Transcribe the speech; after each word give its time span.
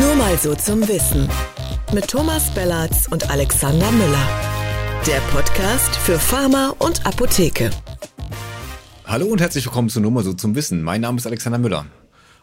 Nur 0.00 0.16
mal 0.16 0.36
so 0.38 0.56
zum 0.56 0.88
Wissen. 0.88 1.28
Mit 1.92 2.08
Thomas 2.08 2.52
Bellatz 2.52 3.06
und 3.08 3.30
Alexander 3.30 3.92
Müller. 3.92 4.28
Der 5.06 5.20
Podcast 5.30 5.94
für 5.94 6.18
Pharma 6.18 6.74
und 6.80 7.06
Apotheke. 7.06 7.70
Hallo 9.04 9.26
und 9.26 9.40
herzlich 9.40 9.64
willkommen 9.66 9.88
zu 9.90 10.00
Nur 10.00 10.10
mal 10.10 10.24
so 10.24 10.32
zum 10.32 10.56
Wissen. 10.56 10.82
Mein 10.82 11.02
Name 11.02 11.18
ist 11.18 11.28
Alexander 11.28 11.60
Müller. 11.60 11.86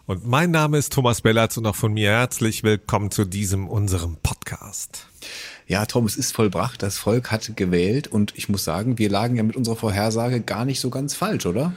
Und 0.06 0.26
mein 0.26 0.52
Name 0.52 0.78
ist 0.78 0.94
Thomas 0.94 1.20
Bellatz 1.20 1.58
und 1.58 1.66
auch 1.66 1.76
von 1.76 1.92
mir 1.92 2.12
herzlich 2.12 2.64
willkommen 2.64 3.12
zu 3.12 3.26
diesem 3.26 3.68
unserem 3.68 4.16
Podcast. 4.24 5.08
Ja, 5.68 5.86
Tom, 5.86 6.06
es 6.06 6.16
ist 6.16 6.34
vollbracht. 6.34 6.82
Das 6.82 7.00
Volk 7.00 7.32
hat 7.32 7.58
gewählt 7.58 8.08
und 8.08 8.32
ich 8.38 8.48
muss 8.48 8.64
sagen, 8.64 8.98
wir 8.98 9.10
lagen 9.10 9.36
ja 9.36 9.44
mit 9.44 9.58
unserer 9.58 9.76
Vorhersage 9.76 10.40
gar 10.40 10.64
nicht 10.64 10.80
so 10.80 10.90
ganz 10.90 11.16
falsch, 11.16 11.46
oder? 11.46 11.74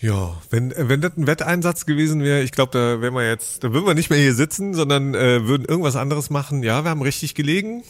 Ja, 0.00 0.40
wenn, 0.50 0.72
wenn 0.76 1.00
das 1.00 1.16
ein 1.16 1.26
Wetteinsatz 1.26 1.84
gewesen 1.84 2.22
wäre, 2.22 2.42
ich 2.42 2.52
glaube, 2.52 2.72
da 2.72 3.00
wären 3.00 3.14
wir 3.14 3.26
jetzt, 3.26 3.64
da 3.64 3.72
würden 3.72 3.86
wir 3.86 3.94
nicht 3.94 4.10
mehr 4.10 4.18
hier 4.18 4.34
sitzen, 4.34 4.74
sondern 4.74 5.14
äh, 5.14 5.46
würden 5.46 5.64
irgendwas 5.64 5.96
anderes 5.96 6.30
machen. 6.30 6.62
Ja, 6.62 6.84
wir 6.84 6.90
haben 6.90 7.02
richtig 7.02 7.34
gelegen. 7.34 7.82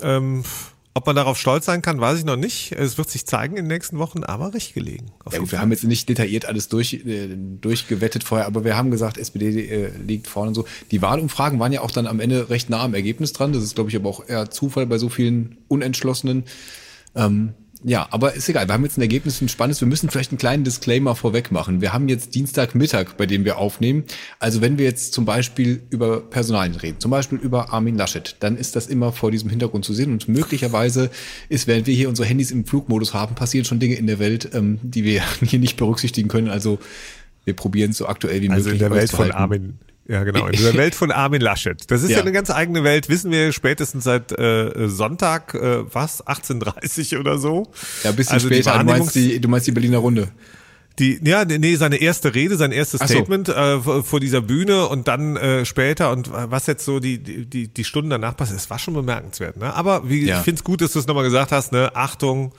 Ähm, 0.00 0.44
ob 0.96 1.04
man 1.04 1.14
darauf 1.14 1.36
stolz 1.36 1.66
sein 1.66 1.82
kann, 1.82 2.00
weiß 2.00 2.20
ich 2.20 2.24
noch 2.24 2.36
nicht. 2.36 2.72
Es 2.72 2.96
wird 2.96 3.10
sich 3.10 3.26
zeigen 3.26 3.56
in 3.58 3.64
den 3.64 3.68
nächsten 3.68 3.98
Wochen, 3.98 4.24
aber 4.24 4.54
richtig 4.54 4.72
gelegen. 4.72 5.12
Ja, 5.30 5.40
gut, 5.40 5.52
wir 5.52 5.60
haben 5.60 5.70
jetzt 5.70 5.84
nicht 5.84 6.08
detailliert 6.08 6.46
alles 6.46 6.68
durch, 6.68 6.94
äh, 6.94 7.36
durchgewettet 7.60 8.24
vorher, 8.24 8.46
aber 8.46 8.64
wir 8.64 8.78
haben 8.78 8.90
gesagt, 8.90 9.18
SPD 9.18 9.66
äh, 9.68 9.90
liegt 10.06 10.26
vorne 10.26 10.48
und 10.48 10.54
so. 10.54 10.64
Die 10.90 11.02
Wahlumfragen 11.02 11.58
waren 11.60 11.72
ja 11.72 11.82
auch 11.82 11.90
dann 11.90 12.06
am 12.06 12.18
Ende 12.18 12.48
recht 12.48 12.70
nah 12.70 12.82
am 12.82 12.94
Ergebnis 12.94 13.34
dran. 13.34 13.52
Das 13.52 13.62
ist, 13.62 13.74
glaube 13.74 13.90
ich, 13.90 13.96
aber 13.96 14.08
auch 14.08 14.26
eher 14.26 14.50
Zufall 14.50 14.86
bei 14.86 14.96
so 14.96 15.10
vielen 15.10 15.58
Unentschlossenen. 15.68 16.44
Ähm, 17.14 17.52
ja, 17.88 18.08
aber 18.10 18.34
ist 18.34 18.48
egal. 18.48 18.66
Wir 18.66 18.74
haben 18.74 18.82
jetzt 18.82 18.98
ein 18.98 19.02
Ergebnis, 19.02 19.40
ein 19.40 19.48
spannendes. 19.48 19.80
Wir 19.80 19.86
müssen 19.86 20.10
vielleicht 20.10 20.32
einen 20.32 20.38
kleinen 20.38 20.64
Disclaimer 20.64 21.14
vorweg 21.14 21.52
machen. 21.52 21.80
Wir 21.80 21.92
haben 21.92 22.08
jetzt 22.08 22.34
Dienstagmittag, 22.34 23.16
bei 23.16 23.26
dem 23.26 23.44
wir 23.44 23.58
aufnehmen. 23.58 24.02
Also 24.40 24.60
wenn 24.60 24.76
wir 24.76 24.84
jetzt 24.84 25.12
zum 25.12 25.24
Beispiel 25.24 25.82
über 25.90 26.20
Personalien 26.20 26.74
reden, 26.74 26.98
zum 26.98 27.12
Beispiel 27.12 27.38
über 27.38 27.72
Armin 27.72 27.94
Laschet, 27.94 28.34
dann 28.40 28.56
ist 28.56 28.74
das 28.74 28.88
immer 28.88 29.12
vor 29.12 29.30
diesem 29.30 29.50
Hintergrund 29.50 29.84
zu 29.84 29.94
sehen. 29.94 30.10
Und 30.10 30.26
möglicherweise 30.26 31.10
ist, 31.48 31.68
während 31.68 31.86
wir 31.86 31.94
hier 31.94 32.08
unsere 32.08 32.26
Handys 32.26 32.50
im 32.50 32.66
Flugmodus 32.66 33.14
haben, 33.14 33.36
passieren 33.36 33.64
schon 33.64 33.78
Dinge 33.78 33.94
in 33.94 34.08
der 34.08 34.18
Welt, 34.18 34.50
ähm, 34.52 34.80
die 34.82 35.04
wir 35.04 35.22
hier 35.44 35.60
nicht 35.60 35.76
berücksichtigen 35.76 36.26
können. 36.26 36.48
Also 36.48 36.80
wir 37.44 37.54
probieren 37.54 37.92
es 37.92 37.98
so 37.98 38.08
aktuell 38.08 38.42
wie 38.42 38.50
also 38.50 38.70
möglich. 38.70 38.82
Also 38.82 38.84
in 38.84 38.90
der 38.90 39.00
Welt 39.00 39.10
von 39.12 39.30
Armin 39.30 39.78
ja, 40.08 40.22
genau. 40.22 40.46
In 40.46 40.52
dieser 40.52 40.74
Welt 40.74 40.94
von 40.94 41.10
Armin 41.10 41.40
Laschet. 41.40 41.90
Das 41.90 42.02
ist 42.02 42.10
ja. 42.10 42.16
ja 42.16 42.22
eine 42.22 42.32
ganz 42.32 42.50
eigene 42.50 42.84
Welt, 42.84 43.08
wissen 43.08 43.30
wir 43.30 43.52
spätestens 43.52 44.04
seit 44.04 44.32
äh, 44.38 44.88
Sonntag, 44.88 45.54
äh, 45.54 45.92
was, 45.92 46.24
18.30 46.24 47.18
oder 47.18 47.38
so. 47.38 47.70
Ja, 48.04 48.10
ein 48.10 48.16
bisschen 48.16 48.34
also 48.34 48.48
später. 48.48 48.78
Du 48.78 48.84
meinst, 48.84 49.14
die, 49.14 49.40
du 49.40 49.48
meinst 49.48 49.66
die 49.66 49.72
Berliner 49.72 49.98
Runde. 49.98 50.28
Die, 50.98 51.20
ja, 51.22 51.44
nee, 51.44 51.76
seine 51.76 51.96
erste 51.96 52.34
Rede, 52.34 52.56
sein 52.56 52.72
erstes 52.72 53.00
so. 53.00 53.06
Statement 53.06 53.50
äh, 53.50 53.80
vor 53.80 54.18
dieser 54.18 54.40
Bühne 54.40 54.86
und 54.86 55.08
dann 55.08 55.36
äh, 55.36 55.66
später 55.66 56.10
und 56.10 56.30
was 56.32 56.66
jetzt 56.66 56.86
so 56.86 57.00
die, 57.00 57.18
die, 57.18 57.68
die 57.68 57.84
Stunden 57.84 58.08
danach 58.08 58.34
passiert, 58.34 58.58
es 58.58 58.70
war 58.70 58.78
schon 58.78 58.94
bemerkenswert. 58.94 59.58
Ne? 59.58 59.74
Aber 59.74 60.08
wie, 60.08 60.24
ja. 60.24 60.38
ich 60.38 60.44
finde 60.44 60.60
es 60.60 60.64
gut, 60.64 60.80
dass 60.80 60.92
du 60.92 60.98
es 60.98 61.06
nochmal 61.06 61.24
gesagt 61.24 61.52
hast, 61.52 61.72
ne? 61.72 61.94
Achtung, 61.94 62.52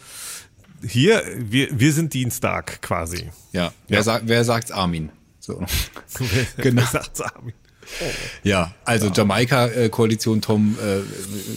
hier, 0.85 1.23
wir, 1.35 1.67
wir 1.71 1.93
sind 1.93 2.13
Dienstag 2.13 2.81
quasi. 2.83 3.29
Ja, 3.53 3.71
wer, 3.87 3.97
ja. 3.97 4.03
Sagt, 4.03 4.27
wer 4.27 4.43
sagt's 4.43 4.71
Armin? 4.71 5.09
So. 5.47 5.63
genau. 6.57 6.83
Oh. 7.23 8.05
Ja, 8.43 8.73
also 8.83 9.07
ja. 9.07 9.13
Jamaika-Koalition, 9.13 10.41
Tom, 10.41 10.77
äh, 10.83 10.99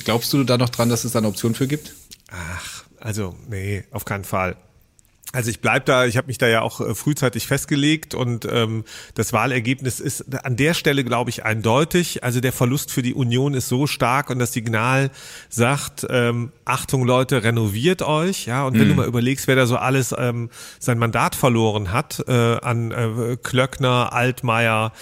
glaubst 0.05 0.33
du 0.33 0.45
da 0.45 0.59
noch 0.59 0.69
dran, 0.69 0.89
dass 0.89 1.03
es 1.03 1.11
da 1.11 1.19
eine 1.19 1.27
Option 1.27 1.57
für 1.57 1.67
gibt? 1.67 1.93
Ach, 2.31 2.85
also 3.01 3.35
nee, 3.49 3.83
auf 3.91 4.05
keinen 4.05 4.23
Fall. 4.23 4.57
Also 5.33 5.51
ich 5.51 5.61
bleib 5.61 5.85
da, 5.85 6.07
ich 6.07 6.17
habe 6.17 6.27
mich 6.27 6.39
da 6.39 6.49
ja 6.49 6.63
auch 6.63 6.81
äh, 6.81 6.95
frühzeitig 6.95 7.47
festgelegt 7.47 8.15
und 8.15 8.47
ähm, 8.51 8.85
das 9.15 9.33
Wahlergebnis 9.33 10.01
ist 10.01 10.45
an 10.45 10.57
der 10.57 10.75
Stelle, 10.75 11.05
glaube 11.05 11.31
ich, 11.31 11.45
eindeutig. 11.45 12.25
Also 12.25 12.41
der 12.41 12.53
Verlust 12.53 12.91
für 12.91 13.03
die 13.03 13.15
Union 13.15 13.55
ist 13.55 13.69
so 13.69 13.87
stark 13.87 14.31
und 14.31 14.41
das 14.41 14.53
Signal 14.53 15.11
sagt, 15.49 16.05
ähm, 16.11 16.51
Achtung 16.65 17.05
Leute, 17.05 17.45
renoviert 17.45 18.03
euch. 18.03 18.47
Ja, 18.47 18.65
und 18.65 18.75
wenn 18.75 18.87
mhm. 18.87 18.91
du 18.91 18.95
mal 18.97 19.07
überlegst, 19.07 19.47
wer 19.47 19.55
da 19.55 19.67
so 19.67 19.77
alles 19.77 20.13
ähm, 20.19 20.51
sein 20.81 20.99
Mandat 20.99 21.37
verloren 21.37 21.93
hat, 21.93 22.25
äh, 22.27 22.33
an 22.33 22.91
äh, 22.91 23.37
Klöckner, 23.41 24.13
Altmaier, 24.13 24.93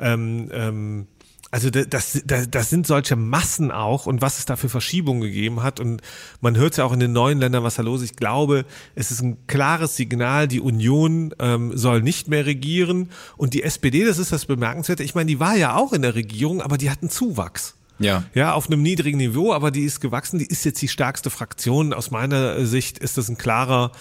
ähm, 0.00 0.50
ähm, 0.52 1.06
also 1.56 1.70
das, 1.70 2.20
das, 2.26 2.50
das 2.50 2.68
sind 2.68 2.86
solche 2.86 3.16
Massen 3.16 3.70
auch 3.70 4.04
und 4.04 4.20
was 4.20 4.38
es 4.38 4.44
da 4.44 4.56
für 4.56 4.68
Verschiebungen 4.68 5.22
gegeben 5.22 5.62
hat. 5.62 5.80
Und 5.80 6.02
man 6.42 6.54
hört 6.54 6.76
ja 6.76 6.84
auch 6.84 6.92
in 6.92 7.00
den 7.00 7.12
neuen 7.12 7.38
Ländern, 7.38 7.64
was 7.64 7.76
da 7.76 7.82
los 7.82 8.02
ist. 8.02 8.10
Ich 8.10 8.16
glaube, 8.16 8.66
es 8.94 9.10
ist 9.10 9.22
ein 9.22 9.38
klares 9.46 9.96
Signal, 9.96 10.48
die 10.48 10.60
Union 10.60 11.34
ähm, 11.38 11.74
soll 11.74 12.02
nicht 12.02 12.28
mehr 12.28 12.44
regieren. 12.44 13.08
Und 13.38 13.54
die 13.54 13.62
SPD, 13.62 14.04
das 14.04 14.18
ist 14.18 14.32
das 14.32 14.44
Bemerkenswerte, 14.44 15.02
ich 15.02 15.14
meine, 15.14 15.28
die 15.28 15.40
war 15.40 15.56
ja 15.56 15.76
auch 15.76 15.94
in 15.94 16.02
der 16.02 16.14
Regierung, 16.14 16.60
aber 16.60 16.76
die 16.76 16.90
hatten 16.90 17.08
Zuwachs. 17.08 17.74
Ja. 17.98 18.24
Ja, 18.34 18.52
auf 18.52 18.66
einem 18.66 18.82
niedrigen 18.82 19.16
Niveau, 19.16 19.54
aber 19.54 19.70
die 19.70 19.84
ist 19.84 20.00
gewachsen, 20.00 20.38
die 20.38 20.44
ist 20.44 20.66
jetzt 20.66 20.82
die 20.82 20.88
stärkste 20.88 21.30
Fraktion. 21.30 21.94
Aus 21.94 22.10
meiner 22.10 22.66
Sicht 22.66 22.98
ist 22.98 23.16
das 23.16 23.30
ein 23.30 23.38
klarer 23.38 23.92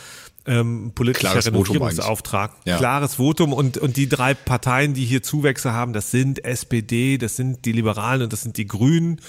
ähm, 0.48 0.92
politischer 0.94 1.30
Klares 1.30 1.48
Renovierungsauftrag. 1.48 2.52
Votum 2.52 2.62
ja. 2.66 2.78
Klares 2.78 3.16
Votum 3.16 3.54
und, 3.54 3.78
und 3.78 3.98
die 3.98 4.08
drei 4.08 4.34
Parteien, 4.34 4.94
die 4.94 5.06
hier 5.06 5.24
Zuwächse 5.24 5.74
haben, 5.74 5.94
das 5.94 6.12
sind 6.12 6.44
SPD, 6.44 7.18
das 7.18 7.36
sind 7.36 7.66
die 7.66 7.72
Liberalen 7.72 8.24
und 8.24 8.34
das 8.34 8.42
sind 8.42 8.58
die 8.58 8.68
Grünen. 8.68 9.20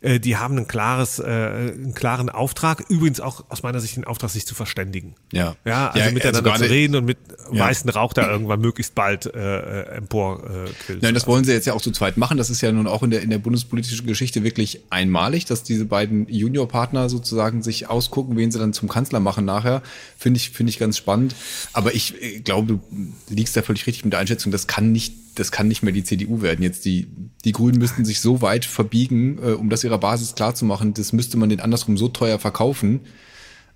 Äh, 0.00 0.20
die 0.20 0.36
haben 0.36 0.58
ein 0.58 0.66
klares, 0.66 1.18
äh, 1.18 1.24
einen 1.24 1.94
klaren 1.94 2.28
Auftrag. 2.28 2.84
Übrigens 2.88 3.20
auch 3.20 3.44
aus 3.48 3.62
meiner 3.62 3.80
Sicht 3.80 3.96
den 3.96 4.04
Auftrag, 4.04 4.30
sich 4.30 4.46
zu 4.46 4.54
verständigen. 4.54 5.14
Ja. 5.32 5.56
Ja, 5.64 5.88
also 5.88 5.98
ja, 6.06 6.10
miteinander 6.12 6.52
also 6.52 6.64
zu 6.64 6.70
reden 6.70 6.96
und 6.96 7.04
mit 7.04 7.18
ja. 7.52 7.64
weißen 7.64 7.88
Rauch 7.90 8.12
da 8.12 8.30
irgendwann 8.30 8.60
möglichst 8.60 8.94
bald 8.94 9.26
äh, 9.26 9.82
empor 9.96 10.42
äh, 10.88 10.92
Nein, 11.00 11.14
das 11.14 11.26
wollen 11.26 11.44
sie 11.44 11.52
jetzt 11.52 11.66
ja 11.66 11.72
auch 11.72 11.80
zu 11.80 11.92
zweit 11.92 12.16
machen. 12.16 12.36
Das 12.36 12.50
ist 12.50 12.60
ja 12.60 12.70
nun 12.72 12.86
auch 12.86 13.02
in 13.02 13.10
der, 13.10 13.22
in 13.22 13.30
der 13.30 13.38
bundespolitischen 13.38 14.06
Geschichte 14.06 14.42
wirklich 14.42 14.80
einmalig, 14.90 15.46
dass 15.46 15.62
diese 15.62 15.86
beiden 15.86 16.28
Juniorpartner 16.28 17.08
sozusagen 17.08 17.62
sich 17.62 17.88
ausgucken, 17.88 18.36
wen 18.36 18.50
sie 18.50 18.58
dann 18.58 18.72
zum 18.72 18.88
Kanzler 18.88 19.20
machen 19.20 19.44
nachher. 19.44 19.82
Finde 20.18 20.38
ich, 20.38 20.50
finde 20.50 20.70
ich 20.70 20.78
ganz 20.78 20.98
spannend. 20.98 21.34
Aber 21.72 21.94
ich 21.94 22.20
äh, 22.22 22.40
glaube, 22.40 22.66
du 22.66 22.80
liegst 23.28 23.56
da 23.56 23.62
völlig 23.62 23.86
richtig 23.86 24.04
mit 24.04 24.12
der 24.12 24.20
Einschätzung. 24.20 24.52
Das 24.52 24.66
kann 24.66 24.92
nicht 24.92 25.25
das 25.36 25.52
kann 25.52 25.68
nicht 25.68 25.82
mehr 25.82 25.92
die 25.92 26.04
CDU 26.04 26.42
werden. 26.42 26.62
Jetzt 26.62 26.84
die, 26.84 27.06
die 27.44 27.52
Grünen 27.52 27.78
müssten 27.78 28.04
sich 28.04 28.20
so 28.20 28.42
weit 28.42 28.64
verbiegen, 28.64 29.38
äh, 29.42 29.52
um 29.52 29.70
das 29.70 29.84
ihrer 29.84 29.98
Basis 29.98 30.34
klarzumachen, 30.34 30.94
das 30.94 31.12
müsste 31.12 31.36
man 31.36 31.48
den 31.48 31.60
andersrum 31.60 31.96
so 31.96 32.08
teuer 32.08 32.38
verkaufen, 32.38 33.00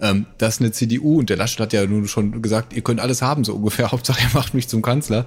ähm, 0.00 0.26
dass 0.38 0.60
eine 0.60 0.72
CDU, 0.72 1.19
und 1.19 1.31
der 1.31 1.37
Laschet 1.37 1.60
hat 1.60 1.72
ja 1.72 1.87
nun 1.87 2.09
schon 2.09 2.43
gesagt, 2.43 2.72
ihr 2.72 2.82
könnt 2.82 3.00
alles 3.00 3.22
haben, 3.22 3.44
so 3.44 3.54
ungefähr, 3.54 3.91
Hauptsache 3.93 4.21
er 4.21 4.34
macht 4.34 4.54
mich 4.54 4.69
zum 4.69 4.82
Kanzler. 4.82 5.26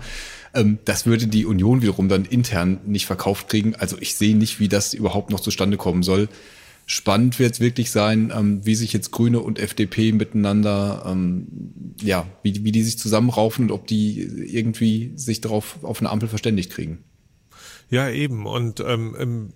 Ähm, 0.53 0.79
das 0.85 1.05
würde 1.05 1.27
die 1.27 1.45
Union 1.45 1.81
wiederum 1.81 2.09
dann 2.09 2.25
intern 2.25 2.79
nicht 2.85 3.05
verkauft 3.05 3.49
kriegen. 3.49 3.75
Also 3.75 3.97
ich 3.99 4.15
sehe 4.15 4.35
nicht, 4.35 4.59
wie 4.59 4.67
das 4.67 4.93
überhaupt 4.93 5.29
noch 5.29 5.39
zustande 5.39 5.77
kommen 5.77 6.03
soll. 6.03 6.27
Spannend 6.85 7.39
wird 7.39 7.53
es 7.53 7.59
wirklich 7.59 7.91
sein, 7.91 8.31
ähm, 8.35 8.65
wie 8.65 8.75
sich 8.75 8.91
jetzt 8.91 9.11
Grüne 9.11 9.39
und 9.39 9.59
FDP 9.59 10.11
miteinander, 10.11 11.05
ähm, 11.07 11.47
ja, 12.01 12.27
wie, 12.43 12.63
wie 12.65 12.71
die 12.71 12.83
sich 12.83 12.99
zusammenraufen 12.99 13.65
und 13.65 13.71
ob 13.71 13.87
die 13.87 14.21
irgendwie 14.21 15.13
sich 15.15 15.39
darauf 15.39 15.83
auf 15.83 15.99
eine 15.99 16.09
Ampel 16.09 16.27
verständigt 16.27 16.71
kriegen. 16.71 17.03
Ja, 17.93 18.09
eben. 18.09 18.47
Und 18.47 18.79
ähm, 18.79 19.15
ähm, 19.19 19.53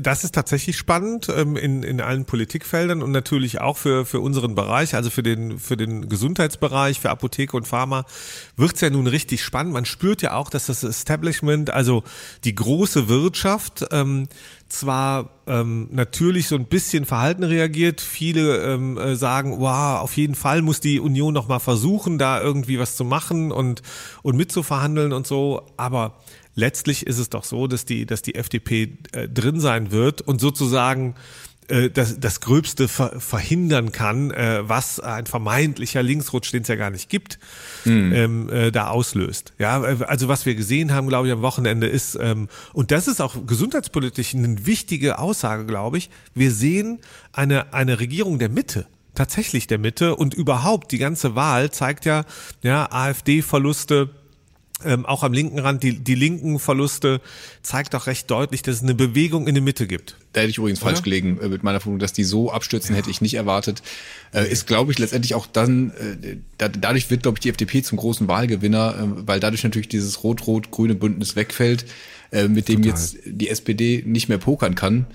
das 0.00 0.22
ist 0.22 0.36
tatsächlich 0.36 0.76
spannend 0.76 1.28
ähm, 1.36 1.56
in, 1.56 1.82
in 1.82 2.00
allen 2.00 2.26
Politikfeldern 2.26 3.02
und 3.02 3.10
natürlich 3.10 3.60
auch 3.60 3.76
für, 3.76 4.06
für 4.06 4.20
unseren 4.20 4.54
Bereich, 4.54 4.94
also 4.94 5.10
für 5.10 5.24
den, 5.24 5.58
für 5.58 5.76
den 5.76 6.08
Gesundheitsbereich, 6.08 7.00
für 7.00 7.10
Apotheke 7.10 7.56
und 7.56 7.66
Pharma, 7.66 8.04
wird's 8.56 8.82
ja 8.82 8.90
nun 8.90 9.08
richtig 9.08 9.42
spannend. 9.42 9.72
Man 9.72 9.84
spürt 9.84 10.22
ja 10.22 10.34
auch, 10.36 10.48
dass 10.48 10.66
das 10.66 10.84
Establishment, 10.84 11.70
also 11.70 12.04
die 12.44 12.54
große 12.54 13.08
Wirtschaft, 13.08 13.84
ähm, 13.90 14.28
zwar 14.68 15.30
ähm, 15.48 15.88
natürlich 15.90 16.46
so 16.48 16.54
ein 16.54 16.66
bisschen 16.66 17.04
verhalten 17.04 17.42
reagiert. 17.42 18.00
Viele 18.00 18.58
ähm, 18.62 18.96
äh, 18.96 19.16
sagen, 19.16 19.58
wow, 19.58 20.00
auf 20.00 20.16
jeden 20.16 20.34
Fall 20.36 20.62
muss 20.62 20.78
die 20.80 20.98
Union 20.98 21.34
noch 21.34 21.48
mal 21.48 21.58
versuchen, 21.58 22.16
da 22.16 22.40
irgendwie 22.40 22.78
was 22.78 22.96
zu 22.96 23.04
machen 23.04 23.52
und 23.52 23.82
und 24.22 24.36
mitzuverhandeln 24.36 25.12
und 25.12 25.26
so. 25.26 25.66
Aber 25.76 26.21
letztlich 26.54 27.06
ist 27.06 27.18
es 27.18 27.30
doch 27.30 27.44
so, 27.44 27.66
dass 27.66 27.84
die, 27.84 28.06
dass 28.06 28.22
die 28.22 28.34
FDP 28.34 28.98
äh, 29.12 29.28
drin 29.28 29.60
sein 29.60 29.90
wird 29.90 30.20
und 30.20 30.40
sozusagen 30.40 31.14
äh, 31.68 31.90
das, 31.90 32.18
das 32.20 32.40
Gröbste 32.40 32.88
ver 32.88 33.20
verhindern 33.20 33.92
kann, 33.92 34.30
äh, 34.30 34.60
was 34.62 35.00
ein 35.00 35.26
vermeintlicher 35.26 36.02
Linksrutsch, 36.02 36.52
den 36.52 36.62
es 36.62 36.68
ja 36.68 36.76
gar 36.76 36.90
nicht 36.90 37.08
gibt, 37.08 37.38
mhm. 37.84 38.12
ähm, 38.12 38.48
äh, 38.50 38.70
da 38.70 38.88
auslöst. 38.88 39.54
Ja, 39.58 39.84
äh, 39.84 40.04
also 40.04 40.28
was 40.28 40.44
wir 40.44 40.54
gesehen 40.54 40.92
haben, 40.92 41.08
glaube 41.08 41.28
ich, 41.28 41.32
am 41.32 41.42
Wochenende 41.42 41.86
ist, 41.86 42.18
ähm, 42.20 42.48
und 42.72 42.90
das 42.90 43.08
ist 43.08 43.20
auch 43.20 43.46
gesundheitspolitisch 43.46 44.34
eine 44.34 44.66
wichtige 44.66 45.18
Aussage, 45.18 45.64
glaube 45.64 45.98
ich, 45.98 46.10
wir 46.34 46.50
sehen 46.50 46.98
eine, 47.32 47.72
eine 47.72 48.00
Regierung 48.00 48.38
der 48.38 48.48
Mitte 48.48 48.86
tatsächlich 49.14 49.66
der 49.66 49.76
Mitte 49.78 50.16
und 50.16 50.32
überhaupt 50.32 50.90
die 50.90 50.96
ganze 50.96 51.34
Wahl 51.34 51.70
zeigt 51.70 52.06
ja, 52.06 52.24
ja, 52.62 52.90
AfD-Verluste, 52.90 54.08
ähm, 54.84 55.06
auch 55.06 55.22
am 55.22 55.32
linken 55.32 55.58
Rand, 55.58 55.82
die, 55.82 55.98
die 55.98 56.14
linken 56.14 56.58
Verluste, 56.58 57.20
zeigt 57.62 57.94
doch 57.94 58.06
recht 58.06 58.30
deutlich, 58.30 58.62
dass 58.62 58.76
es 58.76 58.82
eine 58.82 58.94
Bewegung 58.94 59.46
in 59.46 59.54
der 59.54 59.62
Mitte 59.62 59.86
gibt. 59.86 60.16
Da 60.32 60.40
hätte 60.40 60.50
ich 60.50 60.58
übrigens 60.58 60.80
Oder? 60.80 60.90
falsch 60.90 61.02
gelegen 61.02 61.38
äh, 61.40 61.48
mit 61.48 61.62
meiner 61.62 61.80
Vermutung, 61.80 62.00
dass 62.00 62.12
die 62.12 62.24
so 62.24 62.50
abstürzen, 62.50 62.94
ja. 62.94 62.98
hätte 62.98 63.10
ich 63.10 63.20
nicht 63.20 63.34
erwartet. 63.34 63.82
Äh, 64.32 64.50
ist, 64.50 64.66
glaube 64.66 64.92
ich, 64.92 64.98
letztendlich 64.98 65.34
auch 65.34 65.46
dann, 65.46 65.90
äh, 65.90 66.36
da, 66.58 66.68
dadurch 66.68 67.10
wird, 67.10 67.22
glaube 67.22 67.36
ich, 67.36 67.40
die 67.40 67.50
FDP 67.50 67.82
zum 67.82 67.98
großen 67.98 68.28
Wahlgewinner, 68.28 68.94
äh, 68.94 69.26
weil 69.26 69.40
dadurch 69.40 69.64
natürlich 69.64 69.88
dieses 69.88 70.24
rot-rot-grüne 70.24 70.94
Bündnis 70.94 71.36
wegfällt, 71.36 71.86
äh, 72.30 72.48
mit 72.48 72.68
dem 72.68 72.82
Total. 72.82 72.90
jetzt 72.90 73.18
die 73.24 73.48
SPD 73.48 74.02
nicht 74.06 74.28
mehr 74.28 74.38
pokern 74.38 74.74
kann 74.74 75.06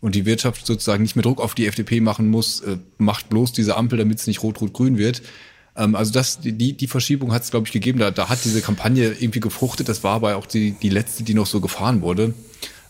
und 0.00 0.14
die 0.14 0.26
Wirtschaft 0.26 0.66
sozusagen 0.66 1.02
nicht 1.02 1.16
mehr 1.16 1.22
Druck 1.22 1.40
auf 1.40 1.54
die 1.54 1.66
FDP 1.66 2.00
machen 2.00 2.28
muss, 2.28 2.60
äh, 2.60 2.76
macht 2.98 3.28
bloß 3.28 3.52
diese 3.52 3.76
Ampel, 3.76 3.98
damit 3.98 4.18
es 4.18 4.26
nicht 4.26 4.42
rot-rot-grün 4.42 4.98
wird. 4.98 5.22
Ähm, 5.76 5.94
also 5.94 6.12
das, 6.12 6.40
die, 6.40 6.74
die 6.74 6.86
Verschiebung 6.86 7.32
hat 7.32 7.42
es, 7.42 7.50
glaube 7.50 7.66
ich, 7.66 7.72
gegeben. 7.72 7.98
Da, 7.98 8.10
da 8.10 8.28
hat 8.28 8.44
diese 8.44 8.60
Kampagne 8.60 9.16
irgendwie 9.18 9.40
gefruchtet. 9.40 9.88
Das 9.88 10.04
war 10.04 10.14
aber 10.14 10.36
auch 10.36 10.46
die, 10.46 10.72
die 10.72 10.90
letzte, 10.90 11.22
die 11.22 11.34
noch 11.34 11.46
so 11.46 11.60
gefahren 11.60 12.02
wurde. 12.02 12.34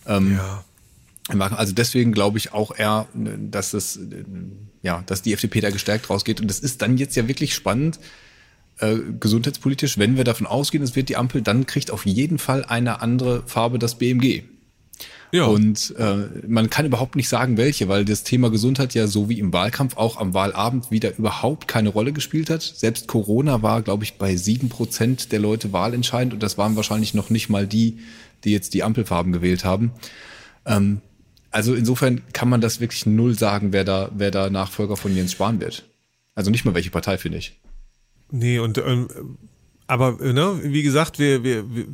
Ähm, 0.06 0.36
ja. 0.36 0.64
Also 1.28 1.72
deswegen 1.72 2.12
glaube 2.12 2.38
ich 2.38 2.52
auch 2.52 2.76
eher, 2.76 3.06
dass 3.14 3.74
es, 3.74 3.98
ja, 4.82 5.02
dass 5.06 5.22
die 5.22 5.32
FDP 5.32 5.60
da 5.60 5.70
gestärkt 5.70 6.10
rausgeht. 6.10 6.40
Und 6.40 6.48
das 6.48 6.58
ist 6.58 6.82
dann 6.82 6.98
jetzt 6.98 7.14
ja 7.14 7.28
wirklich 7.28 7.54
spannend, 7.54 8.00
äh, 8.78 8.96
gesundheitspolitisch, 9.20 9.98
wenn 9.98 10.16
wir 10.16 10.24
davon 10.24 10.46
ausgehen, 10.46 10.82
es 10.82 10.96
wird 10.96 11.08
die 11.08 11.16
Ampel, 11.16 11.40
dann 11.40 11.66
kriegt 11.66 11.90
auf 11.90 12.06
jeden 12.06 12.38
Fall 12.38 12.64
eine 12.64 13.00
andere 13.00 13.44
Farbe 13.46 13.78
das 13.78 13.94
BMG. 13.96 14.42
Ja. 15.32 15.46
Und 15.46 15.94
äh, 15.96 16.28
man 16.46 16.68
kann 16.68 16.84
überhaupt 16.84 17.16
nicht 17.16 17.28
sagen, 17.28 17.56
welche, 17.56 17.88
weil 17.88 18.04
das 18.04 18.22
Thema 18.22 18.50
Gesundheit 18.50 18.92
ja 18.92 19.06
so 19.06 19.30
wie 19.30 19.38
im 19.38 19.50
Wahlkampf 19.52 19.96
auch 19.96 20.18
am 20.18 20.34
Wahlabend 20.34 20.90
wieder 20.90 21.16
überhaupt 21.16 21.66
keine 21.66 21.88
Rolle 21.88 22.12
gespielt 22.12 22.50
hat. 22.50 22.62
Selbst 22.62 23.08
Corona 23.08 23.62
war, 23.62 23.80
glaube 23.80 24.04
ich, 24.04 24.18
bei 24.18 24.36
sieben 24.36 24.68
Prozent 24.68 25.32
der 25.32 25.40
Leute 25.40 25.72
wahlentscheidend 25.72 26.34
und 26.34 26.42
das 26.42 26.58
waren 26.58 26.76
wahrscheinlich 26.76 27.14
noch 27.14 27.30
nicht 27.30 27.48
mal 27.48 27.66
die, 27.66 28.00
die 28.44 28.52
jetzt 28.52 28.74
die 28.74 28.82
Ampelfarben 28.82 29.32
gewählt 29.32 29.64
haben. 29.64 29.92
Ähm, 30.66 31.00
also 31.50 31.74
insofern 31.74 32.20
kann 32.34 32.50
man 32.50 32.60
das 32.60 32.80
wirklich 32.80 33.06
null 33.06 33.36
sagen, 33.38 33.72
wer 33.72 33.84
da, 33.84 34.10
wer 34.14 34.30
da 34.30 34.50
Nachfolger 34.50 34.98
von 34.98 35.16
Jens 35.16 35.32
Spahn 35.32 35.60
wird. 35.60 35.84
Also 36.34 36.50
nicht 36.50 36.66
mal 36.66 36.74
welche 36.74 36.90
Partei, 36.90 37.16
finde 37.16 37.38
ich. 37.38 37.58
Nee, 38.30 38.58
und 38.58 38.76
ähm, 38.78 39.08
aber 39.86 40.12
ne, 40.20 40.60
wie 40.62 40.82
gesagt, 40.82 41.18
wir, 41.18 41.42
wir, 41.42 41.74
wir, 41.74 41.86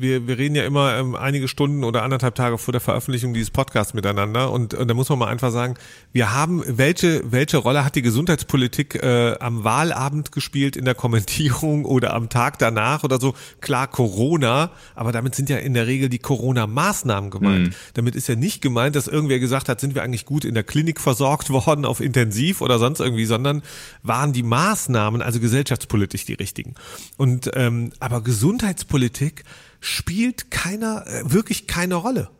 wir 0.00 0.38
reden 0.38 0.54
ja 0.54 0.64
immer 0.64 0.96
ähm, 0.96 1.14
einige 1.14 1.48
Stunden 1.48 1.84
oder 1.84 2.02
anderthalb 2.02 2.34
Tage 2.34 2.58
vor 2.58 2.72
der 2.72 2.80
Veröffentlichung 2.80 3.34
dieses 3.34 3.50
Podcasts 3.50 3.94
miteinander 3.94 4.50
und, 4.52 4.74
und 4.74 4.88
da 4.88 4.94
muss 4.94 5.08
man 5.08 5.18
mal 5.18 5.28
einfach 5.28 5.50
sagen, 5.50 5.74
wir 6.12 6.32
haben, 6.34 6.62
welche, 6.66 7.22
welche 7.30 7.58
Rolle 7.58 7.84
hat 7.84 7.94
die 7.94 8.02
Gesundheitspolitik 8.02 9.02
äh, 9.02 9.36
am 9.38 9.64
Wahlabend 9.64 10.32
gespielt 10.32 10.76
in 10.76 10.84
der 10.84 10.94
Kommentierung 10.94 11.84
oder 11.84 12.14
am 12.14 12.28
Tag 12.28 12.58
danach 12.58 13.04
oder 13.04 13.20
so? 13.20 13.34
Klar, 13.60 13.88
Corona, 13.88 14.70
aber 14.94 15.12
damit 15.12 15.34
sind 15.34 15.48
ja 15.48 15.58
in 15.58 15.74
der 15.74 15.86
Regel 15.86 16.08
die 16.08 16.18
Corona-Maßnahmen 16.18 17.30
gemeint. 17.30 17.68
Mhm. 17.68 17.74
Damit 17.94 18.16
ist 18.16 18.28
ja 18.28 18.36
nicht 18.36 18.62
gemeint, 18.62 18.96
dass 18.96 19.08
irgendwer 19.08 19.38
gesagt 19.38 19.68
hat, 19.68 19.80
sind 19.80 19.94
wir 19.94 20.02
eigentlich 20.02 20.24
gut 20.24 20.44
in 20.44 20.54
der 20.54 20.64
Klinik 20.64 21.00
versorgt 21.00 21.50
worden 21.50 21.84
auf 21.84 22.00
Intensiv 22.00 22.60
oder 22.60 22.78
sonst 22.78 23.00
irgendwie, 23.00 23.26
sondern 23.26 23.62
waren 24.02 24.32
die 24.32 24.42
Maßnahmen, 24.42 25.22
also 25.22 25.40
gesellschaftspolitisch 25.40 26.24
die 26.24 26.34
richtigen. 26.34 26.74
Und 27.16 27.50
ähm, 27.54 27.92
aber 28.00 28.22
Gesundheitspolitik 28.22 29.44
spielt 29.80 30.50
keiner, 30.50 31.06
äh, 31.06 31.32
wirklich 31.32 31.66
keine 31.66 31.96
Rolle. 31.96 32.30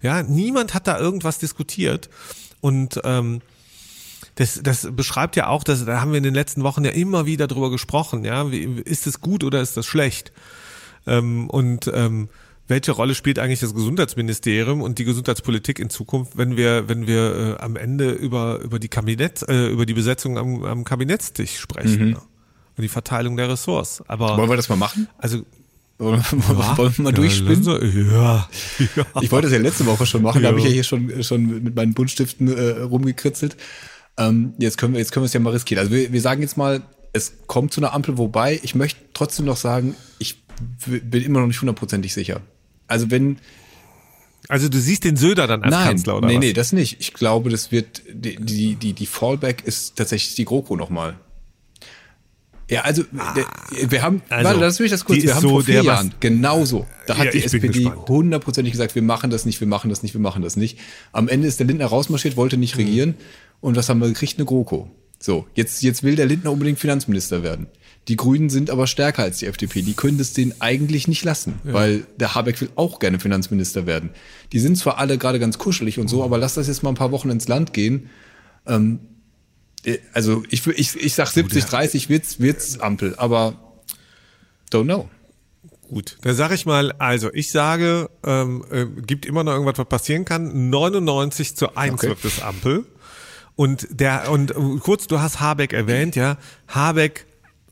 Ja, 0.00 0.22
niemand 0.22 0.74
hat 0.74 0.86
da 0.86 0.98
irgendwas 0.98 1.38
diskutiert. 1.38 2.08
Und 2.60 3.00
ähm, 3.04 3.40
das, 4.36 4.60
das 4.62 4.88
beschreibt 4.92 5.36
ja 5.36 5.48
auch, 5.48 5.64
dass, 5.64 5.84
da 5.84 6.00
haben 6.00 6.12
wir 6.12 6.18
in 6.18 6.24
den 6.24 6.34
letzten 6.34 6.62
Wochen 6.62 6.84
ja 6.84 6.90
immer 6.90 7.26
wieder 7.26 7.46
drüber 7.46 7.70
gesprochen, 7.70 8.24
ja, 8.24 8.50
wie, 8.50 8.62
ist 8.62 9.06
es 9.06 9.20
gut 9.20 9.44
oder 9.44 9.60
ist 9.60 9.76
das 9.76 9.86
schlecht? 9.86 10.32
Ähm, 11.06 11.50
und 11.50 11.90
ähm, 11.92 12.28
welche 12.68 12.92
Rolle 12.92 13.14
spielt 13.14 13.38
eigentlich 13.38 13.60
das 13.60 13.74
Gesundheitsministerium 13.74 14.82
und 14.82 14.98
die 14.98 15.04
Gesundheitspolitik 15.04 15.78
in 15.78 15.90
Zukunft, 15.90 16.36
wenn 16.36 16.56
wir, 16.56 16.88
wenn 16.88 17.06
wir 17.06 17.56
äh, 17.58 17.62
am 17.62 17.76
Ende 17.76 18.10
über, 18.10 18.60
über 18.60 18.78
die 18.78 18.88
Kabinett, 18.88 19.42
äh, 19.48 19.68
über 19.68 19.86
die 19.86 19.94
Besetzung 19.94 20.38
am, 20.38 20.62
am 20.64 20.84
Kabinettstisch 20.84 21.58
sprechen? 21.58 22.04
Mhm. 22.04 22.10
Ne? 22.10 22.20
Und 22.76 22.82
die 22.82 22.88
Verteilung 22.88 23.36
der 23.36 23.48
Ressorts. 23.48 24.04
Aber 24.06 24.36
wollen 24.36 24.50
wir 24.50 24.56
das 24.56 24.68
mal 24.68 24.76
machen? 24.76 25.08
Also 25.18 25.42
wollen 25.98 26.22
wir 26.96 27.02
mal 27.02 27.12
durchspinnen? 27.12 27.64
Ja, 27.64 28.48
ja. 28.96 29.04
Ich 29.20 29.32
wollte 29.32 29.48
das 29.48 29.52
ja 29.52 29.58
letzte 29.58 29.86
Woche 29.86 30.06
schon 30.06 30.22
machen, 30.22 30.36
ja. 30.36 30.42
da 30.42 30.48
habe 30.48 30.58
ich 30.58 30.64
ja 30.64 30.70
hier 30.70 30.84
schon, 30.84 31.22
schon 31.22 31.62
mit 31.62 31.74
meinen 31.74 31.94
Buntstiften 31.94 32.48
äh, 32.48 32.82
rumgekritzelt. 32.82 33.56
Ähm, 34.16 34.54
jetzt 34.58 34.78
können 34.78 34.94
wir 34.94 35.00
jetzt 35.00 35.12
können 35.12 35.24
wir 35.24 35.26
es 35.26 35.32
ja 35.32 35.40
mal 35.40 35.52
riskieren. 35.52 35.80
Also 35.80 35.92
wir, 35.92 36.12
wir 36.12 36.20
sagen 36.20 36.42
jetzt 36.42 36.56
mal, 36.56 36.82
es 37.12 37.34
kommt 37.46 37.72
zu 37.72 37.80
einer 37.80 37.94
Ampel, 37.94 38.18
wobei 38.18 38.60
ich 38.62 38.74
möchte 38.74 39.00
trotzdem 39.12 39.46
noch 39.46 39.56
sagen, 39.56 39.96
ich 40.18 40.42
bin 40.86 41.22
immer 41.22 41.40
noch 41.40 41.46
nicht 41.46 41.60
hundertprozentig 41.60 42.12
sicher. 42.12 42.40
Also 42.86 43.10
wenn 43.10 43.38
also 44.48 44.68
du 44.68 44.78
siehst 44.78 45.04
den 45.04 45.16
Söder 45.16 45.46
dann 45.46 45.62
als 45.62 45.72
Nein, 45.72 45.88
Kanzler 45.88 46.16
oder 46.16 46.28
nee, 46.28 46.36
was? 46.36 46.40
Nee, 46.40 46.52
das 46.52 46.72
nicht. 46.72 47.00
Ich 47.00 47.12
glaube, 47.12 47.50
das 47.50 47.70
wird 47.70 48.02
die 48.10 48.36
die 48.36 48.76
die, 48.76 48.92
die 48.92 49.06
Fallback 49.06 49.64
ist 49.64 49.96
tatsächlich 49.96 50.36
die 50.36 50.44
GroKo 50.44 50.76
nochmal. 50.76 51.18
Ja, 52.70 52.82
also 52.82 53.02
ah, 53.16 53.34
wir 53.70 54.02
haben, 54.02 54.20
also, 54.28 54.44
warte, 54.44 54.60
lass 54.60 54.78
mich 54.78 54.90
das 54.90 55.04
kurz, 55.04 55.22
wir 55.22 55.34
haben 55.34 55.40
so 55.40 55.48
vor 55.48 55.62
vier 55.62 55.82
Jahren, 55.82 56.12
genauso, 56.20 56.86
da 57.06 57.16
hat 57.16 57.26
ja, 57.26 57.30
die 57.30 57.44
SPD 57.44 57.90
hundertprozentig 58.06 58.72
gesagt, 58.72 58.94
wir 58.94 59.02
machen 59.02 59.30
das 59.30 59.46
nicht, 59.46 59.58
wir 59.60 59.66
machen 59.66 59.88
das 59.88 60.02
nicht, 60.02 60.12
wir 60.12 60.20
machen 60.20 60.42
das 60.42 60.56
nicht. 60.56 60.78
Am 61.12 61.28
Ende 61.28 61.48
ist 61.48 61.58
der 61.60 61.66
Lindner 61.66 61.86
rausmarschiert, 61.86 62.36
wollte 62.36 62.58
nicht 62.58 62.76
mhm. 62.76 62.84
regieren 62.84 63.14
und 63.60 63.76
was 63.76 63.88
haben 63.88 64.00
wir 64.00 64.08
gekriegt? 64.08 64.38
Eine 64.38 64.44
GroKo. 64.44 64.90
So, 65.18 65.46
jetzt, 65.54 65.82
jetzt 65.82 66.02
will 66.02 66.14
der 66.14 66.26
Lindner 66.26 66.52
unbedingt 66.52 66.78
Finanzminister 66.78 67.42
werden. 67.42 67.66
Die 68.06 68.16
Grünen 68.16 68.50
sind 68.50 68.70
aber 68.70 68.86
stärker 68.86 69.22
als 69.22 69.38
die 69.38 69.46
FDP. 69.46 69.82
Die 69.82 69.94
können 69.94 70.16
das 70.16 70.32
denen 70.32 70.54
eigentlich 70.60 71.08
nicht 71.08 71.24
lassen, 71.24 71.54
ja. 71.64 71.72
weil 71.72 72.06
der 72.18 72.34
Habeck 72.34 72.60
will 72.60 72.70
auch 72.76 73.00
gerne 73.00 73.18
Finanzminister 73.18 73.86
werden. 73.86 74.10
Die 74.52 74.60
sind 74.60 74.76
zwar 74.76 74.98
alle 74.98 75.18
gerade 75.18 75.38
ganz 75.38 75.58
kuschelig 75.58 75.98
und 75.98 76.08
so, 76.08 76.18
mhm. 76.18 76.22
aber 76.22 76.38
lass 76.38 76.54
das 76.54 76.68
jetzt 76.68 76.82
mal 76.82 76.90
ein 76.90 76.94
paar 76.94 77.12
Wochen 77.12 77.30
ins 77.30 77.48
Land 77.48 77.72
gehen. 77.72 78.08
Ähm, 78.66 79.00
äh, 79.00 79.17
also 80.12 80.42
ich, 80.50 80.66
ich, 80.66 80.96
ich 80.96 81.14
sag 81.14 81.28
70, 81.28 81.64
30 81.64 82.08
wird's, 82.08 82.40
wird's 82.40 82.80
Ampel, 82.80 83.14
aber 83.16 83.54
don't 84.72 84.84
know. 84.84 85.08
Gut, 85.88 86.18
dann 86.20 86.34
sage 86.34 86.54
ich 86.54 86.66
mal, 86.66 86.92
also 86.92 87.32
ich 87.32 87.50
sage, 87.50 88.10
ähm, 88.24 88.64
äh, 88.70 88.84
gibt 88.84 89.24
immer 89.24 89.42
noch 89.42 89.52
irgendwas, 89.52 89.78
was 89.78 89.88
passieren 89.88 90.26
kann. 90.26 90.68
99 90.68 91.56
zu 91.56 91.76
1 91.76 91.94
okay. 91.94 92.08
wird 92.08 92.24
das 92.24 92.42
Ampel. 92.42 92.84
Und 93.56 93.88
der, 93.90 94.30
und 94.30 94.50
äh, 94.50 94.54
kurz, 94.80 95.06
du 95.06 95.18
hast 95.18 95.40
Habeck 95.40 95.72
erwähnt, 95.72 96.14
ja. 96.14 96.36
Habeck, 96.68 97.26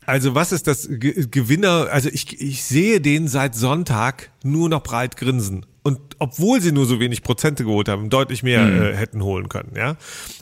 also 0.07 0.33
was 0.33 0.51
ist 0.51 0.65
das 0.65 0.87
Gewinner? 0.89 1.89
Also 1.91 2.09
ich, 2.09 2.41
ich 2.41 2.63
sehe 2.63 3.01
den 3.01 3.27
seit 3.27 3.53
Sonntag 3.53 4.31
nur 4.41 4.67
noch 4.67 4.81
breit 4.81 5.15
grinsen 5.15 5.65
und 5.87 6.17
obwohl 6.19 6.59
sie 6.61 6.73
nur 6.73 6.85
so 6.85 6.99
wenig 6.99 7.23
Prozente 7.23 7.63
geholt 7.63 7.87
haben, 7.87 8.09
deutlich 8.09 8.43
mehr 8.43 8.65
mhm. 8.65 8.81
äh, 8.81 8.93
hätten 8.93 9.23
holen 9.23 9.47
können, 9.47 9.71
ja. 9.73 9.95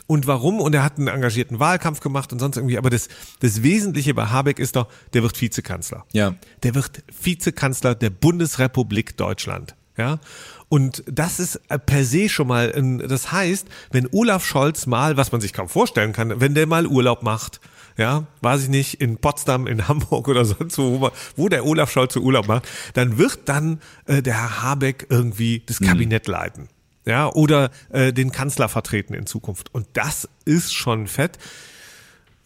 Und 0.08 0.26
warum? 0.26 0.58
Und 0.60 0.74
er 0.74 0.82
hat 0.82 0.98
einen 0.98 1.06
engagierten 1.06 1.60
Wahlkampf 1.60 2.00
gemacht 2.00 2.32
und 2.32 2.40
sonst 2.40 2.56
irgendwie. 2.56 2.78
Aber 2.78 2.90
das, 2.90 3.06
das 3.38 3.62
Wesentliche 3.62 4.12
bei 4.12 4.26
Habeck 4.26 4.58
ist 4.58 4.74
doch, 4.74 4.88
der 5.12 5.22
wird 5.22 5.40
Vizekanzler. 5.40 6.04
Ja. 6.12 6.34
Der 6.64 6.74
wird 6.74 7.04
Vizekanzler 7.22 7.94
der 7.94 8.10
Bundesrepublik 8.10 9.16
Deutschland, 9.16 9.76
ja. 9.96 10.18
Und 10.68 11.04
das 11.06 11.38
ist 11.38 11.60
äh, 11.68 11.78
per 11.78 12.04
se 12.04 12.28
schon 12.28 12.48
mal, 12.48 12.72
das 13.06 13.30
heißt, 13.30 13.68
wenn 13.92 14.08
Olaf 14.10 14.44
Scholz 14.44 14.86
mal, 14.86 15.16
was 15.16 15.30
man 15.32 15.40
sich 15.40 15.52
kaum 15.52 15.68
vorstellen 15.68 16.12
kann, 16.12 16.40
wenn 16.40 16.54
der 16.54 16.66
mal 16.66 16.86
Urlaub 16.86 17.22
macht, 17.22 17.60
ja, 17.96 18.26
weiß 18.42 18.64
ich 18.64 18.68
nicht, 18.68 19.00
in 19.00 19.18
Potsdam, 19.18 19.66
in 19.66 19.88
Hamburg 19.88 20.28
oder 20.28 20.44
sonst 20.44 20.76
wo, 20.78 21.00
wo, 21.00 21.10
wo 21.36 21.48
der 21.48 21.64
Olaf 21.64 21.90
Scholz 21.90 22.12
zu 22.12 22.22
Urlaub 22.22 22.48
macht, 22.48 22.68
dann 22.94 23.18
wird 23.18 23.40
dann 23.46 23.80
äh, 24.06 24.22
der 24.22 24.34
Herr 24.34 24.62
Habeck 24.62 25.06
irgendwie 25.08 25.62
das 25.64 25.80
mhm. 25.80 25.86
Kabinett 25.86 26.26
mhm. 26.26 26.32
leiten. 26.32 26.68
Ja, 27.04 27.32
oder 27.32 27.70
äh, 27.90 28.12
den 28.12 28.32
Kanzler 28.32 28.68
vertreten 28.68 29.14
in 29.14 29.26
Zukunft. 29.26 29.72
Und 29.72 29.86
das 29.92 30.28
ist 30.44 30.74
schon 30.74 31.06
fett. 31.06 31.38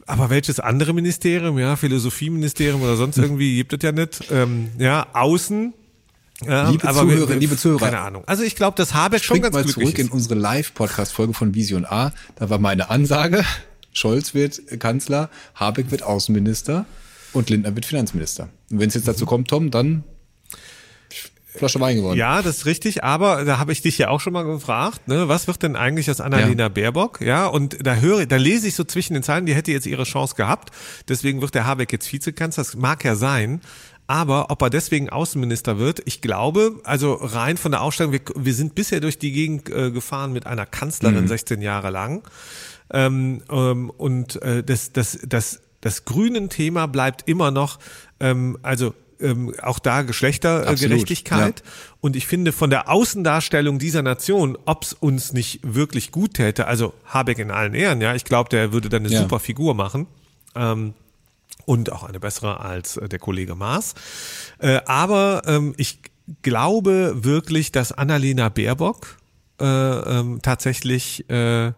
Aber 0.06 0.28
welches 0.28 0.60
andere 0.60 0.92
Ministerium, 0.92 1.58
ja, 1.58 1.76
Philosophieministerium 1.76 2.82
oder 2.82 2.96
sonst 2.96 3.16
irgendwie 3.18 3.56
gibt 3.56 3.72
es 3.72 3.82
ja 3.82 3.92
nicht. 3.92 4.30
Ähm, 4.30 4.70
ja, 4.78 5.06
Außen, 5.14 5.72
ja, 6.44 6.70
liebe 6.70 6.88
aber 6.88 7.00
Zuhörer, 7.00 7.28
wir, 7.28 7.36
liebe 7.36 7.56
Zuhörer, 7.56 7.80
keine 7.80 8.00
Ahnung. 8.00 8.24
Also 8.26 8.42
ich 8.42 8.56
glaube, 8.56 8.76
das 8.76 8.94
Habeck 8.94 9.22
schon 9.22 9.40
ganz 9.40 9.54
mal 9.54 9.66
zurück 9.66 9.98
ist. 9.98 9.98
in 9.98 10.08
unsere 10.08 10.34
Live-Podcast-Folge 10.34 11.34
von 11.34 11.54
Vision 11.54 11.84
A. 11.84 12.12
Da 12.36 12.50
war 12.50 12.58
meine 12.58 12.90
Ansage. 12.90 13.44
Scholz 13.92 14.34
wird 14.34 14.60
Kanzler, 14.78 15.30
Habeck 15.54 15.90
wird 15.90 16.02
Außenminister 16.02 16.86
und 17.32 17.50
Lindner 17.50 17.74
wird 17.74 17.84
Finanzminister. 17.84 18.48
Und 18.70 18.80
wenn 18.80 18.88
es 18.88 18.94
jetzt 18.94 19.08
dazu 19.08 19.26
kommt, 19.26 19.48
Tom, 19.48 19.70
dann 19.70 20.04
Flasche 21.52 21.80
Wein 21.80 21.96
gewonnen. 21.96 22.16
Ja, 22.16 22.42
das 22.42 22.58
ist 22.58 22.66
richtig, 22.66 23.02
aber 23.02 23.44
da 23.44 23.58
habe 23.58 23.72
ich 23.72 23.82
dich 23.82 23.98
ja 23.98 24.08
auch 24.08 24.20
schon 24.20 24.32
mal 24.32 24.44
gefragt, 24.44 25.08
ne, 25.08 25.28
was 25.28 25.48
wird 25.48 25.64
denn 25.64 25.74
eigentlich 25.74 26.08
aus 26.08 26.20
Annalena 26.20 26.64
ja. 26.64 26.68
Baerbock? 26.68 27.20
Ja, 27.20 27.46
und 27.46 27.84
da 27.84 27.96
höre, 27.96 28.26
da 28.26 28.36
lese 28.36 28.68
ich 28.68 28.76
so 28.76 28.84
zwischen 28.84 29.14
den 29.14 29.24
Zeilen, 29.24 29.46
die 29.46 29.54
hätte 29.54 29.72
jetzt 29.72 29.86
ihre 29.86 30.04
Chance 30.04 30.36
gehabt, 30.36 30.70
deswegen 31.08 31.40
wird 31.40 31.56
der 31.56 31.66
Habeck 31.66 31.90
jetzt 31.92 32.10
Vizekanzler, 32.12 32.62
das 32.62 32.76
mag 32.76 33.04
ja 33.04 33.16
sein, 33.16 33.62
aber 34.10 34.50
ob 34.50 34.60
er 34.60 34.70
deswegen 34.70 35.08
Außenminister 35.08 35.78
wird, 35.78 36.02
ich 36.04 36.20
glaube, 36.20 36.80
also 36.82 37.12
rein 37.12 37.56
von 37.56 37.70
der 37.70 37.80
Ausstellung, 37.80 38.12
wir, 38.12 38.22
wir 38.34 38.54
sind 38.54 38.74
bisher 38.74 38.98
durch 38.98 39.20
die 39.20 39.30
Gegend 39.30 39.70
äh, 39.70 39.92
gefahren 39.92 40.32
mit 40.32 40.48
einer 40.48 40.66
Kanzlerin 40.66 41.22
mhm. 41.22 41.28
16 41.28 41.62
Jahre 41.62 41.90
lang. 41.90 42.24
Ähm, 42.92 43.42
ähm, 43.48 43.88
und 43.88 44.42
äh, 44.42 44.64
das, 44.64 44.90
das, 44.90 45.20
das, 45.24 45.60
das 45.80 46.06
grünen 46.06 46.48
Thema 46.48 46.88
bleibt 46.88 47.28
immer 47.28 47.52
noch, 47.52 47.78
ähm, 48.18 48.58
also 48.62 48.94
ähm, 49.20 49.54
auch 49.62 49.78
da 49.78 50.02
Geschlechtergerechtigkeit. 50.02 51.60
Ja. 51.60 51.72
Und 52.00 52.16
ich 52.16 52.26
finde 52.26 52.50
von 52.50 52.68
der 52.68 52.88
Außendarstellung 52.88 53.78
dieser 53.78 54.02
Nation, 54.02 54.58
ob 54.64 54.82
es 54.82 54.92
uns 54.92 55.32
nicht 55.32 55.60
wirklich 55.62 56.10
gut 56.10 56.34
täte, 56.34 56.66
also 56.66 56.94
Habeck 57.04 57.38
in 57.38 57.52
allen 57.52 57.74
Ehren, 57.74 58.00
ja, 58.00 58.16
ich 58.16 58.24
glaube, 58.24 58.48
der 58.48 58.72
würde 58.72 58.88
dann 58.88 59.04
eine 59.04 59.14
ja. 59.14 59.20
super 59.20 59.38
Figur 59.38 59.76
machen. 59.76 60.08
Ähm, 60.56 60.94
und 61.70 61.92
auch 61.92 62.02
eine 62.02 62.18
bessere 62.18 62.58
als 62.58 62.96
äh, 62.96 63.08
der 63.08 63.20
Kollege 63.20 63.54
Maas. 63.54 63.94
Äh, 64.58 64.80
aber 64.86 65.42
ähm, 65.46 65.72
ich 65.76 66.00
glaube 66.42 67.22
wirklich, 67.22 67.70
dass 67.70 67.92
Annalena 67.92 68.48
Baerbock 68.48 69.18
äh, 69.60 69.64
ähm, 69.64 70.40
tatsächlich 70.42 71.30
äh, 71.30 71.72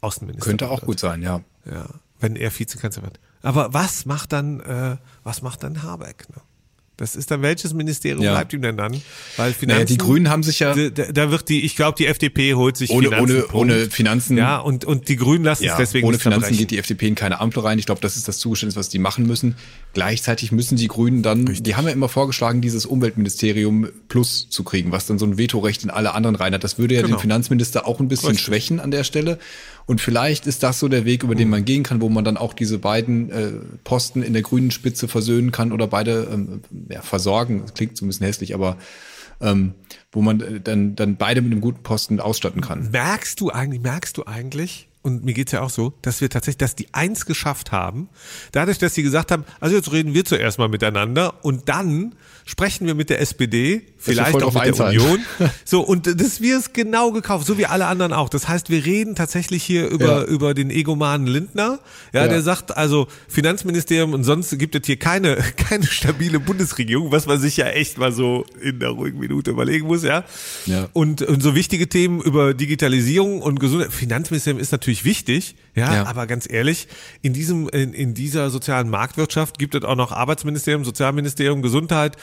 Außenminister 0.00 0.48
Könnte 0.48 0.68
auch 0.68 0.82
wird. 0.82 0.86
gut 0.86 1.00
sein, 1.00 1.22
ja. 1.22 1.40
Ja, 1.64 1.86
wenn 2.20 2.36
er 2.36 2.56
Vizekanzler 2.56 3.02
wird. 3.02 3.18
Aber 3.42 3.74
was 3.74 4.06
macht 4.06 4.32
dann, 4.32 4.60
äh, 4.60 4.96
was 5.24 5.42
macht 5.42 5.64
dann 5.64 5.82
Habeck? 5.82 6.28
Ne? 6.30 6.40
Das 6.98 7.14
ist 7.14 7.30
dann 7.30 7.42
welches 7.42 7.74
Ministerium 7.74 8.24
ja. 8.24 8.32
bleibt 8.32 8.52
ihm 8.52 8.60
denn 8.60 8.76
dann? 8.76 9.00
Weil 9.36 9.52
Finanzen, 9.52 9.68
naja, 9.68 9.84
die 9.84 9.98
Grünen 9.98 10.28
haben 10.28 10.42
sich 10.42 10.58
ja 10.58 10.74
da, 10.74 11.04
da 11.04 11.30
wird 11.30 11.48
die 11.48 11.64
ich 11.64 11.76
glaube 11.76 11.96
die 11.96 12.06
FDP 12.06 12.54
holt 12.54 12.76
sich 12.76 12.90
ohne 12.90 13.10
Finanzen, 13.10 13.44
ohne 13.52 13.52
ohne 13.52 13.90
Finanzen 13.90 14.36
ja 14.36 14.58
und 14.58 14.84
und 14.84 15.08
die 15.08 15.14
Grünen 15.14 15.44
lassen 15.44 15.62
ja, 15.62 15.74
es 15.74 15.78
deswegen 15.78 16.08
ohne 16.08 16.18
Finanzen 16.18 16.56
geht 16.56 16.72
die 16.72 16.78
FDP 16.78 17.06
in 17.06 17.14
keine 17.14 17.40
Ampel 17.40 17.62
rein. 17.62 17.78
Ich 17.78 17.86
glaube, 17.86 18.00
das 18.00 18.16
ist 18.16 18.26
das 18.26 18.38
Zugeständnis, 18.38 18.74
was 18.74 18.88
die 18.88 18.98
machen 18.98 19.28
müssen. 19.28 19.54
Gleichzeitig 19.94 20.50
müssen 20.50 20.76
die 20.76 20.88
Grünen 20.88 21.22
dann 21.22 21.46
Richtig. 21.46 21.62
die 21.62 21.76
haben 21.76 21.86
ja 21.86 21.92
immer 21.92 22.08
vorgeschlagen, 22.08 22.60
dieses 22.60 22.84
Umweltministerium 22.84 23.88
plus 24.08 24.50
zu 24.50 24.64
kriegen, 24.64 24.90
was 24.90 25.06
dann 25.06 25.20
so 25.20 25.26
ein 25.26 25.38
Vetorecht 25.38 25.84
in 25.84 25.90
alle 25.90 26.14
anderen 26.14 26.34
rein 26.34 26.52
hat. 26.52 26.64
Das 26.64 26.78
würde 26.78 26.96
ja 26.96 27.02
genau. 27.02 27.16
den 27.16 27.20
Finanzminister 27.20 27.86
auch 27.86 28.00
ein 28.00 28.08
bisschen 28.08 28.30
Richtig. 28.30 28.44
schwächen 28.44 28.80
an 28.80 28.90
der 28.90 29.04
Stelle. 29.04 29.38
Und 29.88 30.02
vielleicht 30.02 30.46
ist 30.46 30.62
das 30.62 30.80
so 30.80 30.88
der 30.88 31.06
Weg, 31.06 31.22
über 31.22 31.34
den 31.34 31.48
man 31.48 31.64
gehen 31.64 31.82
kann, 31.82 32.02
wo 32.02 32.10
man 32.10 32.22
dann 32.22 32.36
auch 32.36 32.52
diese 32.52 32.78
beiden 32.78 33.30
äh, 33.30 33.52
Posten 33.84 34.22
in 34.22 34.34
der 34.34 34.42
grünen 34.42 34.70
Spitze 34.70 35.08
versöhnen 35.08 35.50
kann 35.50 35.72
oder 35.72 35.86
beide 35.86 36.28
ähm, 36.30 36.60
ja, 36.88 37.02
versorgen. 37.02 37.64
Klingt 37.74 37.96
so 37.96 38.04
ein 38.04 38.08
bisschen 38.08 38.26
hässlich, 38.26 38.54
aber 38.54 38.78
ähm, 39.40 39.74
wo 40.12 40.22
man 40.22 40.40
äh, 40.40 40.60
dann, 40.60 40.96
dann 40.96 41.16
beide 41.16 41.42
mit 41.42 41.52
einem 41.52 41.60
guten 41.60 41.82
Posten 41.82 42.20
ausstatten 42.20 42.60
kann. 42.60 42.90
Merkst 42.90 43.40
du 43.40 43.50
eigentlich, 43.50 43.80
merkst 43.80 44.16
du 44.16 44.24
eigentlich, 44.26 44.87
und 45.08 45.24
mir 45.24 45.34
geht's 45.34 45.52
ja 45.52 45.62
auch 45.62 45.70
so, 45.70 45.92
dass 46.02 46.20
wir 46.20 46.30
tatsächlich, 46.30 46.58
dass 46.58 46.76
die 46.76 46.86
eins 46.92 47.26
geschafft 47.26 47.72
haben, 47.72 48.08
dadurch, 48.52 48.78
dass 48.78 48.94
sie 48.94 49.02
gesagt 49.02 49.32
haben, 49.32 49.44
also 49.60 49.74
jetzt 49.74 49.90
reden 49.92 50.14
wir 50.14 50.24
zuerst 50.24 50.58
mal 50.58 50.68
miteinander 50.68 51.44
und 51.44 51.68
dann 51.68 52.14
sprechen 52.48 52.86
wir 52.86 52.94
mit 52.94 53.10
der 53.10 53.20
SPD, 53.20 53.82
vielleicht 53.98 54.42
auch 54.42 54.54
mit 54.54 54.78
der 54.78 54.86
Union. 54.86 55.20
So, 55.64 55.80
und 55.80 56.06
das 56.06 56.40
wir 56.40 56.56
es 56.56 56.72
genau 56.72 57.12
gekauft, 57.12 57.46
so 57.46 57.58
wie 57.58 57.66
alle 57.66 57.86
anderen 57.86 58.14
auch. 58.14 58.30
Das 58.30 58.48
heißt, 58.48 58.70
wir 58.70 58.86
reden 58.86 59.14
tatsächlich 59.14 59.62
hier 59.62 59.88
über, 59.88 60.22
ja. 60.22 60.24
über 60.24 60.54
den 60.54 60.70
egomanen 60.70 61.26
Lindner, 61.26 61.78
ja, 62.14 62.22
ja, 62.22 62.28
der 62.28 62.40
sagt, 62.40 62.74
also 62.74 63.06
Finanzministerium 63.28 64.14
und 64.14 64.24
sonst 64.24 64.58
gibt 64.58 64.74
es 64.74 64.86
hier 64.86 64.98
keine, 64.98 65.36
keine 65.56 65.84
stabile 65.86 66.40
Bundesregierung, 66.40 67.12
was 67.12 67.26
man 67.26 67.38
sich 67.38 67.58
ja 67.58 67.66
echt 67.66 67.98
mal 67.98 68.12
so 68.12 68.46
in 68.62 68.78
der 68.78 68.90
ruhigen 68.90 69.18
Minute 69.18 69.50
überlegen 69.50 69.86
muss, 69.86 70.02
ja. 70.02 70.24
ja. 70.64 70.88
Und, 70.94 71.20
und 71.20 71.42
so 71.42 71.54
wichtige 71.54 71.88
Themen 71.88 72.22
über 72.22 72.54
Digitalisierung 72.54 73.42
und 73.42 73.60
Gesundheit, 73.60 73.92
Finanzministerium 73.92 74.60
ist 74.60 74.72
natürlich 74.72 74.97
wichtig, 75.04 75.56
ja, 75.74 75.94
ja. 75.94 76.06
aber 76.06 76.26
ganz 76.26 76.50
ehrlich, 76.50 76.88
in 77.22 77.32
diesem, 77.32 77.68
in, 77.68 77.92
in 77.92 78.14
dieser 78.14 78.50
sozialen 78.50 78.88
Marktwirtschaft 78.90 79.58
gibt 79.58 79.74
es 79.74 79.84
auch 79.84 79.96
noch 79.96 80.12
Arbeitsministerium, 80.12 80.84
Sozialministerium, 80.84 81.62
Gesundheit, 81.62 82.16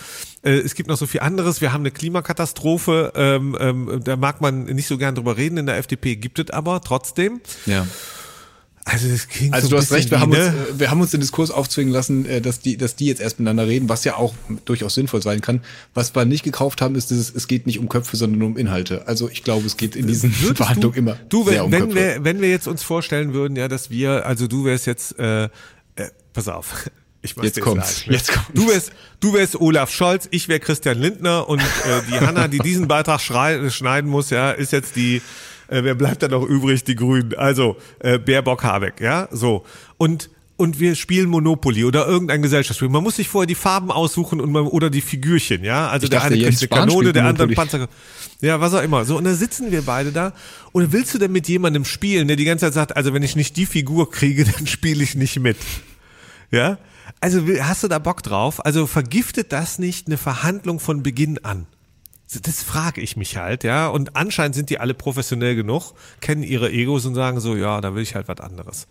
äh, 0.45 0.51
es 0.51 0.75
gibt 0.75 0.87
noch 0.87 0.97
so 0.97 1.07
viel 1.07 1.21
anderes. 1.21 1.59
Wir 1.59 1.73
haben 1.73 1.81
eine 1.81 1.91
Klimakatastrophe. 1.91 3.13
Ähm, 3.15 3.57
ähm, 3.59 4.01
da 4.03 4.15
mag 4.15 4.41
man 4.41 4.65
nicht 4.65 4.87
so 4.87 4.97
gern 4.97 5.15
drüber 5.15 5.37
reden. 5.37 5.57
In 5.57 5.65
der 5.65 5.77
FDP 5.77 6.15
gibt 6.15 6.39
es 6.39 6.51
aber 6.51 6.81
trotzdem. 6.81 7.41
Ja. 7.65 7.87
Also, 8.87 9.09
das 9.09 9.27
klingt 9.27 9.51
also 9.51 9.67
so 9.67 9.75
du 9.75 9.81
hast 9.81 9.91
recht, 9.91 10.11
wir 10.11 10.19
haben, 10.19 10.31
uns, 10.31 10.39
ne? 10.39 10.53
äh, 10.69 10.79
wir 10.79 10.91
haben 10.91 11.01
uns 11.01 11.09
den 11.09 11.19
Diskurs 11.19 11.49
aufzwingen 11.49 11.91
lassen, 11.91 12.27
äh, 12.27 12.39
dass 12.39 12.59
die, 12.59 12.77
dass 12.77 12.95
die 12.95 13.07
jetzt 13.07 13.19
erst 13.19 13.39
miteinander 13.39 13.67
reden, 13.67 13.89
was 13.89 14.03
ja 14.03 14.15
auch 14.15 14.35
durchaus 14.65 14.93
sinnvoll 14.93 15.23
sein 15.23 15.41
kann. 15.41 15.61
Was 15.95 16.15
wir 16.15 16.23
nicht 16.25 16.43
gekauft 16.43 16.81
haben, 16.81 16.93
ist 16.93 17.09
dieses, 17.09 17.33
es 17.33 17.47
geht 17.47 17.65
nicht 17.65 17.79
um 17.79 17.89
Köpfe, 17.89 18.15
sondern 18.15 18.43
um 18.43 18.57
Inhalte. 18.57 19.07
Also 19.07 19.27
ich 19.27 19.43
glaube, 19.43 19.65
es 19.65 19.77
geht 19.77 19.95
in 19.95 20.05
diesen 20.05 20.31
Verhandlungen 20.31 20.95
immer 20.95 21.17
du, 21.29 21.47
wenn, 21.47 21.53
sehr 21.53 21.65
um 21.65 21.71
wenn 21.71 21.81
Köpfe. 21.81 21.95
Wir, 21.95 22.23
wenn 22.23 22.41
wir 22.41 22.49
jetzt 22.49 22.67
uns 22.67 22.83
vorstellen 22.83 23.33
würden, 23.33 23.57
ja, 23.57 23.67
dass 23.67 23.89
wir, 23.89 24.27
also 24.27 24.45
du 24.45 24.65
wärst 24.65 24.85
jetzt, 24.85 25.17
äh, 25.17 25.45
äh, 25.45 25.49
pass 26.33 26.47
auf, 26.47 26.87
ich 27.23 27.35
jetzt 27.41 27.59
kommt's. 27.61 28.01
Sagen, 28.01 28.11
ne? 28.11 28.17
Jetzt 28.17 28.31
kommt's. 28.33 28.51
Du 28.53 28.67
wärst, 28.69 28.91
du 29.19 29.33
wärst 29.33 29.59
Olaf 29.59 29.91
Scholz, 29.91 30.27
ich 30.29 30.47
wäre 30.47 30.59
Christian 30.59 30.99
Lindner 30.99 31.49
und 31.49 31.59
äh, 31.59 31.63
die 32.07 32.23
Hanna, 32.23 32.47
die 32.47 32.59
diesen 32.59 32.87
Beitrag 32.87 33.19
schneiden 33.19 34.11
muss, 34.11 34.29
ja, 34.29 34.51
ist 34.51 34.71
jetzt 34.71 34.95
die. 34.95 35.23
Äh, 35.67 35.83
wer 35.83 35.95
bleibt 35.95 36.23
da 36.23 36.27
noch 36.27 36.43
übrig? 36.43 36.83
Die 36.83 36.95
Grünen. 36.95 37.33
Also 37.35 37.77
äh, 37.99 38.19
Baerbock 38.19 38.63
Habeck, 38.63 39.01
ja, 39.01 39.27
so 39.31 39.65
und 39.97 40.29
und 40.57 40.79
wir 40.79 40.95
spielen 40.95 41.29
Monopoly 41.29 41.83
oder 41.83 42.07
irgendein 42.07 42.41
Gesellschaftsspiel. 42.41 42.87
Man 42.87 43.03
muss 43.03 43.17
sich 43.17 43.27
vorher 43.27 43.45
die 43.45 43.55
Farben 43.55 43.91
aussuchen 43.91 44.39
und 44.39 44.51
man, 44.51 44.67
oder 44.67 44.89
die 44.89 45.01
Figürchen, 45.01 45.65
ja. 45.65 45.89
Also 45.89 46.05
ich 46.05 46.11
der 46.11 46.23
eine 46.23 46.37
kriegt 46.37 46.61
eine 46.61 46.67
Kanone, 46.69 47.11
der 47.11 47.25
andere 47.25 47.47
Panzer. 47.49 47.89
Ja, 48.41 48.61
was 48.61 48.73
auch 48.73 48.81
immer. 48.81 49.03
So, 49.05 49.17
und 49.17 49.25
da 49.25 49.33
sitzen 49.33 49.71
wir 49.71 49.81
beide 49.81 50.11
da. 50.11 50.33
Und 50.71 50.93
willst 50.93 51.13
du 51.13 51.17
denn 51.17 51.31
mit 51.31 51.47
jemandem 51.49 51.83
spielen, 51.83 52.27
der 52.27 52.37
die 52.37 52.45
ganze 52.45 52.65
Zeit 52.65 52.73
sagt, 52.73 52.95
also 52.95 53.13
wenn 53.13 53.23
ich 53.23 53.35
nicht 53.35 53.57
die 53.57 53.65
Figur 53.65 54.09
kriege, 54.09 54.45
dann 54.57 54.65
spiele 54.67 55.03
ich 55.03 55.15
nicht 55.15 55.39
mit. 55.39 55.57
Ja? 56.51 56.77
Also 57.19 57.41
hast 57.59 57.83
du 57.83 57.87
da 57.87 57.99
Bock 57.99 58.23
drauf? 58.23 58.65
Also 58.65 58.87
vergiftet 58.87 59.51
das 59.51 59.77
nicht 59.77 60.07
eine 60.07 60.17
Verhandlung 60.17 60.79
von 60.79 61.03
Beginn 61.03 61.43
an? 61.43 61.67
Das 62.41 62.63
frage 62.63 63.01
ich 63.01 63.17
mich 63.17 63.37
halt, 63.37 63.63
ja. 63.63 63.87
Und 63.87 64.15
anscheinend 64.15 64.55
sind 64.55 64.69
die 64.69 64.79
alle 64.79 64.93
professionell 64.93 65.55
genug, 65.55 65.93
kennen 66.21 66.43
ihre 66.43 66.71
Egos 66.71 67.05
und 67.05 67.15
sagen 67.15 67.39
so, 67.39 67.55
ja, 67.55 67.81
da 67.81 67.93
will 67.93 68.01
ich 68.01 68.15
halt 68.15 68.27
was 68.27 68.39
anderes. 68.39 68.87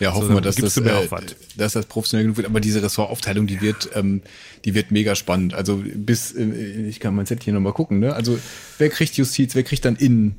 Ja, 0.00 0.14
hoffen 0.14 0.28
so, 0.28 0.34
wir, 0.34 0.40
dass 0.40 0.56
das, 0.56 0.76
äh, 0.76 1.08
dass 1.56 1.72
das 1.72 1.86
professionell 1.86 2.24
genug 2.24 2.36
wird. 2.38 2.46
Aber 2.46 2.60
diese 2.60 2.82
Ressortaufteilung, 2.82 3.46
die 3.46 3.60
wird, 3.60 3.90
ähm, 3.94 4.22
die 4.64 4.74
wird 4.74 4.90
mega 4.90 5.14
spannend. 5.14 5.54
Also 5.54 5.82
bis, 5.84 6.32
äh, 6.32 6.86
ich 6.88 7.00
kann 7.00 7.14
mein 7.14 7.26
Zettel 7.26 7.44
hier 7.44 7.52
nochmal 7.52 7.72
gucken, 7.72 7.98
ne? 7.98 8.14
Also 8.14 8.38
wer 8.78 8.88
kriegt 8.88 9.16
Justiz, 9.16 9.54
wer 9.54 9.64
kriegt 9.64 9.84
dann 9.84 9.96
Innen, 9.96 10.36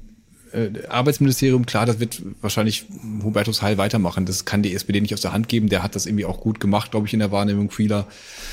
äh, 0.53 0.88
Arbeitsministerium, 0.88 1.65
klar, 1.65 1.86
das 1.86 2.00
wird 2.00 2.22
wahrscheinlich 2.41 2.86
Hubertus 3.24 3.62
Heil 3.62 3.77
weitermachen. 3.77 4.25
Das 4.25 4.46
kann 4.46 4.63
die 4.63 4.74
SPD 4.74 5.01
nicht 5.01 5.13
aus 5.13 5.22
der 5.22 5.34
Hand 5.34 5.48
geben. 5.48 5.70
Der 5.70 5.84
hat 5.84 5.96
das 5.96 6.06
irgendwie 6.06 6.25
auch 6.25 6.39
gut 6.41 6.60
gemacht, 6.60 6.91
glaube 6.91 7.08
ich, 7.08 7.13
in 7.13 7.20
der 7.20 7.32
Wahrnehmung 7.32 7.72
vieler. 7.72 8.08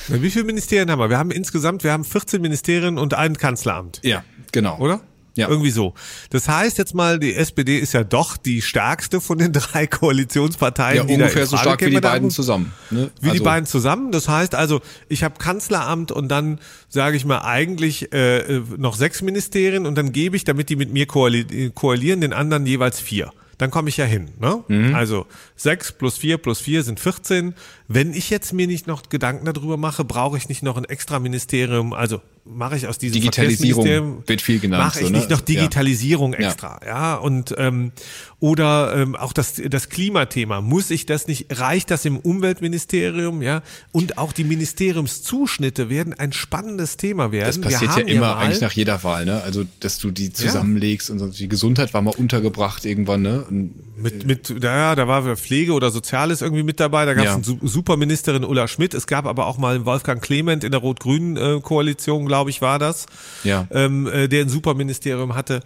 Wie 0.08 0.30
viele 0.30 0.44
Ministerien 0.44 0.90
haben 0.90 0.98
wir? 0.98 1.10
Wir 1.10 1.18
haben 1.18 1.30
insgesamt, 1.30 1.84
wir 1.84 1.92
haben 1.92 2.04
14 2.04 2.40
Ministerien 2.40 2.98
und 2.98 3.14
ein 3.14 3.36
Kanzleramt. 3.36 4.00
Ja, 4.02 4.24
genau. 4.52 4.78
Oder? 4.78 5.00
Ja. 5.36 5.48
Irgendwie 5.48 5.70
so. 5.70 5.94
Das 6.30 6.48
heißt 6.48 6.78
jetzt 6.78 6.94
mal, 6.94 7.18
die 7.18 7.34
SPD 7.34 7.78
ist 7.78 7.92
ja 7.92 8.04
doch 8.04 8.36
die 8.36 8.62
stärkste 8.62 9.20
von 9.20 9.38
den 9.38 9.52
drei 9.52 9.86
Koalitionsparteien. 9.86 10.96
Ja, 10.96 11.04
die 11.04 11.12
ungefähr 11.14 11.46
so 11.46 11.56
stark 11.56 11.82
wie 11.82 11.90
die 11.90 12.00
beiden 12.00 12.30
zusammen. 12.30 12.72
Ne? 12.90 13.10
Wie 13.20 13.28
also. 13.28 13.38
die 13.38 13.44
beiden 13.44 13.66
zusammen. 13.66 14.12
Das 14.12 14.28
heißt 14.28 14.54
also, 14.54 14.80
ich 15.08 15.22
habe 15.22 15.36
Kanzleramt 15.38 16.10
und 16.10 16.28
dann 16.28 16.58
sage 16.88 17.16
ich 17.16 17.24
mal 17.24 17.42
eigentlich 17.42 18.12
äh, 18.12 18.60
noch 18.78 18.96
sechs 18.96 19.20
Ministerien 19.22 19.86
und 19.86 19.94
dann 19.96 20.12
gebe 20.12 20.36
ich, 20.36 20.44
damit 20.44 20.70
die 20.70 20.76
mit 20.76 20.92
mir 20.92 21.06
koalieren, 21.06 22.20
den 22.20 22.32
anderen 22.32 22.66
jeweils 22.66 22.98
vier 22.98 23.30
dann 23.58 23.70
komme 23.70 23.88
ich 23.88 23.96
ja 23.96 24.04
hin. 24.04 24.28
Ne? 24.38 24.62
Mhm. 24.68 24.94
Also 24.94 25.26
sechs 25.56 25.92
plus 25.92 26.18
vier 26.18 26.38
plus 26.38 26.60
vier 26.60 26.82
sind 26.82 27.00
14. 27.00 27.54
Wenn 27.88 28.12
ich 28.12 28.30
jetzt 28.30 28.52
mir 28.52 28.66
nicht 28.66 28.86
noch 28.86 29.08
Gedanken 29.08 29.46
darüber 29.46 29.76
mache, 29.76 30.04
brauche 30.04 30.36
ich 30.36 30.48
nicht 30.48 30.62
noch 30.62 30.76
ein 30.76 30.84
extra 30.84 31.18
Ministerium, 31.18 31.92
also 31.92 32.20
mache 32.48 32.76
ich 32.76 32.86
aus 32.86 32.98
diesem 32.98 33.14
Digitalisierung 33.14 34.22
wird 34.26 34.40
viel 34.40 34.60
genannt. 34.60 34.84
Mache 34.84 35.00
ich 35.00 35.06
so, 35.06 35.12
ne? 35.12 35.18
nicht 35.18 35.30
noch 35.30 35.40
Digitalisierung 35.40 36.32
ja. 36.32 36.38
extra, 36.40 36.80
ja. 36.82 36.88
ja. 36.88 37.14
Und 37.16 37.54
ähm, 37.58 37.92
oder 38.38 38.94
ähm, 38.96 39.16
auch 39.16 39.32
das 39.32 39.60
das 39.68 39.88
Klimathema 39.88 40.60
muss 40.60 40.90
ich 40.90 41.06
das 41.06 41.26
nicht 41.26 41.46
reicht 41.58 41.90
das 41.90 42.04
im 42.04 42.18
Umweltministerium, 42.18 43.42
ja? 43.42 43.62
Und 43.92 44.18
auch 44.18 44.32
die 44.32 44.44
Ministeriumszuschnitte 44.44 45.88
werden 45.88 46.12
ein 46.14 46.32
spannendes 46.32 46.96
Thema 46.96 47.32
werden. 47.32 47.46
Das 47.46 47.60
passiert 47.60 47.96
ja 47.96 48.02
immer 48.02 48.26
ja 48.26 48.36
eigentlich 48.36 48.60
nach 48.60 48.72
jeder 48.72 49.02
Wahl, 49.02 49.24
ne? 49.24 49.42
Also 49.42 49.64
dass 49.80 49.98
du 49.98 50.10
die 50.10 50.32
zusammenlegst 50.32 51.10
und 51.10 51.18
so. 51.18 51.28
Die 51.28 51.48
Gesundheit 51.48 51.94
war 51.94 52.02
mal 52.02 52.14
untergebracht 52.16 52.84
irgendwann, 52.84 53.22
ne? 53.22 53.44
Und, 53.48 53.74
mit 53.96 54.26
mit 54.26 54.62
ja, 54.62 54.94
da 54.94 55.08
war 55.08 55.36
Pflege 55.36 55.72
oder 55.72 55.90
Soziales 55.90 56.42
irgendwie 56.42 56.62
mit 56.62 56.80
dabei. 56.80 57.06
Da 57.06 57.14
gab 57.14 57.40
es 57.40 57.48
eine 57.48 57.58
Superministerin 57.62 58.44
Ulla 58.44 58.68
Schmidt. 58.68 58.92
Es 58.92 59.06
gab 59.06 59.26
aber 59.26 59.46
auch 59.46 59.56
mal 59.56 59.86
Wolfgang 59.86 60.22
Clement 60.22 60.64
in 60.64 60.72
der 60.72 60.80
Rot-Grünen 60.80 61.36
äh, 61.36 61.60
Koalition, 61.62 62.26
glaube 62.36 62.50
ich, 62.50 62.60
war 62.60 62.78
das, 62.78 63.06
ja. 63.44 63.66
ähm, 63.70 64.06
äh, 64.06 64.28
der 64.28 64.42
ein 64.42 64.50
Superministerium 64.50 65.34
hatte. 65.34 65.60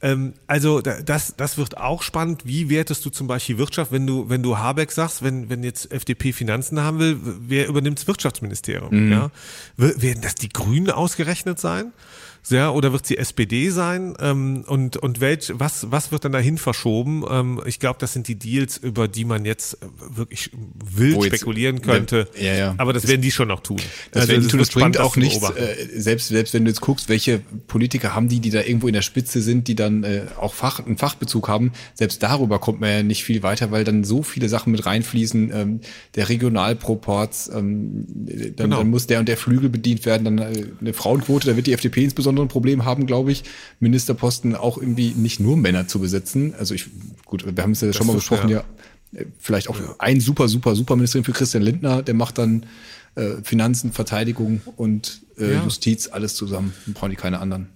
Ähm, 0.00 0.34
also 0.46 0.80
das, 0.80 1.34
das 1.36 1.58
wird 1.58 1.78
auch 1.78 2.02
spannend. 2.02 2.42
Wie 2.44 2.70
wertest 2.70 3.04
du 3.04 3.10
zum 3.10 3.26
Beispiel 3.26 3.58
Wirtschaft, 3.58 3.90
wenn 3.90 4.06
du, 4.06 4.28
wenn 4.28 4.40
du 4.40 4.56
Habeck 4.56 4.92
sagst, 4.92 5.24
wenn, 5.24 5.50
wenn 5.50 5.64
jetzt 5.64 5.90
FDP 5.90 6.32
Finanzen 6.32 6.80
haben 6.80 7.00
will, 7.00 7.18
wer 7.22 7.66
übernimmt 7.66 7.98
das 7.98 8.06
Wirtschaftsministerium? 8.06 9.06
Mhm. 9.06 9.12
Ja? 9.12 9.30
Werden 9.76 10.22
das 10.22 10.36
die 10.36 10.48
Grünen 10.48 10.90
ausgerechnet 10.92 11.58
sein? 11.58 11.92
Ja, 12.50 12.70
oder 12.70 12.92
wird 12.92 13.06
sie 13.06 13.18
SPD 13.18 13.70
sein? 13.70 14.14
Ähm, 14.20 14.64
und 14.66 14.96
und 14.96 15.20
welch, 15.20 15.52
was, 15.54 15.90
was 15.90 16.10
wird 16.10 16.24
dann 16.24 16.32
dahin 16.32 16.58
verschoben? 16.58 17.24
Ähm, 17.30 17.60
ich 17.66 17.78
glaube, 17.78 17.98
das 18.00 18.12
sind 18.12 18.26
die 18.28 18.34
Deals, 18.34 18.76
über 18.76 19.06
die 19.06 19.24
man 19.24 19.44
jetzt 19.44 19.78
wirklich 20.10 20.50
wild 20.84 21.16
jetzt, 21.16 21.26
spekulieren 21.26 21.82
könnte. 21.82 22.28
Ja, 22.38 22.54
ja. 22.54 22.74
Aber 22.78 22.92
das, 22.92 23.02
das 23.02 23.10
werden 23.10 23.22
die 23.22 23.30
schon 23.30 23.48
noch 23.48 23.60
tun. 23.60 23.78
Das, 24.10 24.28
also, 24.28 24.40
das, 24.40 24.48
tun, 24.48 24.58
das 24.58 24.70
bringt 24.70 24.98
auch 24.98 25.16
nichts, 25.16 25.48
äh, 25.50 25.88
selbst, 25.94 26.28
selbst 26.28 26.52
wenn 26.54 26.64
du 26.64 26.70
jetzt 26.70 26.80
guckst, 26.80 27.08
welche 27.08 27.38
Politiker 27.68 28.14
haben 28.14 28.28
die, 28.28 28.40
die 28.40 28.50
da 28.50 28.60
irgendwo 28.60 28.88
in 28.88 28.94
der 28.94 29.02
Spitze 29.02 29.40
sind, 29.40 29.68
die 29.68 29.76
dann 29.76 30.02
äh, 30.02 30.26
auch 30.38 30.54
Fach, 30.54 30.84
einen 30.84 30.98
Fachbezug 30.98 31.48
haben, 31.48 31.72
selbst 31.94 32.22
darüber 32.22 32.58
kommt 32.58 32.80
man 32.80 32.90
ja 32.90 33.02
nicht 33.02 33.22
viel 33.24 33.42
weiter, 33.42 33.70
weil 33.70 33.84
dann 33.84 34.02
so 34.02 34.22
viele 34.22 34.48
Sachen 34.48 34.72
mit 34.72 34.84
reinfließen. 34.84 35.52
Ähm, 35.54 35.80
der 36.16 36.28
Regionalproports, 36.28 37.50
ähm, 37.54 38.04
dann, 38.06 38.54
genau. 38.56 38.78
dann 38.78 38.90
muss 38.90 39.06
der 39.06 39.20
und 39.20 39.28
der 39.28 39.36
Flügel 39.36 39.68
bedient 39.68 40.04
werden, 40.06 40.24
dann 40.24 40.38
äh, 40.38 40.66
eine 40.80 40.92
Frauenquote, 40.92 41.46
da 41.46 41.56
wird 41.56 41.68
die 41.68 41.72
FDP 41.72 42.04
insbesondere 42.04 42.31
insbesondere 42.32 42.46
ein 42.46 42.48
Problem 42.48 42.84
haben, 42.84 43.06
glaube 43.06 43.32
ich, 43.32 43.44
Ministerposten 43.80 44.56
auch 44.56 44.78
irgendwie 44.78 45.10
nicht 45.10 45.40
nur 45.40 45.56
Männer 45.56 45.86
zu 45.86 46.00
besetzen. 46.00 46.54
Also 46.58 46.74
ich, 46.74 46.86
gut, 47.24 47.44
wir 47.44 47.62
haben 47.62 47.72
es 47.72 47.80
ja 47.80 47.88
das 47.88 47.96
schon 47.96 48.06
mal 48.06 48.14
besprochen, 48.14 48.48
ja, 48.48 48.64
ja 49.12 49.24
vielleicht 49.38 49.68
auch 49.68 49.78
ja. 49.78 49.94
ein 49.98 50.20
super, 50.20 50.48
super, 50.48 50.74
super 50.74 50.96
Ministerin 50.96 51.24
für 51.24 51.32
Christian 51.32 51.62
Lindner, 51.62 52.02
der 52.02 52.14
macht 52.14 52.38
dann 52.38 52.66
äh, 53.14 53.42
Finanzen, 53.42 53.92
Verteidigung 53.92 54.62
und 54.76 55.20
äh, 55.38 55.54
ja. 55.54 55.64
Justiz 55.64 56.08
alles 56.08 56.34
zusammen. 56.34 56.72
Dann 56.86 56.94
brauchen 56.94 57.10
die 57.10 57.16
keine 57.16 57.40
anderen. 57.40 57.68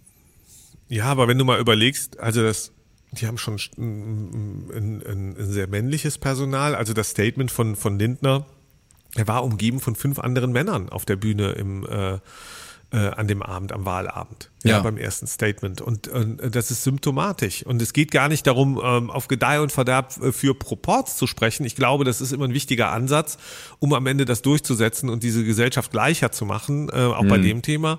Ja, 0.88 1.04
aber 1.06 1.28
wenn 1.28 1.36
du 1.36 1.44
mal 1.44 1.60
überlegst, 1.60 2.20
also 2.20 2.42
das, 2.42 2.72
die 3.12 3.26
haben 3.26 3.38
schon 3.38 3.58
ein, 3.76 4.70
ein, 4.72 5.36
ein, 5.36 5.36
sehr 5.38 5.66
männliches 5.66 6.16
Personal. 6.18 6.74
Also 6.74 6.94
das 6.94 7.10
Statement 7.10 7.50
von, 7.50 7.76
von 7.76 7.98
Lindner, 7.98 8.46
er 9.14 9.26
war 9.26 9.44
umgeben 9.44 9.80
von 9.80 9.96
fünf 9.96 10.18
anderen 10.18 10.52
Männern 10.52 10.88
auf 10.88 11.04
der 11.04 11.16
Bühne 11.16 11.52
im 11.52 11.84
äh, 11.86 12.18
äh, 12.92 12.98
an 12.98 13.26
dem 13.26 13.42
Abend, 13.42 13.72
am 13.72 13.84
Wahlabend, 13.84 14.50
ja, 14.62 14.72
ja 14.72 14.80
beim 14.80 14.96
ersten 14.96 15.26
Statement. 15.26 15.80
Und, 15.80 16.08
und 16.08 16.54
das 16.54 16.70
ist 16.70 16.84
symptomatisch. 16.84 17.64
Und 17.64 17.82
es 17.82 17.92
geht 17.92 18.10
gar 18.10 18.28
nicht 18.28 18.46
darum, 18.46 18.80
ähm, 18.82 19.10
auf 19.10 19.28
Gedeih 19.28 19.60
und 19.60 19.72
Verderb 19.72 20.16
äh, 20.22 20.32
für 20.32 20.54
Proports 20.54 21.16
zu 21.16 21.26
sprechen. 21.26 21.64
Ich 21.66 21.74
glaube, 21.74 22.04
das 22.04 22.20
ist 22.20 22.32
immer 22.32 22.44
ein 22.44 22.54
wichtiger 22.54 22.92
Ansatz, 22.92 23.38
um 23.80 23.92
am 23.92 24.06
Ende 24.06 24.24
das 24.24 24.42
durchzusetzen 24.42 25.08
und 25.08 25.22
diese 25.22 25.44
Gesellschaft 25.44 25.90
gleicher 25.90 26.30
zu 26.30 26.44
machen, 26.44 26.88
äh, 26.90 27.06
auch 27.06 27.22
mhm. 27.22 27.28
bei 27.28 27.38
dem 27.38 27.62
Thema. 27.62 27.98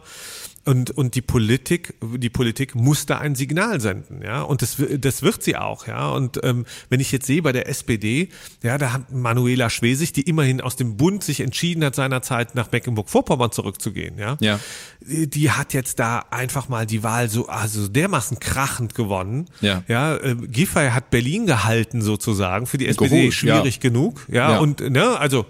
Und, 0.67 0.91
und 0.91 1.15
die 1.15 1.21
Politik, 1.21 1.93
die 2.03 2.29
Politik 2.29 2.75
muss 2.75 3.05
da 3.05 3.19
ein 3.19 3.35
Signal 3.35 3.79
senden, 3.79 4.21
ja. 4.21 4.41
Und 4.41 4.61
das, 4.61 4.75
das 4.99 5.21
wird 5.21 5.41
sie 5.41 5.55
auch, 5.55 5.87
ja. 5.87 6.09
Und 6.09 6.41
ähm, 6.43 6.65
wenn 6.89 6.99
ich 6.99 7.13
jetzt 7.13 7.25
sehe 7.25 7.41
bei 7.41 7.53
der 7.53 7.69
SPD, 7.69 8.27
ja, 8.61 8.77
da 8.77 8.91
hat 8.91 9.13
Manuela 9.13 9.69
Schwesig, 9.69 10.11
die 10.11 10.23
immerhin 10.23 10.59
aus 10.59 10.75
dem 10.75 10.97
Bund 10.97 11.23
sich 11.23 11.39
entschieden 11.39 11.85
hat, 11.85 11.95
seinerzeit 11.95 12.53
nach 12.53 12.69
Mecklenburg-Vorpommern 12.69 13.53
zurückzugehen, 13.53 14.17
ja. 14.17 14.35
ja. 14.41 14.59
Die 14.99 15.51
hat 15.51 15.73
jetzt 15.73 15.99
da 15.99 16.25
einfach 16.31 16.67
mal 16.67 16.85
die 16.85 17.01
Wahl 17.01 17.29
so, 17.29 17.47
also 17.47 17.87
dermaßen 17.87 18.39
krachend 18.39 18.93
gewonnen. 18.93 19.45
Ja. 19.61 19.83
Ja, 19.87 20.17
äh, 20.17 20.35
Giffey 20.35 20.89
hat 20.89 21.11
Berlin 21.11 21.45
gehalten 21.45 22.01
sozusagen, 22.01 22.65
für 22.65 22.77
die 22.77 22.87
SPD 22.87 23.15
Geholt, 23.15 23.33
schwierig 23.33 23.75
ja. 23.75 23.81
genug, 23.81 24.25
ja. 24.29 24.51
ja. 24.51 24.57
Und, 24.59 24.81
ne, 24.81 25.17
also, 25.17 25.45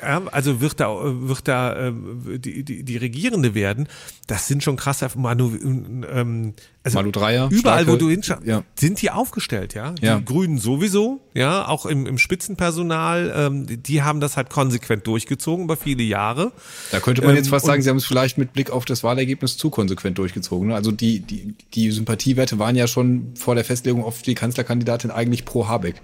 ja, 0.00 0.22
also 0.30 0.60
wird 0.60 0.80
da, 0.80 0.88
wird 1.02 1.48
da 1.48 1.88
äh, 1.88 1.92
die, 2.38 2.64
die, 2.64 2.82
die 2.82 2.96
Regierende 2.96 3.54
werden. 3.54 3.88
Das 4.26 4.48
sind 4.48 4.62
schon 4.62 4.76
krasse 4.76 5.10
Manu, 5.16 5.52
ähm, 5.54 6.54
also 6.82 6.98
Manu 6.98 7.10
Dreier, 7.10 7.48
überall, 7.50 7.84
starke, 7.84 7.92
wo 7.92 7.96
du 7.96 8.08
hinschaust, 8.08 8.44
ja. 8.44 8.62
sind 8.78 9.02
die 9.02 9.10
aufgestellt, 9.10 9.74
ja. 9.74 9.92
Die 9.92 10.06
ja. 10.06 10.18
Grünen 10.18 10.58
sowieso, 10.58 11.20
ja, 11.34 11.68
auch 11.68 11.86
im, 11.86 12.06
im 12.06 12.18
Spitzenpersonal, 12.18 13.32
ähm, 13.36 13.82
die 13.82 14.02
haben 14.02 14.20
das 14.20 14.36
halt 14.36 14.50
konsequent 14.50 15.06
durchgezogen 15.06 15.64
über 15.64 15.76
viele 15.76 16.02
Jahre. 16.02 16.52
Da 16.90 17.00
könnte 17.00 17.22
man 17.22 17.36
jetzt 17.36 17.50
fast 17.50 17.66
ähm, 17.66 17.70
sagen, 17.70 17.82
sie 17.82 17.90
haben 17.90 17.98
es 17.98 18.06
vielleicht 18.06 18.38
mit 18.38 18.52
Blick 18.52 18.70
auf 18.70 18.84
das 18.84 19.04
Wahlergebnis 19.04 19.56
zu 19.56 19.70
konsequent 19.70 20.18
durchgezogen. 20.18 20.68
Ne? 20.68 20.74
Also 20.74 20.90
die, 20.90 21.20
die, 21.20 21.54
die 21.74 21.90
Sympathiewerte 21.90 22.58
waren 22.58 22.76
ja 22.76 22.86
schon 22.86 23.34
vor 23.36 23.54
der 23.54 23.64
Festlegung 23.64 24.04
auf 24.04 24.22
die 24.22 24.34
Kanzlerkandidatin 24.34 25.10
eigentlich 25.10 25.44
pro 25.44 25.68
Habeck. 25.68 26.00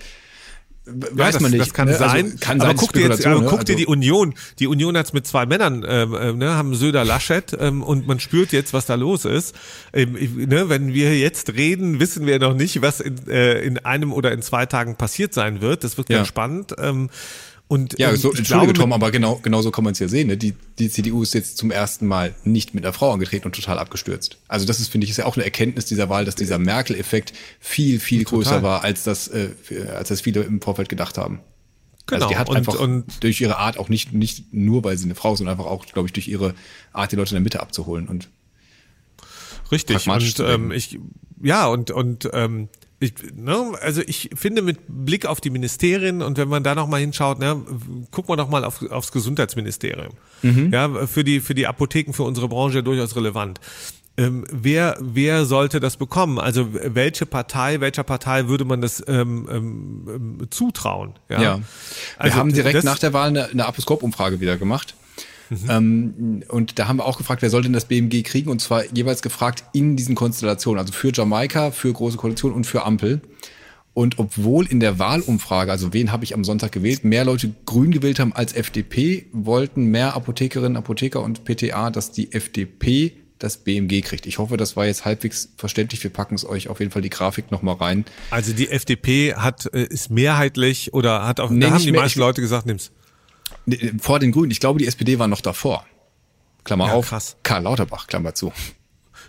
Weiß 0.89 1.35
ja, 1.35 1.41
man 1.41 1.51
nicht. 1.51 1.61
Das 1.61 1.75
kann 1.75 1.89
ne? 1.89 1.95
sein. 1.95 2.25
Also, 2.25 2.37
kann 2.41 2.61
aber 2.61 2.71
sein, 2.71 2.77
guck 2.77 2.93
dir 2.93 3.09
jetzt, 3.09 3.27
aber 3.27 3.43
guck 3.43 3.65
dir 3.65 3.75
also 3.75 3.85
die 3.85 3.87
Union. 3.87 4.35
Die 4.59 4.67
Union 4.67 4.97
hat's 4.97 5.13
mit 5.13 5.27
zwei 5.27 5.47
Männern, 5.47 5.85
ähm, 5.87 6.15
äh, 6.15 6.33
ne, 6.33 6.55
haben 6.55 6.75
Söder 6.75 7.05
Laschet 7.05 7.57
ähm, 7.59 7.83
und 7.83 8.07
man 8.07 8.21
spürt 8.21 8.53
jetzt, 8.53 8.73
was 8.73 8.87
da 8.87 8.95
los 8.95 9.25
ist. 9.25 9.55
Ähm, 9.93 10.13
ne, 10.13 10.69
wenn 10.69 10.95
wir 10.95 11.19
jetzt 11.19 11.55
reden, 11.55 12.01
wissen 12.01 12.27
wir 12.27 12.39
noch 12.39 12.55
nicht, 12.55 12.81
was 12.83 13.01
in, 13.01 13.29
äh, 13.29 13.61
in 13.61 13.79
einem 13.79 14.13
oder 14.13 14.33
in 14.33 14.43
zwei 14.43 14.67
Tagen 14.67 14.97
passiert 14.97 15.35
sein 15.35 15.61
wird. 15.61 15.85
Das 15.85 15.97
wird 15.97 16.09
ganz 16.09 16.21
ja. 16.21 16.25
spannend. 16.25 16.75
Ähm, 16.79 17.11
und, 17.69 17.99
ja, 17.99 18.11
ähm, 18.11 18.17
so, 18.17 18.33
Entschuldige 18.33 18.73
glaube, 18.73 18.91
Tom, 18.91 18.93
aber 18.95 19.11
genau, 19.11 19.37
genau 19.43 19.61
so 19.61 19.71
kann 19.71 19.85
man 19.85 19.93
es 19.93 19.99
ja 19.99 20.09
sehen. 20.09 20.29
Ne? 20.29 20.39
Die, 20.39 20.55
die 20.79 20.89
CDU 20.89 21.23
ist 21.23 21.35
jetzt 21.35 21.59
zum 21.59 21.71
ersten 21.71 22.07
Mal 22.07 22.35
nicht 22.43 22.75
mit 22.75 22.85
einer 22.85 22.95
Frau 22.95 23.13
angetreten 23.13 23.47
und 23.47 23.55
total 23.55 23.79
abgestürzt. 23.79 24.39
Also 24.49 24.65
das 24.65 24.81
ist, 24.81 24.89
finde 24.89 25.05
ich, 25.05 25.11
ist 25.11 25.19
ja 25.19 25.27
auch 25.27 25.37
eine 25.37 25.45
Erkenntnis 25.45 25.85
dieser 25.85 26.09
Wahl, 26.09 26.25
dass 26.25 26.35
dieser 26.35 26.59
Merkel-Effekt 26.59 27.35
viel, 27.61 28.01
viel 28.01 28.25
total. 28.25 28.39
größer 28.39 28.63
war, 28.63 28.85
als 28.85 29.03
das, 29.03 29.29
äh, 29.29 29.51
als 29.95 30.09
das 30.09 30.23
viele 30.23 30.41
im 30.43 30.63
Vorfeld 30.63 30.89
gedacht 30.89 31.19
haben. 31.19 31.41
Genau. 32.07 32.25
Also 32.25 32.29
die 32.31 32.39
hat 32.39 32.49
und, 32.49 32.57
einfach 32.57 32.81
und, 32.81 33.23
durch 33.23 33.39
ihre 33.43 33.59
Art 33.59 33.77
auch 33.79 33.91
nicht, 33.91 34.15
nicht 34.15 34.55
nur, 34.55 34.83
weil 34.83 34.97
sie 34.97 35.05
eine 35.05 35.15
Frau 35.15 35.35
ist, 35.35 35.39
sondern 35.39 35.59
einfach 35.59 35.71
auch, 35.71 35.85
glaube 35.85 36.09
ich, 36.09 36.15
durch 36.15 36.27
ihre 36.27 36.55
Art, 36.95 37.13
die 37.13 37.17
Leute 37.17 37.33
in 37.33 37.35
der 37.35 37.43
Mitte 37.43 37.61
abzuholen 37.61 38.09
und 38.09 38.31
Richtig. 39.71 40.09
Und 40.09 40.41
ähm, 40.41 40.73
ich, 40.73 40.99
ja, 41.43 41.67
und, 41.67 41.91
und 41.91 42.29
ähm, 42.33 42.69
ich, 43.01 43.13
ne, 43.35 43.73
also 43.81 44.03
ich 44.07 44.31
finde 44.35 44.63
mit 44.63 44.79
Blick 44.89 45.27
auf 45.27 45.41
die 45.41 45.51
Ministerien 45.51 46.21
und 46.21 46.37
wenn 46.37 46.49
man 46.49 46.65
da 46.65 46.75
noch 46.75 46.89
mal 46.89 47.01
hinschaut, 47.01 47.39
ne, 47.39 47.63
gucken 48.11 48.31
wir 48.31 48.37
doch 48.37 48.49
mal 48.49 48.65
auf, 48.65 48.83
aufs 48.91 49.13
Gesundheitsministerium. 49.13 50.15
Mhm. 50.43 50.73
Ja, 50.73 51.07
für 51.07 51.23
die 51.23 51.41
für 51.41 51.55
die 51.55 51.67
Apotheken, 51.67 52.13
für 52.13 52.25
unsere 52.25 52.49
Branche 52.49 52.83
durchaus 52.83 53.15
relevant. 53.15 53.61
Ähm, 54.17 54.45
wer 54.51 54.97
wer 55.01 55.45
sollte 55.45 55.79
das 55.79 55.97
bekommen? 55.97 56.41
Also 56.41 56.69
welche 56.73 57.25
Partei, 57.25 57.81
welcher 57.81 58.03
Partei 58.03 58.49
würde 58.49 58.65
man 58.65 58.81
das 58.81 59.03
ähm, 59.07 59.49
ähm, 59.49 60.49
zutrauen? 60.51 61.15
Ja, 61.29 61.41
ja. 61.41 61.59
wir 61.59 61.65
also, 62.19 62.37
haben 62.37 62.53
direkt 62.53 62.83
nach 62.83 62.99
der 62.99 63.13
Wahl 63.13 63.29
eine, 63.29 63.49
eine 63.49 63.67
Aposkop-Umfrage 63.67 64.41
wieder 64.41 64.57
gemacht. 64.57 64.97
Mhm. 65.51 65.67
Ähm, 65.69 66.43
und 66.49 66.79
da 66.79 66.89
haben 66.89 66.99
wir 66.99 67.07
auch 67.07 67.19
gefragt, 67.19 67.43
wer 67.43 67.51
soll 67.51 67.63
denn 67.63 67.73
das 67.73 67.87
BMG 67.87 68.23
kriegen? 68.23 68.51
Und 68.51 68.61
zwar 68.61 68.85
jeweils 68.93 69.23
gefragt 69.23 69.65
in 69.73 69.97
diesen 69.97 70.15
Konstellationen, 70.15 70.79
also 70.79 70.93
für 70.93 71.13
Jamaika, 71.13 71.71
für 71.71 71.93
Große 71.93 72.17
Koalition 72.17 72.53
und 72.53 72.67
für 72.67 72.85
Ampel. 72.85 73.21
Und 73.95 74.21
obwohl 74.21 74.67
in 74.67 74.79
der 74.79 75.01
Wahlumfrage, 75.01 75.73
also 75.73 75.93
wen 75.93 76.13
habe 76.13 76.23
ich 76.23 76.35
am 76.35 76.45
Sonntag 76.45 76.71
gewählt, 76.71 77.03
mehr 77.03 77.25
Leute 77.25 77.53
grün 77.67 77.91
gewählt 77.91 78.21
haben 78.21 78.33
als 78.33 78.53
FDP, 78.53 79.27
wollten 79.33 79.87
mehr 79.87 80.15
Apothekerinnen, 80.15 80.77
Apotheker 80.77 81.21
und 81.21 81.45
PTA, 81.45 81.91
dass 81.91 82.13
die 82.13 82.33
FDP 82.33 83.15
das 83.39 83.59
BMG 83.59 84.03
kriegt. 84.03 84.27
Ich 84.27 84.39
hoffe, 84.39 84.57
das 84.57 84.77
war 84.77 84.87
jetzt 84.87 85.05
halbwegs 85.05 85.49
verständlich. 85.57 86.03
Wir 86.03 86.13
packen 86.13 86.35
es 86.35 86.45
euch 86.45 86.69
auf 86.69 86.81
jeden 86.81 86.91
Fall 86.91 87.03
die 87.03 87.11
Grafik 87.11 87.51
nochmal 87.51 87.77
rein. 87.77 88.05
Also 88.31 88.53
die 88.53 88.69
FDP 88.69 89.35
hat 89.35 89.69
äh, 89.73 89.85
ist 89.85 90.11
mehrheitlich 90.11 90.95
oder 90.95 91.27
hat 91.27 91.41
auch 91.41 91.51
nee, 91.51 91.61
da 91.61 91.73
haben 91.73 91.83
die 91.83 91.93
meisten 91.93 92.21
Leute 92.21 92.41
gesagt, 92.41 92.67
nimm's. 92.67 92.91
Vor 94.01 94.19
den 94.19 94.33
Grünen. 94.33 94.51
Ich 94.51 94.61
glaube, 94.61 94.79
die 94.79 94.87
SPD 94.87 95.19
war 95.19 95.29
noch 95.29 95.41
davor. 95.41 95.85
Klammer 96.65 96.87
ja, 96.89 96.93
auf. 96.95 97.09
Krass. 97.09 97.37
Karl 97.43 97.63
Lauterbach, 97.63 98.07
Klammer 98.07 98.35
zu. 98.35 98.53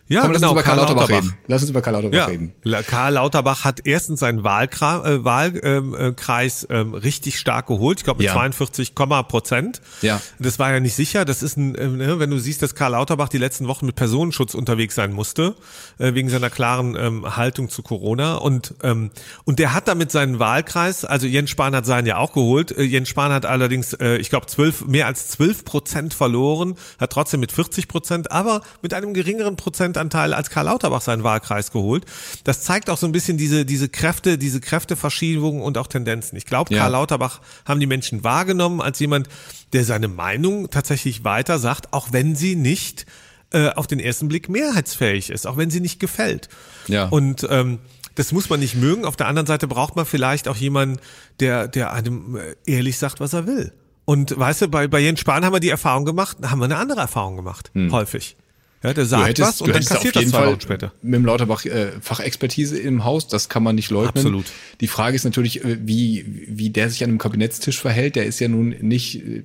Ja, 0.09 0.21
Komm, 0.21 0.31
lass 0.31 0.41
genau, 0.41 0.53
uns 0.53 0.61
über 0.61 0.63
Karl, 0.63 0.77
Karl 0.77 0.87
Lauterbach, 0.87 1.09
Lauterbach, 1.09 1.29
reden. 1.29 1.37
Lass 1.45 1.61
uns 1.61 1.69
über 1.69 1.81
Karl 1.83 1.93
Lauterbach 1.93 2.17
ja. 2.17 2.25
reden. 2.25 2.53
Karl 2.87 3.13
Lauterbach 3.13 3.63
hat 3.63 3.81
erstens 3.83 4.21
seinen 4.21 4.43
Wahlkreis, 4.43 5.05
äh, 5.05 5.23
Wahlkreis 5.23 6.67
ähm, 6.71 6.95
richtig 6.95 7.37
stark 7.37 7.67
geholt. 7.67 7.99
Ich 7.99 8.05
glaube 8.05 8.17
mit 8.17 8.25
ja. 8.25 8.33
42, 8.33 8.95
Prozent. 8.95 9.81
Ja. 10.01 10.19
Das 10.39 10.57
war 10.57 10.73
ja 10.73 10.79
nicht 10.79 10.95
sicher. 10.95 11.25
Das 11.25 11.43
ist 11.43 11.57
ein, 11.57 11.75
äh, 11.75 11.87
ne, 11.87 12.19
wenn 12.19 12.31
du 12.31 12.39
siehst, 12.39 12.63
dass 12.63 12.73
Karl 12.73 12.93
Lauterbach 12.93 13.29
die 13.29 13.37
letzten 13.37 13.67
Wochen 13.67 13.85
mit 13.85 13.95
Personenschutz 13.95 14.55
unterwegs 14.55 14.95
sein 14.95 15.13
musste, 15.13 15.53
äh, 15.99 16.15
wegen 16.15 16.29
seiner 16.29 16.49
klaren 16.49 16.95
ähm, 16.95 17.35
Haltung 17.37 17.69
zu 17.69 17.83
Corona. 17.83 18.33
Und, 18.35 18.73
ähm, 18.81 19.11
und 19.43 19.59
der 19.59 19.75
hat 19.75 19.87
damit 19.87 20.11
seinen 20.11 20.39
Wahlkreis, 20.39 21.05
also 21.05 21.27
Jens 21.27 21.51
Spahn 21.51 21.75
hat 21.75 21.85
seinen 21.85 22.07
ja 22.07 22.17
auch 22.17 22.33
geholt. 22.33 22.75
Jens 22.75 23.09
Spahn 23.09 23.31
hat 23.31 23.45
allerdings, 23.45 23.95
ich 24.19 24.29
glaube, 24.29 24.47
zwölf, 24.47 24.85
mehr 24.85 25.05
als 25.05 25.27
zwölf 25.27 25.65
Prozent 25.65 26.13
verloren, 26.13 26.75
hat 26.99 27.11
trotzdem 27.11 27.39
mit 27.39 27.51
40 27.51 27.87
Prozent, 27.87 28.31
aber 28.31 28.61
mit 28.81 28.93
einem 28.93 29.13
geringeren 29.13 29.55
Prozent 29.55 29.98
Prozentanteil 29.99 30.33
als 30.33 30.49
Karl 30.49 30.65
Lauterbach 30.65 31.01
seinen 31.01 31.23
Wahlkreis 31.23 31.71
geholt. 31.71 32.05
Das 32.43 32.61
zeigt 32.61 32.89
auch 32.89 32.97
so 32.97 33.05
ein 33.05 33.11
bisschen 33.11 33.37
diese, 33.37 33.65
diese 33.65 33.89
Kräfte, 33.89 34.37
diese 34.37 34.61
Kräfteverschiebungen 34.61 35.61
und 35.61 35.77
auch 35.77 35.87
Tendenzen. 35.87 36.37
Ich 36.37 36.45
glaube, 36.45 36.73
ja. 36.73 36.81
Karl 36.81 36.91
Lauterbach 36.93 37.41
haben 37.65 37.79
die 37.79 37.87
Menschen 37.87 38.23
wahrgenommen 38.23 38.81
als 38.81 38.99
jemand, 38.99 39.27
der 39.73 39.83
seine 39.83 40.07
Meinung 40.07 40.69
tatsächlich 40.69 41.23
weiter 41.23 41.59
sagt, 41.59 41.93
auch 41.93 42.11
wenn 42.11 42.35
sie 42.35 42.55
nicht 42.55 43.05
äh, 43.51 43.69
auf 43.69 43.87
den 43.87 43.99
ersten 43.99 44.27
Blick 44.27 44.47
mehrheitsfähig 44.49 45.29
ist, 45.29 45.47
auch 45.47 45.57
wenn 45.57 45.69
sie 45.69 45.81
nicht 45.81 45.99
gefällt. 45.99 46.49
Ja. 46.87 47.07
Und 47.09 47.45
ähm, 47.49 47.79
das 48.15 48.31
muss 48.31 48.49
man 48.49 48.59
nicht 48.59 48.75
mögen. 48.75 49.05
Auf 49.05 49.15
der 49.15 49.27
anderen 49.27 49.47
Seite 49.47 49.67
braucht 49.67 49.95
man 49.95 50.05
vielleicht 50.05 50.47
auch 50.47 50.55
jemanden, 50.55 50.99
der, 51.39 51.67
der 51.67 51.93
einem 51.93 52.37
äh, 52.37 52.55
ehrlich 52.65 52.97
sagt, 52.97 53.19
was 53.19 53.33
er 53.33 53.47
will. 53.47 53.73
Und 54.05 54.37
weißt 54.37 54.63
du, 54.63 54.67
bei, 54.69 54.87
bei 54.87 54.99
Jens 54.99 55.19
Spahn 55.19 55.45
haben 55.45 55.53
wir 55.53 55.59
die 55.59 55.69
Erfahrung 55.69 56.03
gemacht, 56.03 56.37
haben 56.43 56.59
wir 56.59 56.65
eine 56.65 56.77
andere 56.77 57.01
Erfahrung 57.01 57.35
gemacht, 57.35 57.69
hm. 57.73 57.91
häufig. 57.91 58.37
Ja, 58.81 58.93
der 58.93 59.05
sagt 59.05 59.27
hättest, 59.27 59.47
was 59.47 59.61
und 59.61 59.75
dann 59.75 59.83
kassiert 59.83 60.15
das 60.15 60.29
zwei 60.29 60.47
Wochen 60.47 60.61
später. 60.61 60.93
Mit 61.01 61.15
dem 61.15 61.25
Lauterbach 61.25 61.65
äh, 61.65 61.91
Fachexpertise 61.99 62.77
im 62.79 63.03
Haus, 63.03 63.27
das 63.27 63.49
kann 63.49 63.61
man 63.61 63.75
nicht 63.75 63.89
leugnen. 63.89 64.15
Absolut. 64.15 64.45
Die 64.79 64.87
Frage 64.87 65.15
ist 65.15 65.25
natürlich, 65.25 65.63
äh, 65.65 65.77
wie, 65.85 66.45
wie 66.47 66.69
der 66.69 66.89
sich 66.89 67.03
an 67.03 67.09
einem 67.09 67.17
Kabinettstisch 67.17 67.79
verhält. 67.79 68.15
Der 68.15 68.25
ist 68.25 68.39
ja 68.39 68.47
nun 68.47 68.69
nicht, 68.79 69.21
äh, 69.21 69.43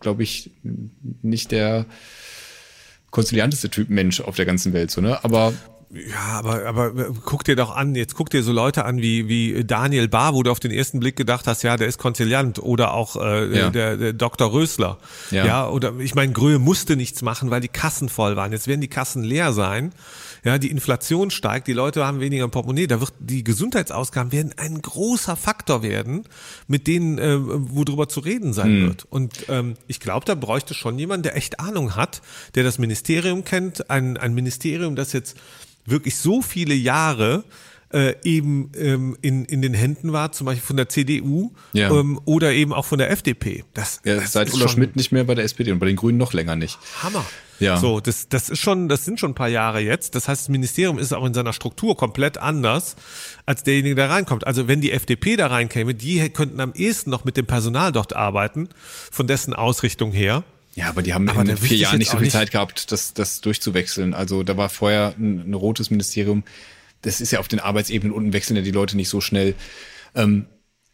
glaube 0.00 0.22
ich, 0.22 0.52
nicht 1.20 1.50
der 1.50 1.84
konzilianteste 3.10 3.68
Typ 3.68 3.90
Mensch 3.90 4.22
auf 4.22 4.36
der 4.36 4.46
ganzen 4.46 4.72
Welt, 4.72 4.90
so, 4.90 5.02
ne? 5.02 5.22
Aber 5.22 5.52
ja, 5.94 6.38
aber, 6.38 6.64
aber 6.64 6.92
guck 7.24 7.44
dir 7.44 7.54
doch 7.54 7.76
an, 7.76 7.94
jetzt 7.94 8.14
guck 8.14 8.30
dir 8.30 8.42
so 8.42 8.50
Leute 8.50 8.86
an 8.86 9.02
wie, 9.02 9.28
wie 9.28 9.62
Daniel 9.62 10.08
Bahr, 10.08 10.32
wo 10.32 10.42
du 10.42 10.50
auf 10.50 10.58
den 10.58 10.70
ersten 10.70 11.00
Blick 11.00 11.16
gedacht 11.16 11.46
hast, 11.46 11.62
ja, 11.62 11.76
der 11.76 11.86
ist 11.86 11.98
Konziliant 11.98 12.58
oder 12.58 12.94
auch 12.94 13.16
äh, 13.16 13.58
ja. 13.58 13.68
der, 13.68 13.98
der 13.98 14.12
Dr. 14.14 14.54
Rösler. 14.54 14.96
Ja. 15.30 15.44
ja, 15.44 15.68
oder 15.68 15.92
ich 15.98 16.14
meine, 16.14 16.32
Gröhe 16.32 16.58
musste 16.58 16.96
nichts 16.96 17.20
machen, 17.20 17.50
weil 17.50 17.60
die 17.60 17.68
Kassen 17.68 18.08
voll 18.08 18.36
waren. 18.36 18.52
Jetzt 18.52 18.68
werden 18.68 18.80
die 18.80 18.88
Kassen 18.88 19.22
leer 19.22 19.52
sein. 19.52 19.92
Ja, 20.44 20.56
die 20.56 20.70
Inflation 20.70 21.30
steigt, 21.30 21.68
die 21.68 21.74
Leute 21.74 22.06
haben 22.06 22.20
weniger 22.20 22.48
Portemonnaie, 22.48 22.86
da 22.86 22.98
wird 23.00 23.12
die 23.20 23.44
Gesundheitsausgaben 23.44 24.32
werden 24.32 24.54
ein 24.56 24.80
großer 24.80 25.36
Faktor 25.36 25.82
werden, 25.82 26.24
mit 26.66 26.86
denen 26.86 27.18
äh, 27.18 27.36
worüber 27.38 28.08
zu 28.08 28.20
reden 28.20 28.54
sein 28.54 28.68
hm. 28.68 28.86
wird. 28.86 29.06
Und 29.10 29.44
ähm, 29.50 29.74
ich 29.88 30.00
glaube, 30.00 30.24
da 30.24 30.34
bräuchte 30.34 30.72
schon 30.72 30.98
jemand, 30.98 31.26
der 31.26 31.36
echt 31.36 31.60
Ahnung 31.60 31.96
hat, 31.96 32.22
der 32.54 32.64
das 32.64 32.78
Ministerium 32.78 33.44
kennt, 33.44 33.90
ein, 33.90 34.16
ein 34.16 34.32
Ministerium, 34.32 34.96
das 34.96 35.12
jetzt 35.12 35.36
wirklich 35.84 36.16
so 36.16 36.42
viele 36.42 36.74
Jahre 36.74 37.44
äh, 37.92 38.14
eben 38.24 38.70
ähm, 38.76 39.16
in, 39.20 39.44
in 39.44 39.62
den 39.62 39.74
Händen 39.74 40.12
war, 40.12 40.32
zum 40.32 40.46
Beispiel 40.46 40.66
von 40.66 40.76
der 40.76 40.88
CDU 40.88 41.52
ja. 41.72 41.90
ähm, 41.90 42.20
oder 42.24 42.52
eben 42.52 42.72
auch 42.72 42.84
von 42.84 42.98
der 42.98 43.10
FDP. 43.10 43.64
Das, 43.74 44.00
ja, 44.04 44.16
das 44.16 44.32
seit 44.32 44.52
Ulla 44.52 44.68
Schmidt 44.68 44.96
nicht 44.96 45.12
mehr 45.12 45.24
bei 45.24 45.34
der 45.34 45.44
SPD 45.44 45.72
und 45.72 45.78
bei 45.78 45.86
den 45.86 45.96
Grünen 45.96 46.18
noch 46.18 46.32
länger 46.32 46.56
nicht. 46.56 46.78
Hammer. 47.02 47.24
Ja. 47.58 47.76
So, 47.76 48.00
das, 48.00 48.28
das 48.28 48.48
ist 48.48 48.58
schon, 48.58 48.88
das 48.88 49.04
sind 49.04 49.20
schon 49.20 49.32
ein 49.32 49.34
paar 49.34 49.48
Jahre 49.48 49.80
jetzt. 49.80 50.14
Das 50.14 50.26
heißt, 50.26 50.42
das 50.42 50.48
Ministerium 50.48 50.98
ist 50.98 51.12
auch 51.12 51.24
in 51.24 51.32
seiner 51.32 51.52
Struktur 51.52 51.96
komplett 51.96 52.38
anders 52.38 52.96
als 53.46 53.62
derjenige, 53.62 53.94
der 53.94 54.10
reinkommt. 54.10 54.46
Also 54.46 54.66
wenn 54.66 54.80
die 54.80 54.90
FDP 54.90 55.36
da 55.36 55.46
reinkäme, 55.46 55.94
die 55.94 56.28
könnten 56.30 56.60
am 56.60 56.72
ehesten 56.74 57.10
noch 57.10 57.24
mit 57.24 57.36
dem 57.36 57.46
Personal 57.46 57.92
dort 57.92 58.16
arbeiten, 58.16 58.68
von 59.10 59.26
dessen 59.26 59.54
Ausrichtung 59.54 60.10
her. 60.12 60.42
Ja, 60.74 60.88
aber 60.88 61.02
die 61.02 61.12
haben 61.12 61.28
aber 61.28 61.42
in 61.42 61.56
vier 61.56 61.76
Jahren 61.76 61.98
nicht 61.98 62.10
so 62.10 62.16
viel 62.16 62.24
nicht. 62.24 62.32
Zeit 62.32 62.50
gehabt, 62.50 62.92
das, 62.92 63.12
das 63.12 63.40
durchzuwechseln. 63.42 64.14
Also 64.14 64.42
da 64.42 64.56
war 64.56 64.68
vorher 64.68 65.14
ein, 65.18 65.50
ein, 65.50 65.54
rotes 65.54 65.90
Ministerium. 65.90 66.44
Das 67.02 67.20
ist 67.20 67.30
ja 67.30 67.40
auf 67.40 67.48
den 67.48 67.60
Arbeitsebenen 67.60 68.14
unten 68.14 68.32
wechseln 68.32 68.56
ja 68.56 68.62
die 68.62 68.70
Leute 68.70 68.96
nicht 68.96 69.08
so 69.08 69.20
schnell. 69.20 69.54
Ähm, 70.14 70.46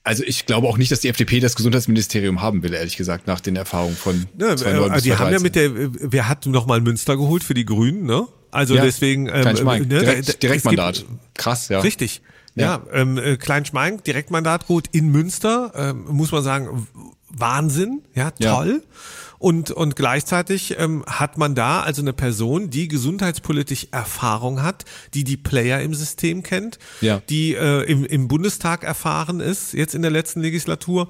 also 0.02 0.24
ich 0.24 0.46
glaube 0.46 0.66
auch 0.66 0.78
nicht, 0.78 0.90
dass 0.90 1.00
die 1.00 1.08
FDP 1.08 1.38
das 1.38 1.54
Gesundheitsministerium 1.54 2.40
haben 2.40 2.62
will, 2.62 2.72
ehrlich 2.72 2.96
gesagt, 2.96 3.26
nach 3.26 3.40
den 3.40 3.56
Erfahrungen 3.56 3.94
von 3.94 4.26
ja, 4.38 4.56
2009 4.56 4.92
bis 4.94 5.02
Die 5.02 5.10
2013. 5.10 5.18
haben 5.18 5.32
ja 5.32 5.40
mit 5.40 5.54
der, 5.54 6.12
wer 6.12 6.28
hat 6.28 6.46
noch 6.46 6.66
mal 6.66 6.80
Münster 6.80 7.16
geholt 7.16 7.44
für 7.44 7.54
die 7.54 7.66
Grünen, 7.66 8.04
ne? 8.04 8.26
Also 8.50 8.74
ja, 8.74 8.84
deswegen 8.84 9.28
ähm, 9.28 9.44
ne, 9.44 9.86
Direkt, 9.86 10.42
Direktmandat. 10.42 10.96
Gibt, 10.96 11.08
Krass, 11.34 11.68
ja. 11.68 11.80
Richtig. 11.80 12.22
Ja, 12.54 12.82
ja 12.92 13.00
ähm, 13.00 13.18
äh, 13.18 13.36
Kleinschmeink, 13.36 14.02
Direktmandat 14.04 14.66
gut 14.66 14.86
in 14.92 15.08
Münster, 15.10 15.72
ähm, 15.74 16.06
muss 16.08 16.32
man 16.32 16.42
sagen, 16.42 16.88
Wahnsinn, 17.30 18.02
ja, 18.14 18.30
toll. 18.30 18.82
Ja. 18.82 18.98
Und, 19.38 19.70
und 19.70 19.94
gleichzeitig 19.94 20.76
ähm, 20.78 21.04
hat 21.06 21.38
man 21.38 21.54
da 21.54 21.80
also 21.82 22.02
eine 22.02 22.12
Person, 22.12 22.70
die 22.70 22.88
gesundheitspolitisch 22.88 23.88
Erfahrung 23.92 24.62
hat, 24.62 24.84
die 25.14 25.22
die 25.22 25.36
Player 25.36 25.80
im 25.80 25.94
System 25.94 26.42
kennt, 26.42 26.78
ja. 27.00 27.22
die 27.28 27.54
äh, 27.54 27.82
im, 27.84 28.04
im 28.04 28.26
Bundestag 28.26 28.82
erfahren 28.82 29.38
ist, 29.38 29.74
jetzt 29.74 29.94
in 29.94 30.02
der 30.02 30.10
letzten 30.10 30.40
Legislatur, 30.40 31.08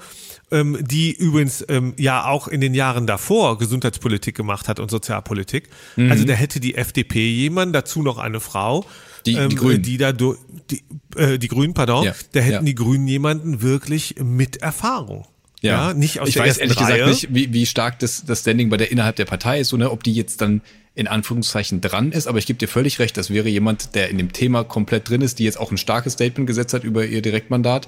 ähm, 0.50 0.76
die 0.81 1.12
übrigens 1.12 1.64
ähm, 1.68 1.94
ja 1.96 2.26
auch 2.26 2.48
in 2.48 2.61
den 2.61 2.74
Jahren 2.74 3.07
davor 3.07 3.57
Gesundheitspolitik 3.57 4.37
gemacht 4.37 4.68
hat 4.68 4.78
und 4.78 4.90
Sozialpolitik. 4.90 5.70
Mhm. 5.96 6.11
Also 6.11 6.24
da 6.24 6.35
hätte 6.35 6.61
die 6.61 6.74
FDP 6.74 7.31
jemanden, 7.31 7.72
dazu 7.72 8.02
noch 8.02 8.18
eine 8.18 8.40
Frau. 8.40 8.85
Die, 9.24 9.35
die 9.35 9.40
ähm, 9.40 9.54
Grünen. 9.54 9.83
Die 9.83 9.96
da 9.96 10.12
die, 10.12 10.83
äh, 11.16 11.38
die 11.38 11.48
Grünen, 11.48 11.72
pardon. 11.72 12.04
Ja. 12.04 12.14
Da 12.33 12.40
hätten 12.40 12.52
ja. 12.52 12.62
die 12.62 12.74
Grünen 12.74 13.09
jemanden 13.09 13.62
wirklich 13.62 14.16
mit 14.22 14.59
Erfahrung. 14.59 15.26
Ja, 15.61 15.88
ja 15.88 15.94
nicht 15.94 16.21
aus 16.21 16.29
ich 16.29 16.35
der 16.35 16.44
weiß 16.44 16.59
ehrlich 16.59 16.77
Reihe. 16.81 16.99
gesagt 16.99 17.09
nicht, 17.09 17.35
wie, 17.35 17.53
wie 17.53 17.66
stark 17.66 17.99
das, 17.99 18.25
das 18.25 18.40
Standing 18.40 18.68
bei 18.68 18.77
der 18.77 18.90
innerhalb 18.90 19.16
der 19.16 19.25
Partei 19.25 19.61
ist, 19.61 19.68
so, 19.68 19.77
ne, 19.77 19.90
ob 19.90 20.03
die 20.03 20.12
jetzt 20.12 20.40
dann 20.40 20.62
in 20.94 21.07
Anführungszeichen 21.07 21.81
dran 21.81 22.11
ist, 22.11 22.27
aber 22.27 22.38
ich 22.38 22.47
gebe 22.47 22.59
dir 22.59 22.66
völlig 22.66 22.99
recht, 22.99 23.16
das 23.16 23.31
wäre 23.31 23.49
jemand, 23.49 23.94
der 23.94 24.09
in 24.09 24.18
dem 24.18 24.33
Thema 24.33 24.64
komplett 24.64 25.09
drin 25.09 25.21
ist, 25.21 25.38
die 25.38 25.44
jetzt 25.44 25.59
auch 25.59 25.71
ein 25.71 25.79
starkes 25.79 26.14
Statement 26.14 26.47
gesetzt 26.47 26.75
hat 26.75 26.83
über 26.83 27.07
ihr 27.07 27.23
Direktmandat. 27.23 27.87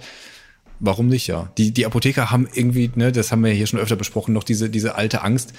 Warum 0.79 1.09
nicht, 1.09 1.27
ja? 1.27 1.53
Die, 1.59 1.73
die 1.73 1.85
Apotheker 1.87 2.31
haben 2.31 2.49
irgendwie, 2.55 2.91
ne, 2.95 3.13
das 3.13 3.33
haben 3.33 3.45
wir 3.45 3.51
hier 3.51 3.67
schon 3.67 3.81
öfter 3.81 3.97
besprochen, 3.97 4.33
noch 4.33 4.45
diese, 4.45 4.71
diese 4.71 4.95
alte 4.95 5.23
Angst 5.23 5.53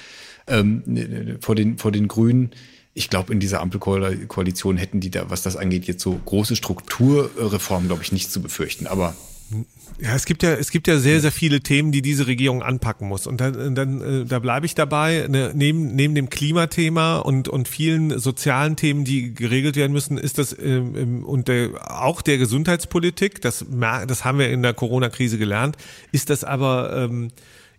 ähm, 0.48 1.38
vor, 1.42 1.56
den, 1.56 1.78
vor 1.78 1.92
den 1.92 2.08
Grünen. 2.08 2.52
Ich 2.94 3.10
glaube, 3.10 3.32
in 3.32 3.40
dieser 3.40 3.62
Ampelkoalition 3.62 4.78
hätten 4.78 5.00
die 5.00 5.12
da, 5.12 5.30
was 5.30 5.44
das 5.44 5.56
angeht, 5.56 5.86
jetzt 5.86 6.04
so 6.04 6.20
große 6.26 6.56
Strukturreformen, 6.56 7.88
glaube 7.88 8.04
ich, 8.04 8.12
nicht 8.12 8.32
zu 8.32 8.42
befürchten. 8.42 8.88
Aber 8.88 9.16
ja, 10.00 10.16
es 10.16 10.26
gibt 10.26 10.44
ja, 10.44 10.54
es 10.54 10.72
gibt 10.72 10.88
ja 10.88 10.98
sehr, 10.98 11.22
sehr 11.22 11.32
viele 11.32 11.62
Themen, 11.62 11.92
die 11.92 12.02
diese 12.02 12.28
Regierung 12.28 12.64
anpacken 12.64 13.08
muss. 13.08 13.28
Und 13.28 13.42
dann, 13.42 13.76
dann 13.76 14.02
äh, 14.02 14.26
da 14.26 14.40
bleibe 14.40 14.66
ich 14.66 14.76
dabei. 14.76 15.28
Ne, 15.30 15.52
neben, 15.54 15.96
neben 15.96 16.16
dem 16.16 16.30
Klimathema 16.30 17.18
und, 17.18 17.48
und 17.48 17.68
vielen 17.68 18.18
sozialen 18.20 18.76
Themen, 18.76 19.06
die 19.06 19.34
geregelt 19.34 19.76
werden 19.76 19.92
müssen, 19.92 20.18
ist 20.18 20.38
das 20.38 20.58
ähm, 20.58 21.24
und 21.24 21.48
der, 21.48 22.02
auch 22.02 22.22
der 22.22 22.38
Gesundheitspolitik, 22.38 23.42
das, 23.42 23.66
das 24.08 24.26
haben 24.26 24.40
wir 24.40 24.50
in 24.50 24.64
der 24.64 24.74
Corona-Krise 24.74 25.38
gelernt, 25.38 25.78
ist 26.12 26.30
das 26.30 26.44
aber 26.44 26.96
ähm, 26.96 27.32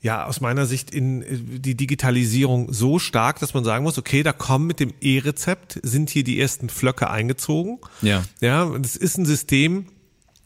ja 0.02 0.26
aus 0.26 0.40
meiner 0.40 0.66
Sicht 0.66 0.90
in 0.90 1.22
äh, 1.22 1.26
die 1.58 1.76
Digitalisierung 1.76 2.72
so 2.72 2.98
stark, 2.98 3.40
dass 3.40 3.54
man 3.54 3.64
sagen 3.64 3.84
muss, 3.84 3.98
okay, 3.98 4.22
da 4.22 4.32
kommen 4.32 4.66
mit 4.66 4.80
dem 4.80 4.92
E-Rezept, 5.00 5.80
sind 5.82 6.10
hier 6.10 6.24
die 6.24 6.40
ersten 6.40 6.68
Flöcke 6.68 7.08
eingezogen. 7.10 7.78
Ja. 8.02 8.22
Ja, 8.40 8.66
das 8.78 8.96
ist 8.96 9.16
ein 9.18 9.24
System, 9.24 9.86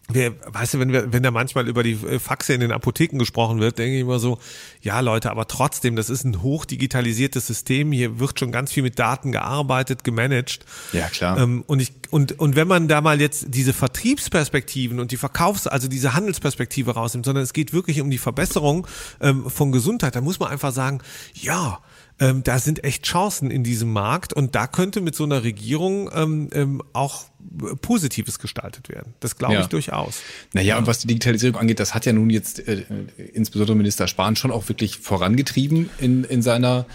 wir, 0.09 0.35
weißt 0.47 0.75
du, 0.75 0.79
wenn 0.79 0.92
wir, 0.92 1.12
wenn 1.12 1.23
da 1.23 1.31
manchmal 1.31 1.66
über 1.66 1.83
die 1.83 1.92
äh, 1.92 2.19
Faxe 2.19 2.55
in 2.55 2.61
den 2.61 2.71
Apotheken 2.71 3.19
gesprochen 3.19 3.61
wird, 3.61 3.79
denke 3.79 3.97
ich 3.97 4.03
immer 4.03 4.19
so, 4.19 4.38
ja 4.81 5.01
Leute, 5.01 5.31
aber 5.31 5.49
trotzdem, 5.49 5.97
das 5.97 6.11
ist 6.11 6.25
ein 6.25 6.42
hochdigitalisiertes 6.42 7.47
System. 7.47 7.90
Hier 7.90 8.21
wird 8.21 8.38
schon 8.38 8.53
ganz 8.53 8.73
viel 8.73 8.85
mit 8.85 8.99
Daten 8.99 9.33
gearbeitet, 9.33 10.05
gemanagt. 10.05 10.61
Ja 10.92 11.09
klar. 11.09 11.38
Ähm, 11.38 11.64
und 11.66 11.81
ich 11.81 11.92
und 12.11 12.38
und 12.38 12.55
wenn 12.55 12.69
man 12.69 12.87
da 12.87 13.01
mal 13.01 13.21
jetzt 13.21 13.47
diese 13.49 13.73
Vertriebsperspektiven 13.73 15.01
und 15.01 15.11
die 15.11 15.16
Verkaufs, 15.16 15.66
also 15.66 15.88
diese 15.88 16.14
Handelsperspektive 16.14 16.92
rausnimmt, 16.92 17.27
sondern 17.27 17.42
es 17.42 17.53
geht 17.53 17.73
wirklich 17.73 18.01
um 18.01 18.11
die 18.11 18.19
Verbesserung 18.19 18.87
ähm, 19.21 19.51
von 19.51 19.73
Gesundheit, 19.73 20.14
dann 20.14 20.25
muss 20.25 20.38
man 20.38 20.51
einfach 20.51 20.73
sagen, 20.73 21.01
ja, 21.35 21.81
ähm, 22.18 22.42
da 22.42 22.59
sind 22.59 22.83
echt 22.83 23.05
Chancen 23.05 23.50
in 23.50 23.62
diesem 23.62 23.92
Markt 23.92 24.33
und 24.33 24.55
da 24.55 24.66
könnte 24.66 25.00
mit 25.00 25.14
so 25.14 25.24
einer 25.24 25.44
Regierung 25.44 26.11
ähm, 26.14 26.48
ähm, 26.52 26.83
auch 26.92 27.26
Positives 27.83 28.38
gestaltet 28.38 28.88
werden. 28.88 29.14
Das 29.20 29.37
glaube 29.37 29.55
ja. 29.55 29.61
ich 29.61 29.66
durchaus. 29.66 30.22
Naja, 30.52 30.68
ja. 30.68 30.79
und 30.79 30.87
was 30.87 31.00
die 31.00 31.09
Digitalisierung 31.09 31.61
angeht, 31.61 31.79
das 31.79 31.94
hat 31.94 32.07
ja 32.07 32.12
nun 32.12 32.31
jetzt 32.31 32.66
äh, 32.66 32.85
insbesondere 33.35 33.76
Minister 33.76 34.09
Spahn 34.09 34.35
schon 34.35 34.50
auch 34.50 34.68
wirklich 34.68 34.98
vorangetrieben 34.98 35.90
in, 35.98 36.24
in 36.24 36.42
seiner 36.42 36.87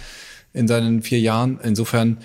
in 0.54 0.68
seinen 0.68 1.02
vier 1.02 1.20
Jahren. 1.20 1.60
Insofern 1.64 2.18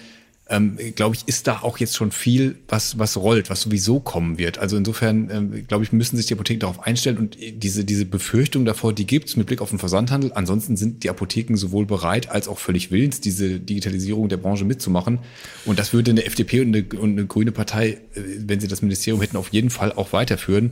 ähm, 0.48 0.78
glaube 0.94 1.16
ich, 1.16 1.22
ist 1.26 1.48
da 1.48 1.60
auch 1.62 1.78
jetzt 1.78 1.96
schon 1.96 2.12
viel, 2.12 2.56
was, 2.68 2.98
was 3.00 3.16
rollt, 3.16 3.50
was 3.50 3.62
sowieso 3.62 3.98
kommen 3.98 4.38
wird. 4.38 4.58
Also 4.58 4.76
insofern, 4.76 5.28
ähm, 5.30 5.66
glaube 5.66 5.82
ich, 5.82 5.92
müssen 5.92 6.16
sich 6.16 6.26
die 6.26 6.34
Apotheken 6.34 6.60
darauf 6.60 6.86
einstellen 6.86 7.18
und 7.18 7.36
diese, 7.40 7.84
diese 7.84 8.04
Befürchtung 8.04 8.64
davor, 8.64 8.92
die 8.92 9.06
gibt's 9.06 9.34
mit 9.34 9.48
Blick 9.48 9.60
auf 9.60 9.70
den 9.70 9.80
Versandhandel. 9.80 10.32
Ansonsten 10.34 10.76
sind 10.76 11.02
die 11.02 11.10
Apotheken 11.10 11.56
sowohl 11.56 11.84
bereit 11.84 12.30
als 12.30 12.46
auch 12.46 12.60
völlig 12.60 12.92
willens, 12.92 13.20
diese 13.20 13.58
Digitalisierung 13.58 14.28
der 14.28 14.36
Branche 14.36 14.64
mitzumachen. 14.64 15.18
Und 15.64 15.80
das 15.80 15.92
würde 15.92 16.12
eine 16.12 16.24
FDP 16.24 16.60
und 16.60 16.76
eine, 16.76 16.84
und 17.00 17.18
eine 17.18 17.26
grüne 17.26 17.50
Partei, 17.50 17.98
äh, 18.14 18.20
wenn 18.38 18.60
sie 18.60 18.68
das 18.68 18.82
Ministerium 18.82 19.20
hätten, 19.20 19.36
auf 19.36 19.48
jeden 19.48 19.70
Fall 19.70 19.92
auch 19.92 20.12
weiterführen. 20.12 20.70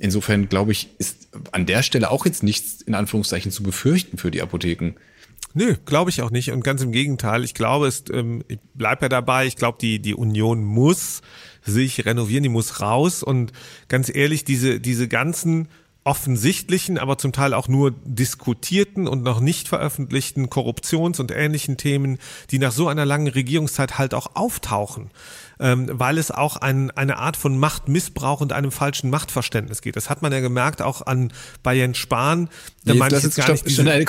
Insofern, 0.00 0.48
glaube 0.48 0.72
ich, 0.72 0.88
ist 0.98 1.28
an 1.52 1.64
der 1.64 1.84
Stelle 1.84 2.10
auch 2.10 2.26
jetzt 2.26 2.42
nichts 2.42 2.82
in 2.82 2.96
Anführungszeichen 2.96 3.52
zu 3.52 3.62
befürchten 3.62 4.18
für 4.18 4.32
die 4.32 4.42
Apotheken. 4.42 4.94
Nö, 5.54 5.74
glaube 5.84 6.10
ich 6.10 6.22
auch 6.22 6.30
nicht. 6.30 6.50
Und 6.50 6.64
ganz 6.64 6.82
im 6.82 6.92
Gegenteil, 6.92 7.44
ich 7.44 7.54
glaube, 7.54 7.86
es, 7.86 8.04
ähm, 8.10 8.42
ich 8.48 8.58
bleib 8.74 9.02
ja 9.02 9.08
dabei, 9.08 9.46
ich 9.46 9.56
glaube, 9.56 9.78
die, 9.80 9.98
die 9.98 10.14
Union 10.14 10.64
muss 10.64 11.20
sich 11.62 12.04
renovieren, 12.06 12.42
die 12.42 12.48
muss 12.48 12.80
raus. 12.80 13.22
Und 13.22 13.52
ganz 13.88 14.14
ehrlich, 14.14 14.44
diese, 14.44 14.80
diese 14.80 15.08
ganzen 15.08 15.68
offensichtlichen, 16.04 16.98
aber 16.98 17.16
zum 17.16 17.32
Teil 17.32 17.54
auch 17.54 17.68
nur 17.68 17.92
diskutierten 18.04 19.06
und 19.06 19.22
noch 19.22 19.40
nicht 19.40 19.68
veröffentlichten 19.68 20.48
Korruptions- 20.48 21.20
und 21.20 21.30
ähnlichen 21.30 21.76
Themen, 21.76 22.18
die 22.50 22.58
nach 22.58 22.72
so 22.72 22.88
einer 22.88 23.04
langen 23.04 23.28
Regierungszeit 23.28 23.98
halt 23.98 24.14
auch 24.14 24.34
auftauchen 24.34 25.10
ähm, 25.60 25.88
weil 25.92 26.18
es 26.18 26.30
auch 26.30 26.56
ein, 26.56 26.90
eine 26.90 27.18
Art 27.18 27.36
von 27.36 27.58
Machtmissbrauch 27.58 28.40
und 28.40 28.52
einem 28.52 28.70
falschen 28.70 29.10
Machtverständnis 29.10 29.82
geht. 29.82 29.96
Das 29.96 30.10
hat 30.10 30.22
man 30.22 30.32
ja 30.32 30.40
gemerkt 30.40 30.82
auch 30.82 31.06
an 31.06 31.32
bei 31.62 31.74
Jens 31.74 31.98
Spahn. 31.98 32.48
Da 32.84 32.94
meine 32.94 33.16
ich 33.16 33.22
jetzt 33.22 33.36
gar 33.36 33.50
nicht. 33.50 33.64
Diese, 33.66 33.84
nee, 33.84 34.04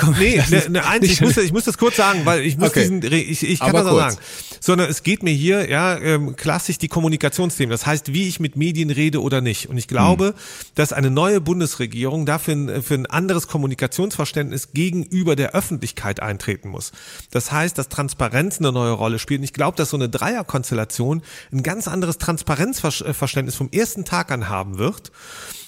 ne, 0.50 0.70
ne, 0.70 0.86
eins, 0.86 1.04
ich, 1.10 1.20
muss, 1.20 1.36
ich 1.36 1.52
muss 1.52 1.64
das 1.64 1.78
kurz 1.78 1.96
sagen, 1.96 2.22
weil 2.24 2.42
ich 2.42 2.58
muss 2.58 2.70
okay. 2.70 2.80
diesen, 2.80 3.02
ich, 3.12 3.42
ich 3.48 3.60
kann 3.60 3.70
Aber 3.70 3.78
das 3.78 3.88
auch 3.88 3.98
sagen. 3.98 4.16
Sondern 4.60 4.90
es 4.90 5.02
geht 5.02 5.22
mir 5.22 5.32
hier 5.32 5.68
ja 5.68 5.96
ähm, 5.98 6.36
klassisch 6.36 6.78
die 6.78 6.88
Kommunikationsthemen. 6.88 7.70
Das 7.70 7.86
heißt, 7.86 8.12
wie 8.12 8.26
ich 8.26 8.40
mit 8.40 8.56
Medien 8.56 8.90
rede 8.90 9.22
oder 9.22 9.40
nicht. 9.40 9.68
Und 9.68 9.76
ich 9.76 9.86
glaube, 9.86 10.28
hm. 10.28 10.34
dass 10.74 10.92
eine 10.92 11.10
neue 11.10 11.40
Bundesregierung 11.40 12.26
dafür 12.26 12.54
ein, 12.54 12.82
für 12.82 12.94
ein 12.94 13.06
anderes 13.06 13.46
Kommunikationsverständnis 13.46 14.72
gegenüber 14.72 15.36
der 15.36 15.54
Öffentlichkeit 15.54 16.20
eintreten 16.20 16.68
muss. 16.68 16.92
Das 17.30 17.52
heißt, 17.52 17.78
dass 17.78 17.88
Transparenz 17.88 18.58
eine 18.58 18.72
neue 18.72 18.92
Rolle 18.92 19.18
spielt. 19.18 19.40
Und 19.40 19.44
ich 19.44 19.52
glaube, 19.52 19.76
dass 19.76 19.90
so 19.90 19.96
eine 19.96 20.08
Dreierkonstellation 20.08 21.22
ein 21.52 21.62
ganz 21.62 21.88
anderes 21.88 22.18
Transparenzverständnis 22.18 23.54
vom 23.54 23.70
ersten 23.70 24.04
Tag 24.04 24.30
an 24.30 24.48
haben 24.48 24.78
wird 24.78 25.12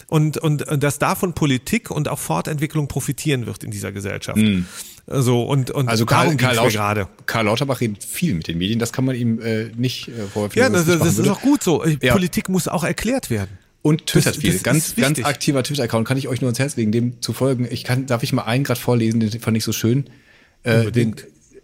und, 0.09 0.38
und, 0.38 0.62
und 0.68 0.83
dass 0.83 0.98
davon 0.98 1.35
Politik 1.35 1.90
und 1.90 2.09
auch 2.09 2.18
Fortentwicklung 2.18 2.88
profitieren 2.88 3.46
wird 3.46 3.64
in 3.64 3.70
dieser 3.70 3.92
Gesellschaft. 3.92 4.38
Mhm. 4.38 4.66
So, 5.09 5.44
und, 5.44 5.70
und 5.70 5.88
also 5.88 6.05
Karl, 6.05 6.37
Karl, 6.37 6.57
Laut, 6.57 6.72
gerade. 6.72 7.09
Karl 7.26 7.44
Lauterbach 7.44 7.81
redet 7.81 8.02
viel 8.02 8.35
mit 8.35 8.48
den 8.48 8.59
Medien, 8.59 8.79
das 8.79 8.92
kann 8.92 9.05
man 9.05 9.14
ihm 9.14 9.40
äh, 9.40 9.66
nicht 9.76 10.09
äh, 10.09 10.26
vorwerfen. 10.33 10.59
Ja, 10.59 10.68
das, 10.68 10.87
das, 10.87 10.98
das 10.98 11.18
ist 11.18 11.29
auch 11.29 11.40
gut 11.40 11.62
so. 11.62 11.85
Ja. 11.85 12.12
Politik 12.12 12.48
muss 12.48 12.66
auch 12.66 12.83
erklärt 12.83 13.31
werden. 13.31 13.59
Und 13.83 14.07
twittert 14.07 14.35
das, 14.35 14.42
viel. 14.42 14.52
Das 14.52 14.64
ganz, 14.64 14.96
ganz 14.96 15.22
aktiver 15.22 15.62
Twitter-Account 15.62 16.09
kann 16.09 16.16
ich 16.16 16.26
euch 16.26 16.40
nur 16.40 16.48
ans 16.48 16.59
Herz 16.59 16.74
legen, 16.74 16.90
dem 16.90 17.22
zu 17.22 17.33
folgen. 17.33 17.68
Ich 17.70 17.85
kann, 17.85 18.07
darf 18.07 18.24
ich 18.24 18.33
mal 18.33 18.42
einen 18.42 18.64
gerade 18.64 18.81
vorlesen, 18.81 19.20
den 19.20 19.40
fand 19.40 19.57
ich 19.57 19.62
so 19.62 19.72
schön. 19.72 20.11
Äh, 20.64 20.90
den, 20.90 21.14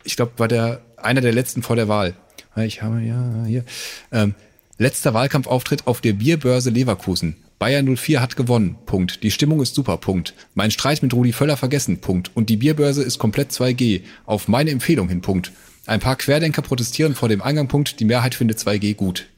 ich 0.05 0.15
glaube, 0.15 0.33
war 0.37 0.47
der 0.47 0.83
einer 0.97 1.21
der 1.21 1.33
letzten 1.33 1.65
vor 1.65 1.75
der 1.75 1.89
Wahl. 1.89 2.15
Ich 2.57 2.83
habe 2.83 3.01
ja 3.01 3.45
hier. 3.47 3.65
Ähm, 4.11 4.35
letzter 4.79 5.15
Wahlkampfauftritt 5.15 5.87
auf 5.87 6.01
der 6.01 6.13
Bierbörse 6.13 6.71
Leverkusen. 6.71 7.37
Bayern 7.59 7.97
04 7.97 8.21
hat 8.21 8.37
gewonnen. 8.37 8.77
Punkt. 8.87 9.23
Die 9.23 9.31
Stimmung 9.31 9.63
ist 9.63 9.75
super. 9.75 9.97
Punkt. 9.97 10.35
Mein 10.55 10.73
Streit 10.73 11.03
mit 11.03 11.15
Rudi 11.15 11.33
Völler 11.33 11.57
vergessen. 11.57 12.01
Punkt. 12.01 12.33
Und 12.35 12.51
die 12.51 12.57
Bierbörse 12.57 13.03
ist 13.03 13.19
komplett 13.19 13.53
2G. 13.53 14.03
Auf 14.27 14.49
meine 14.49 14.71
Empfehlung 14.71 15.09
hin. 15.09 15.21
Punkt. 15.21 15.53
Ein 15.87 16.01
paar 16.01 16.17
Querdenker 16.17 16.63
protestieren 16.63 17.15
vor 17.15 17.29
dem 17.29 17.41
Eingang. 17.41 17.69
Punkt. 17.69 18.01
Die 18.01 18.05
Mehrheit 18.05 18.35
findet 18.35 18.59
2G 18.59 18.95
gut. 18.95 19.29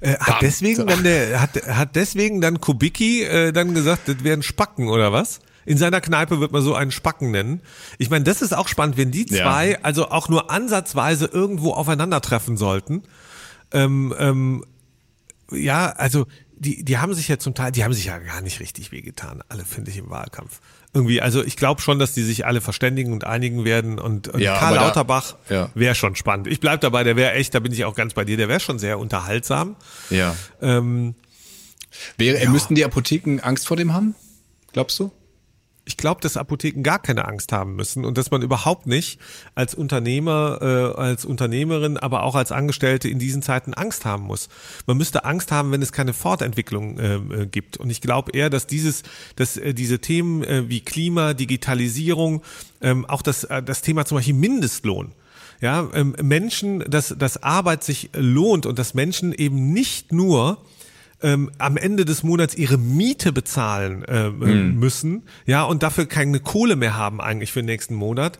Äh, 0.00 0.16
hat 0.18 0.42
deswegen 0.42 0.86
dann 0.86 1.04
der 1.04 1.40
hat 1.40 1.54
hat 1.66 1.96
deswegen 1.96 2.40
dann 2.40 2.60
Kubicki 2.60 3.22
äh, 3.22 3.52
dann 3.52 3.72
gesagt, 3.74 4.08
das 4.08 4.24
wären 4.24 4.42
Spacken 4.42 4.88
oder 4.88 5.12
was? 5.12 5.40
In 5.66 5.76
seiner 5.76 6.00
Kneipe 6.00 6.40
wird 6.40 6.52
man 6.52 6.62
so 6.62 6.74
einen 6.74 6.92
Spacken 6.92 7.30
nennen. 7.30 7.60
Ich 7.98 8.08
meine, 8.08 8.24
das 8.24 8.40
ist 8.40 8.54
auch 8.54 8.68
spannend, 8.68 8.96
wenn 8.96 9.10
die 9.10 9.26
zwei 9.26 9.72
ja. 9.72 9.78
also 9.82 10.10
auch 10.10 10.28
nur 10.28 10.50
ansatzweise 10.50 11.26
irgendwo 11.26 11.72
aufeinandertreffen 11.72 12.56
sollten. 12.56 13.02
Ähm, 13.72 14.14
ähm, 14.18 14.64
ja, 15.50 15.90
also 15.90 16.26
die, 16.58 16.84
die 16.84 16.98
haben 16.98 17.14
sich 17.14 17.28
ja 17.28 17.38
zum 17.38 17.54
Teil, 17.54 17.72
die 17.72 17.84
haben 17.84 17.92
sich 17.92 18.06
ja 18.06 18.18
gar 18.18 18.40
nicht 18.40 18.60
richtig 18.60 18.92
wehgetan, 18.92 19.42
alle 19.48 19.64
finde 19.64 19.90
ich 19.90 19.98
im 19.98 20.08
Wahlkampf. 20.08 20.60
Irgendwie, 20.94 21.20
also 21.20 21.44
ich 21.44 21.56
glaube 21.56 21.82
schon, 21.82 21.98
dass 21.98 22.14
die 22.14 22.22
sich 22.22 22.46
alle 22.46 22.62
verständigen 22.62 23.12
und 23.12 23.24
einigen 23.24 23.66
werden 23.66 23.98
und, 23.98 24.28
und 24.28 24.40
ja, 24.40 24.58
Karl 24.58 24.76
Lauterbach 24.76 25.34
ja. 25.50 25.68
wäre 25.74 25.94
schon 25.94 26.16
spannend. 26.16 26.46
Ich 26.46 26.60
bleib 26.60 26.80
dabei, 26.80 27.04
der 27.04 27.16
wäre 27.16 27.32
echt, 27.32 27.54
da 27.54 27.60
bin 27.60 27.72
ich 27.72 27.84
auch 27.84 27.94
ganz 27.94 28.14
bei 28.14 28.24
dir, 28.24 28.38
der 28.38 28.48
wäre 28.48 28.60
schon 28.60 28.78
sehr 28.78 28.98
unterhaltsam. 28.98 29.76
Ja. 30.08 30.34
Ähm, 30.62 31.14
wäre, 32.16 32.42
ja. 32.42 32.48
müssten 32.48 32.74
die 32.74 32.84
Apotheken 32.84 33.40
Angst 33.42 33.66
vor 33.66 33.76
dem 33.76 33.92
haben? 33.92 34.14
Glaubst 34.72 34.98
du? 34.98 35.12
Ich 35.86 35.96
glaube, 35.96 36.20
dass 36.20 36.36
Apotheken 36.36 36.82
gar 36.82 36.98
keine 36.98 37.26
Angst 37.26 37.52
haben 37.52 37.76
müssen 37.76 38.04
und 38.04 38.18
dass 38.18 38.32
man 38.32 38.42
überhaupt 38.42 38.86
nicht 38.86 39.20
als 39.54 39.74
Unternehmer, 39.74 40.58
äh, 40.60 41.00
als 41.00 41.24
Unternehmerin, 41.24 41.96
aber 41.96 42.24
auch 42.24 42.34
als 42.34 42.50
Angestellte 42.50 43.08
in 43.08 43.20
diesen 43.20 43.40
Zeiten 43.40 43.72
Angst 43.72 44.04
haben 44.04 44.24
muss. 44.24 44.48
Man 44.86 44.96
müsste 44.96 45.24
Angst 45.24 45.52
haben, 45.52 45.70
wenn 45.70 45.80
es 45.80 45.92
keine 45.92 46.12
Fortentwicklung 46.12 46.98
äh, 46.98 47.14
äh, 47.14 47.46
gibt. 47.46 47.76
Und 47.76 47.90
ich 47.90 48.00
glaube 48.00 48.32
eher, 48.32 48.50
dass 48.50 48.66
dieses, 48.66 49.04
dass 49.36 49.56
äh, 49.56 49.74
diese 49.74 50.00
Themen 50.00 50.42
äh, 50.42 50.68
wie 50.68 50.80
Klima, 50.80 51.34
Digitalisierung, 51.34 52.42
ähm, 52.80 53.06
auch 53.06 53.22
das, 53.22 53.44
äh, 53.44 53.62
das 53.62 53.80
Thema 53.80 54.04
zum 54.04 54.18
Beispiel 54.18 54.34
Mindestlohn, 54.34 55.12
ja, 55.60 55.88
ähm, 55.94 56.16
Menschen, 56.20 56.80
dass, 56.80 57.14
dass 57.16 57.42
Arbeit 57.42 57.84
sich 57.84 58.10
lohnt 58.12 58.66
und 58.66 58.78
dass 58.78 58.92
Menschen 58.94 59.32
eben 59.32 59.72
nicht 59.72 60.12
nur 60.12 60.58
ähm, 61.22 61.50
am 61.58 61.76
Ende 61.76 62.04
des 62.04 62.22
Monats 62.22 62.54
ihre 62.54 62.78
Miete 62.78 63.32
bezahlen 63.32 64.04
äh, 64.04 64.28
mhm. 64.28 64.78
müssen, 64.78 65.22
ja, 65.46 65.64
und 65.64 65.82
dafür 65.82 66.06
keine 66.06 66.40
Kohle 66.40 66.76
mehr 66.76 66.96
haben 66.96 67.20
eigentlich 67.20 67.52
für 67.52 67.60
den 67.60 67.66
nächsten 67.66 67.94
Monat, 67.94 68.38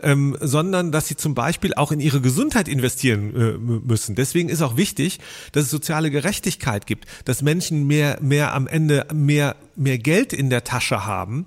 ähm, 0.00 0.36
sondern 0.40 0.92
dass 0.92 1.08
sie 1.08 1.16
zum 1.16 1.34
Beispiel 1.34 1.74
auch 1.74 1.92
in 1.92 2.00
ihre 2.00 2.20
Gesundheit 2.20 2.68
investieren 2.68 3.34
äh, 3.34 3.52
müssen. 3.58 4.14
Deswegen 4.14 4.48
ist 4.48 4.62
auch 4.62 4.76
wichtig, 4.76 5.20
dass 5.52 5.64
es 5.64 5.70
soziale 5.70 6.10
Gerechtigkeit 6.10 6.86
gibt, 6.86 7.06
dass 7.24 7.42
Menschen 7.42 7.86
mehr, 7.86 8.18
mehr 8.20 8.54
am 8.54 8.66
Ende 8.66 9.06
mehr, 9.14 9.56
mehr 9.76 9.98
Geld 9.98 10.32
in 10.32 10.50
der 10.50 10.64
Tasche 10.64 11.06
haben, 11.06 11.46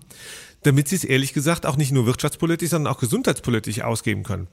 damit 0.63 0.87
sie 0.87 0.95
es 0.95 1.03
ehrlich 1.03 1.33
gesagt 1.33 1.65
auch 1.65 1.77
nicht 1.77 1.91
nur 1.91 2.05
wirtschaftspolitisch, 2.05 2.69
sondern 2.69 2.93
auch 2.93 2.99
gesundheitspolitisch 2.99 3.81
ausgeben 3.81 4.23
können. 4.23 4.47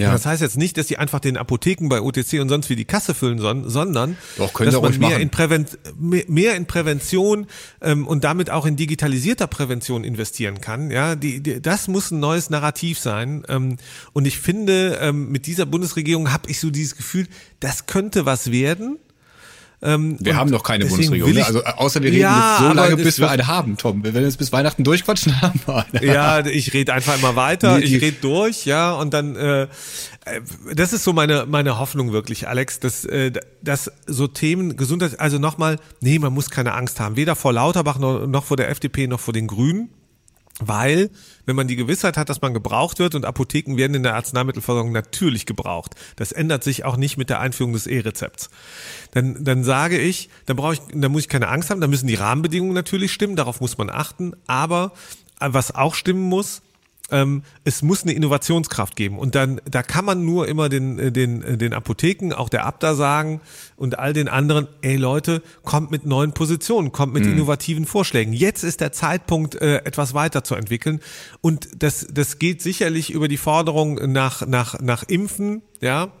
Ja. 0.00 0.12
Das 0.12 0.26
heißt 0.26 0.42
jetzt 0.42 0.56
nicht, 0.56 0.76
dass 0.76 0.86
die 0.86 0.98
einfach 0.98 1.20
den 1.20 1.36
Apotheken 1.36 1.88
bei 1.88 2.00
OTC 2.00 2.40
und 2.40 2.48
sonst 2.48 2.70
wie 2.70 2.76
die 2.76 2.84
Kasse 2.84 3.14
füllen 3.14 3.38
sollen, 3.38 3.68
sondern 3.68 4.16
Doch, 4.36 4.52
dass 4.52 4.80
man 4.80 4.98
mehr 4.98 5.18
in, 5.18 5.30
Präven 5.30 5.66
mehr 5.98 6.56
in 6.56 6.66
Prävention 6.66 7.46
ähm, 7.80 8.06
und 8.06 8.24
damit 8.24 8.50
auch 8.50 8.66
in 8.66 8.76
digitalisierter 8.76 9.46
Prävention 9.46 10.04
investieren 10.04 10.60
kann. 10.60 10.90
Ja, 10.90 11.16
die, 11.16 11.40
die, 11.40 11.60
das 11.60 11.88
muss 11.88 12.10
ein 12.10 12.20
neues 12.20 12.50
Narrativ 12.50 12.98
sein. 12.98 13.44
Ähm, 13.48 13.76
und 14.12 14.26
ich 14.26 14.38
finde, 14.38 14.98
ähm, 15.00 15.30
mit 15.30 15.46
dieser 15.46 15.66
Bundesregierung 15.66 16.32
habe 16.32 16.50
ich 16.50 16.60
so 16.60 16.70
dieses 16.70 16.96
Gefühl, 16.96 17.26
das 17.60 17.86
könnte 17.86 18.26
was 18.26 18.50
werden. 18.50 18.98
Ähm, 19.82 20.16
wir 20.20 20.36
haben 20.36 20.50
noch 20.50 20.62
keine 20.62 20.84
Bundesregierung. 20.84 21.32
Ne? 21.32 21.44
Also 21.44 21.64
außer 21.64 22.02
wir 22.02 22.10
reden 22.10 22.20
ja, 22.20 22.58
jetzt 22.58 22.68
so 22.68 22.74
lange, 22.74 22.96
bis 22.96 23.18
wir 23.18 23.30
eine 23.30 23.46
haben, 23.46 23.78
Tom. 23.78 24.04
Wenn 24.04 24.12
wir 24.12 24.20
jetzt 24.20 24.36
bis 24.36 24.52
Weihnachten 24.52 24.84
durchquatschen, 24.84 25.40
haben 25.42 25.60
wir 25.64 25.86
eine. 25.92 26.04
Ja, 26.04 26.44
ich 26.44 26.74
rede 26.74 26.92
einfach 26.92 27.16
immer 27.16 27.34
weiter. 27.34 27.78
Nee, 27.78 27.84
ich 27.84 28.02
rede 28.02 28.18
durch, 28.20 28.66
ja, 28.66 28.92
und 28.92 29.14
dann 29.14 29.36
äh, 29.36 29.68
das 30.74 30.92
ist 30.92 31.04
so 31.04 31.14
meine 31.14 31.46
meine 31.46 31.78
Hoffnung 31.78 32.12
wirklich, 32.12 32.46
Alex, 32.46 32.80
dass 32.80 33.06
äh, 33.06 33.32
dass 33.62 33.90
so 34.06 34.26
Themen 34.26 34.76
Gesundheit, 34.76 35.18
also 35.18 35.38
nochmal, 35.38 35.78
nee, 36.00 36.18
man 36.18 36.34
muss 36.34 36.50
keine 36.50 36.74
Angst 36.74 37.00
haben, 37.00 37.16
weder 37.16 37.34
vor 37.34 37.54
Lauterbach 37.54 37.98
noch, 37.98 38.26
noch 38.26 38.44
vor 38.44 38.58
der 38.58 38.68
FDP 38.68 39.06
noch 39.06 39.20
vor 39.20 39.32
den 39.32 39.46
Grünen. 39.46 39.88
Weil, 40.60 41.10
wenn 41.46 41.56
man 41.56 41.68
die 41.68 41.76
Gewissheit 41.76 42.16
hat, 42.16 42.28
dass 42.28 42.42
man 42.42 42.54
gebraucht 42.54 42.98
wird 42.98 43.14
und 43.14 43.24
Apotheken 43.24 43.76
werden 43.76 43.94
in 43.94 44.02
der 44.02 44.14
Arzneimittelversorgung 44.14 44.92
natürlich 44.92 45.46
gebraucht. 45.46 45.94
Das 46.16 46.32
ändert 46.32 46.62
sich 46.62 46.84
auch 46.84 46.96
nicht 46.96 47.16
mit 47.16 47.30
der 47.30 47.40
Einführung 47.40 47.72
des 47.72 47.86
E-Rezepts. 47.86 48.50
Dann, 49.12 49.42
dann 49.42 49.64
sage 49.64 49.98
ich, 49.98 50.28
dann 50.46 50.56
brauche 50.56 50.74
ich, 50.74 50.80
dann 50.92 51.10
muss 51.10 51.22
ich 51.22 51.28
keine 51.28 51.48
Angst 51.48 51.70
haben, 51.70 51.80
dann 51.80 51.90
müssen 51.90 52.06
die 52.06 52.14
Rahmenbedingungen 52.14 52.74
natürlich 52.74 53.12
stimmen, 53.12 53.36
darauf 53.36 53.60
muss 53.60 53.78
man 53.78 53.90
achten. 53.90 54.34
Aber 54.46 54.92
was 55.38 55.74
auch 55.74 55.94
stimmen 55.94 56.28
muss, 56.28 56.60
ähm, 57.10 57.42
es 57.64 57.82
muss 57.82 58.02
eine 58.02 58.12
Innovationskraft 58.12 58.96
geben. 58.96 59.18
Und 59.18 59.34
dann, 59.34 59.60
da 59.70 59.82
kann 59.82 60.04
man 60.04 60.24
nur 60.24 60.48
immer 60.48 60.68
den, 60.68 60.98
äh, 60.98 61.12
den, 61.12 61.42
äh, 61.42 61.56
den 61.56 61.72
Apotheken, 61.72 62.32
auch 62.32 62.48
der 62.48 62.66
Abda 62.66 62.94
sagen 62.94 63.40
und 63.76 63.98
all 63.98 64.12
den 64.12 64.28
anderen, 64.28 64.68
ey 64.82 64.96
Leute, 64.96 65.42
kommt 65.64 65.90
mit 65.90 66.06
neuen 66.06 66.32
Positionen, 66.32 66.92
kommt 66.92 67.14
mit 67.14 67.24
mhm. 67.24 67.32
innovativen 67.32 67.86
Vorschlägen. 67.86 68.32
Jetzt 68.32 68.62
ist 68.62 68.80
der 68.80 68.92
Zeitpunkt, 68.92 69.54
äh, 69.56 69.78
etwas 69.78 70.14
weiterzuentwickeln. 70.14 71.00
Und 71.40 71.68
das, 71.82 72.06
das 72.12 72.38
geht 72.38 72.62
sicherlich 72.62 73.10
über 73.10 73.28
die 73.28 73.36
Forderung 73.36 73.94
nach, 74.12 74.46
nach, 74.46 74.80
nach 74.80 75.04
Impfen, 75.04 75.62
ja, 75.80 76.12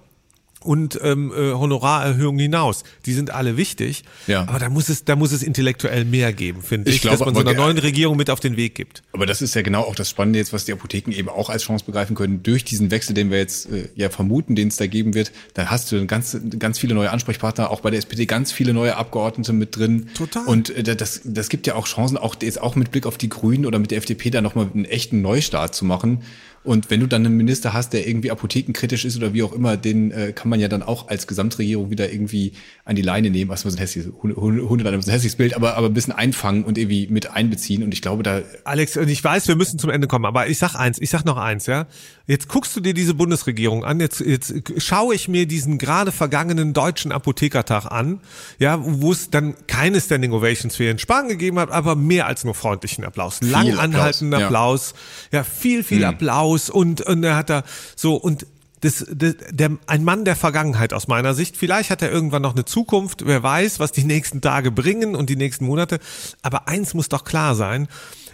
und 0.62 0.98
ähm, 1.02 1.32
äh, 1.32 1.52
Honorarerhöhungen 1.52 2.40
hinaus. 2.40 2.84
Die 3.06 3.12
sind 3.12 3.30
alle 3.30 3.56
wichtig, 3.56 4.04
ja. 4.26 4.42
aber 4.42 4.58
da 4.58 4.68
muss 4.68 4.88
es, 4.88 5.04
da 5.04 5.16
muss 5.16 5.32
es 5.32 5.42
intellektuell 5.42 6.04
mehr 6.04 6.32
geben, 6.32 6.62
finde 6.62 6.90
ich, 6.90 6.96
ich 6.96 7.02
glaube, 7.02 7.18
dass 7.18 7.26
man 7.26 7.34
so 7.34 7.40
einer 7.40 7.54
neuen 7.54 7.78
Regierung 7.78 8.16
mit 8.16 8.30
auf 8.30 8.40
den 8.40 8.56
Weg 8.56 8.74
gibt. 8.74 9.02
Aber 9.12 9.26
das 9.26 9.42
ist 9.42 9.54
ja 9.54 9.62
genau 9.62 9.82
auch 9.82 9.94
das 9.94 10.10
Spannende 10.10 10.38
jetzt, 10.38 10.52
was 10.52 10.66
die 10.66 10.72
Apotheken 10.72 11.12
eben 11.12 11.28
auch 11.28 11.50
als 11.50 11.62
Chance 11.62 11.84
begreifen 11.84 12.14
können. 12.14 12.42
Durch 12.42 12.64
diesen 12.64 12.90
Wechsel, 12.90 13.14
den 13.14 13.30
wir 13.30 13.38
jetzt 13.38 13.70
äh, 13.70 13.88
ja 13.94 14.10
vermuten, 14.10 14.54
den 14.54 14.68
es 14.68 14.76
da 14.76 14.86
geben 14.86 15.14
wird, 15.14 15.32
dann 15.54 15.70
hast 15.70 15.90
du 15.92 16.06
ganz, 16.06 16.36
ganz 16.58 16.78
viele 16.78 16.94
neue 16.94 17.10
Ansprechpartner, 17.10 17.70
auch 17.70 17.80
bei 17.80 17.90
der 17.90 17.98
SPD 17.98 18.26
ganz 18.26 18.52
viele 18.52 18.74
neue 18.74 18.96
Abgeordnete 18.96 19.52
mit 19.52 19.76
drin. 19.76 20.10
Total. 20.14 20.46
Und 20.46 20.70
äh, 20.70 20.82
das, 20.82 21.22
das 21.24 21.48
gibt 21.48 21.66
ja 21.66 21.74
auch 21.74 21.86
Chancen, 21.86 22.18
auch 22.18 22.36
jetzt 22.42 22.60
auch 22.60 22.76
mit 22.76 22.90
Blick 22.90 23.06
auf 23.06 23.16
die 23.16 23.28
Grünen 23.28 23.66
oder 23.66 23.78
mit 23.78 23.90
der 23.90 23.98
FDP 23.98 24.30
da 24.30 24.40
nochmal 24.40 24.68
einen 24.72 24.84
echten 24.84 25.22
Neustart 25.22 25.74
zu 25.74 25.84
machen. 25.84 26.22
Und 26.62 26.90
wenn 26.90 27.00
du 27.00 27.06
dann 27.06 27.24
einen 27.24 27.38
Minister 27.38 27.72
hast, 27.72 27.94
der 27.94 28.06
irgendwie 28.06 28.30
apothekenkritisch 28.30 29.06
ist 29.06 29.16
oder 29.16 29.32
wie 29.32 29.42
auch 29.42 29.54
immer, 29.54 29.78
den 29.78 30.10
äh, 30.10 30.32
kann 30.32 30.50
man 30.50 30.60
ja 30.60 30.68
dann 30.68 30.82
auch 30.82 31.08
als 31.08 31.26
Gesamtregierung 31.26 31.88
wieder 31.88 32.12
irgendwie 32.12 32.52
an 32.84 32.96
die 32.96 33.02
Leine 33.02 33.30
nehmen, 33.30 33.48
was 33.48 33.64
man 33.64 33.70
so 33.70 33.78
ein 33.78 33.80
hässliches, 33.80 34.12
Hunde, 34.22 34.84
dann 34.84 35.00
so 35.00 35.10
ein 35.10 35.12
hässliches 35.12 35.36
Bild, 35.36 35.54
aber, 35.56 35.78
aber 35.78 35.86
ein 35.86 35.94
bisschen 35.94 36.12
einfangen 36.12 36.64
und 36.64 36.76
irgendwie 36.76 37.06
mit 37.06 37.30
einbeziehen. 37.30 37.82
Und 37.82 37.94
ich 37.94 38.02
glaube, 38.02 38.22
da. 38.22 38.42
Alex, 38.64 38.98
und 38.98 39.08
ich 39.08 39.24
weiß, 39.24 39.48
wir 39.48 39.56
müssen 39.56 39.78
zum 39.78 39.88
Ende 39.88 40.06
kommen, 40.06 40.26
aber 40.26 40.48
ich 40.48 40.58
sag 40.58 40.74
eins, 40.74 40.98
ich 41.00 41.08
sag 41.08 41.24
noch 41.24 41.38
eins, 41.38 41.64
ja. 41.64 41.86
Jetzt 42.26 42.46
guckst 42.48 42.76
du 42.76 42.80
dir 42.80 42.92
diese 42.92 43.14
Bundesregierung 43.14 43.82
an, 43.82 43.98
jetzt, 43.98 44.20
jetzt 44.20 44.52
schaue 44.76 45.14
ich 45.14 45.28
mir 45.28 45.46
diesen 45.46 45.78
gerade 45.78 46.12
vergangenen 46.12 46.74
deutschen 46.74 47.10
Apothekertag 47.10 47.86
an, 47.86 48.20
ja, 48.58 48.78
wo 48.82 49.12
es 49.12 49.30
dann 49.30 49.54
keine 49.66 49.98
Standing 50.00 50.32
Ovations 50.32 50.76
für 50.76 50.84
Jens 50.84 51.00
Spahn 51.00 51.28
gegeben 51.28 51.58
hat, 51.58 51.70
aber 51.70 51.96
mehr 51.96 52.26
als 52.26 52.44
nur 52.44 52.54
freundlichen 52.54 53.04
Applaus. 53.04 53.40
Lang 53.40 53.78
anhaltenden 53.78 54.42
Applaus, 54.42 54.92
ja. 55.32 55.38
ja, 55.38 55.44
viel, 55.44 55.82
viel 55.82 56.02
hm. 56.02 56.10
Applaus 56.10 56.49
und, 56.52 57.00
und 57.02 57.22
er 57.22 57.36
hat 57.36 57.50
da 57.50 57.62
so 57.96 58.16
und 58.16 58.46
das, 58.80 59.04
das, 59.12 59.34
der, 59.50 59.72
ein 59.86 60.04
Mann 60.04 60.24
der 60.24 60.36
Vergangenheit 60.36 60.94
aus 60.94 61.06
meiner 61.06 61.34
Sicht. 61.34 61.56
Vielleicht 61.56 61.90
hat 61.90 62.00
er 62.00 62.10
irgendwann 62.10 62.40
noch 62.40 62.54
eine 62.54 62.64
Zukunft. 62.64 63.26
Wer 63.26 63.42
weiß, 63.42 63.78
was 63.78 63.92
die 63.92 64.04
nächsten 64.04 64.40
Tage 64.40 64.70
bringen 64.70 65.14
und 65.14 65.28
die 65.28 65.36
nächsten 65.36 65.66
Monate. 65.66 65.98
Aber 66.40 66.66
eins 66.66 66.94
muss 66.94 67.10
doch 67.10 67.24
klar 67.24 67.54
sein 67.54 67.88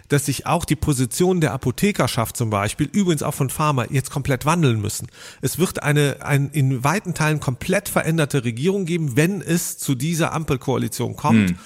dass 0.09 0.27
sich 0.27 0.47
auch 0.47 0.65
die 0.65 0.77
Position 0.77 1.41
der 1.41 1.53
Apothekerschaft 1.53 2.37
zum 2.37 2.51
Beispiel, 2.51 2.89
übrigens 2.93 3.23
auch 3.23 3.35
von 3.35 3.51
Pharma, 3.51 3.87
jetzt 3.91 4.11
komplett 4.11 4.47
wandeln 4.47 4.81
müssen. 4.81 5.09
Es 5.41 5.59
wird 5.59 5.83
eine, 5.83 6.19
ein 6.21 6.51
in 6.51 6.85
weiten 6.85 7.15
Teilen 7.15 7.41
komplett 7.41 7.89
veränderte 7.89 8.45
Regierung 8.45 8.85
geben, 8.87 9.17
wenn 9.17 9.41
es 9.41 9.79
zu 9.79 9.95
dieser 9.95 10.33
Ampelkoalition 10.33 11.17
kommt. 11.17 11.51
Hm. 11.51 11.59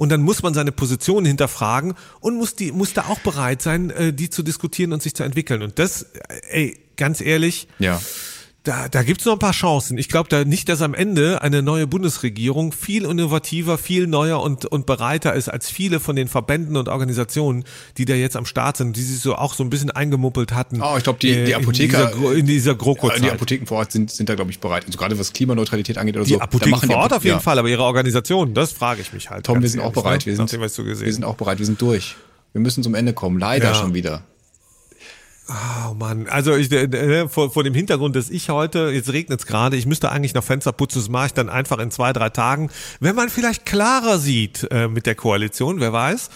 Und 0.00 0.08
dann 0.08 0.22
muss 0.22 0.42
man 0.42 0.54
seine 0.54 0.72
Position 0.72 1.26
hinterfragen 1.26 1.92
und 2.20 2.34
muss 2.38 2.54
die, 2.54 2.72
muss 2.72 2.94
da 2.94 3.02
auch 3.08 3.18
bereit 3.18 3.60
sein, 3.60 3.90
äh, 3.90 4.14
die 4.14 4.30
zu 4.30 4.42
diskutieren 4.42 4.94
und 4.94 5.02
sich 5.02 5.14
zu 5.14 5.24
entwickeln. 5.24 5.60
Und 5.60 5.78
das, 5.78 6.04
äh, 6.04 6.40
ey, 6.48 6.78
ganz 6.96 7.20
ehrlich, 7.20 7.68
ja 7.78 8.00
da, 8.64 8.88
da 8.90 9.02
gibt's 9.02 9.24
noch 9.24 9.32
ein 9.34 9.38
paar 9.38 9.52
Chancen. 9.52 9.96
Ich 9.96 10.08
glaube 10.10 10.28
da 10.28 10.44
nicht, 10.44 10.68
dass 10.68 10.82
am 10.82 10.92
Ende 10.92 11.40
eine 11.40 11.62
neue 11.62 11.86
Bundesregierung 11.86 12.72
viel 12.72 13.04
innovativer, 13.04 13.78
viel 13.78 14.06
neuer 14.06 14.42
und, 14.42 14.66
und 14.66 14.84
bereiter 14.84 15.32
ist 15.34 15.48
als 15.48 15.70
viele 15.70 15.98
von 15.98 16.14
den 16.14 16.28
Verbänden 16.28 16.76
und 16.76 16.88
Organisationen, 16.90 17.64
die 17.96 18.04
da 18.04 18.12
jetzt 18.14 18.36
am 18.36 18.44
Start 18.44 18.76
sind, 18.76 18.96
die 18.96 19.02
sich 19.02 19.20
so 19.20 19.34
auch 19.34 19.54
so 19.54 19.64
ein 19.64 19.70
bisschen 19.70 19.90
eingemuppelt 19.90 20.52
hatten. 20.52 20.82
Oh, 20.82 20.94
ich 20.98 21.04
glaube, 21.04 21.18
die, 21.20 21.44
die 21.44 21.54
Apotheker 21.54 22.12
in 22.12 22.18
dieser, 22.18 22.34
in 22.36 22.46
dieser 22.46 22.74
GroKo 22.74 23.08
ja, 23.08 23.18
die 23.18 23.30
Apotheken 23.30 23.64
vor 23.66 23.78
Ort 23.78 23.92
sind, 23.92 24.10
sind 24.10 24.28
da, 24.28 24.34
glaube 24.34 24.50
ich, 24.50 24.60
bereit. 24.60 24.84
Also 24.86 24.98
gerade 24.98 25.18
was 25.18 25.32
Klimaneutralität 25.32 25.96
angeht 25.96 26.16
oder 26.16 26.26
die 26.26 26.32
so. 26.34 26.40
Apotheken 26.40 26.76
vor 26.86 26.96
Ort 26.96 27.12
Apo- 27.12 27.16
auf 27.16 27.24
jeden 27.24 27.36
ja. 27.36 27.40
Fall, 27.40 27.58
aber 27.58 27.68
ihre 27.68 27.84
Organisation, 27.84 28.52
das 28.52 28.72
frage 28.72 29.00
ich 29.00 29.12
mich 29.14 29.30
halt. 29.30 29.46
Tom, 29.46 29.62
wir 29.62 29.70
sind 29.70 29.80
auch 29.80 29.84
ehrlich, 29.84 29.94
bereit. 30.02 30.20
Ne? 30.20 30.26
Wir 30.26 30.36
sind, 30.36 30.44
Nachdem, 30.60 30.60
wir 30.84 31.12
sind 31.12 31.24
auch 31.24 31.36
bereit. 31.36 31.58
Wir 31.58 31.66
sind 31.66 31.80
durch. 31.80 32.16
Wir 32.52 32.60
müssen 32.60 32.82
zum 32.82 32.94
Ende 32.94 33.14
kommen. 33.14 33.38
Leider 33.38 33.68
Ja. 33.68 33.74
schon 33.74 33.94
wieder. 33.94 34.24
Oh 35.50 35.94
Mann, 35.94 36.28
also 36.28 36.54
ich, 36.54 36.70
äh, 36.70 36.84
äh, 36.84 37.28
vor, 37.28 37.50
vor 37.50 37.64
dem 37.64 37.74
Hintergrund, 37.74 38.14
dass 38.14 38.30
ich 38.30 38.50
heute, 38.50 38.90
jetzt 38.90 39.12
regnet 39.12 39.40
es 39.40 39.46
gerade, 39.46 39.76
ich 39.76 39.84
müsste 39.84 40.12
eigentlich 40.12 40.32
noch 40.34 40.44
Fenster 40.44 40.70
putzen, 40.70 41.00
das 41.00 41.08
mache 41.08 41.26
ich 41.26 41.34
dann 41.34 41.48
einfach 41.48 41.78
in 41.78 41.90
zwei, 41.90 42.12
drei 42.12 42.28
Tagen, 42.28 42.70
wenn 43.00 43.16
man 43.16 43.28
vielleicht 43.30 43.66
klarer 43.66 44.18
sieht 44.18 44.68
äh, 44.70 44.86
mit 44.86 45.06
der 45.06 45.16
Koalition, 45.16 45.80
wer 45.80 45.92
weiß. 45.92 46.30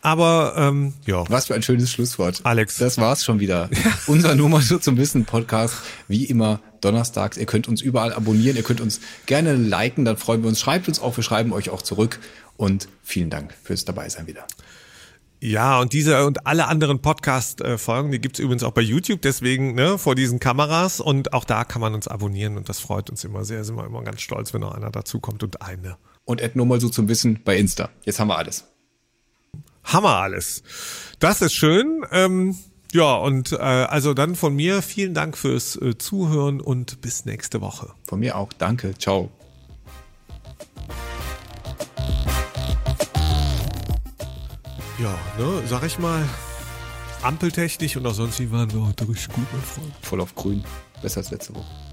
Aber 0.00 0.54
ähm, 0.56 0.94
ja, 1.06 1.24
Was 1.28 1.48
für 1.48 1.54
ein 1.54 1.62
schönes 1.62 1.90
Schlusswort. 1.90 2.40
Alex. 2.44 2.76
Das 2.78 2.98
war's 2.98 3.24
schon 3.24 3.40
wieder. 3.40 3.68
Unser 4.06 4.36
Nur 4.36 4.48
mal 4.48 4.62
so 4.62 4.78
zum 4.78 4.96
Wissen 4.96 5.24
Podcast. 5.24 5.74
Wie 6.06 6.24
immer 6.24 6.60
donnerstags. 6.80 7.36
Ihr 7.36 7.46
könnt 7.46 7.66
uns 7.66 7.82
überall 7.82 8.12
abonnieren. 8.12 8.56
Ihr 8.56 8.62
könnt 8.62 8.80
uns 8.80 9.00
gerne 9.26 9.54
liken. 9.54 10.04
Dann 10.04 10.16
freuen 10.16 10.42
wir 10.42 10.48
uns. 10.48 10.60
Schreibt 10.60 10.86
uns 10.86 11.00
auch. 11.00 11.16
Wir 11.16 11.24
schreiben 11.24 11.52
euch 11.52 11.70
auch 11.70 11.82
zurück. 11.82 12.20
Und 12.56 12.88
vielen 13.02 13.28
Dank 13.28 13.52
fürs 13.64 13.84
Dabeisein 13.84 14.28
wieder. 14.28 14.46
Ja, 15.40 15.80
und 15.80 15.92
diese 15.92 16.26
und 16.26 16.46
alle 16.46 16.66
anderen 16.66 17.00
Podcast-Folgen, 17.00 18.10
die 18.10 18.20
gibt's 18.20 18.40
übrigens 18.40 18.64
auch 18.64 18.72
bei 18.72 18.80
YouTube, 18.80 19.22
deswegen 19.22 19.74
ne, 19.74 19.96
vor 19.96 20.16
diesen 20.16 20.40
Kameras. 20.40 21.00
Und 21.00 21.32
auch 21.32 21.44
da 21.44 21.64
kann 21.64 21.80
man 21.80 21.94
uns 21.94 22.08
abonnieren 22.08 22.56
und 22.56 22.68
das 22.68 22.80
freut 22.80 23.08
uns 23.08 23.22
immer 23.24 23.44
sehr. 23.44 23.62
Sind 23.62 23.76
wir 23.76 23.86
immer 23.86 24.02
ganz 24.02 24.20
stolz, 24.20 24.52
wenn 24.52 24.62
noch 24.62 24.74
einer 24.74 24.90
dazukommt 24.90 25.42
und 25.44 25.62
eine. 25.62 25.96
Und 26.24 26.40
Ed 26.40 26.56
nur 26.56 26.66
mal 26.66 26.80
so 26.80 26.88
zum 26.88 27.08
Wissen 27.08 27.40
bei 27.44 27.56
Insta. 27.56 27.88
Jetzt 28.04 28.18
haben 28.18 28.28
wir 28.28 28.36
alles. 28.36 28.64
Hammer 29.84 30.16
alles. 30.16 30.62
Das 31.20 31.40
ist 31.40 31.54
schön. 31.54 32.04
Ähm, 32.10 32.56
ja, 32.92 33.14
und 33.14 33.52
äh, 33.52 33.56
also 33.56 34.14
dann 34.14 34.34
von 34.34 34.54
mir 34.54 34.82
vielen 34.82 35.14
Dank 35.14 35.38
fürs 35.38 35.76
äh, 35.76 35.96
Zuhören 35.98 36.60
und 36.60 37.00
bis 37.00 37.26
nächste 37.26 37.60
Woche. 37.60 37.92
Von 38.06 38.20
mir 38.20 38.36
auch. 38.36 38.52
Danke. 38.52 38.94
Ciao. 38.98 39.30
Ja, 44.98 45.16
ne, 45.38 45.62
sag 45.66 45.84
ich 45.84 45.96
mal, 46.00 46.28
ampeltechnisch 47.22 47.96
und 47.96 48.06
auch 48.06 48.14
sonst 48.14 48.40
wie 48.40 48.50
waren 48.50 48.72
wir 48.72 48.84
heute 48.84 49.08
richtig 49.08 49.28
gut, 49.28 49.46
mein 49.52 49.62
Freund. 49.62 49.92
Voll 50.02 50.20
auf 50.20 50.34
grün. 50.34 50.64
Besser 51.00 51.18
als 51.18 51.30
letzte 51.30 51.54
Woche. 51.54 51.87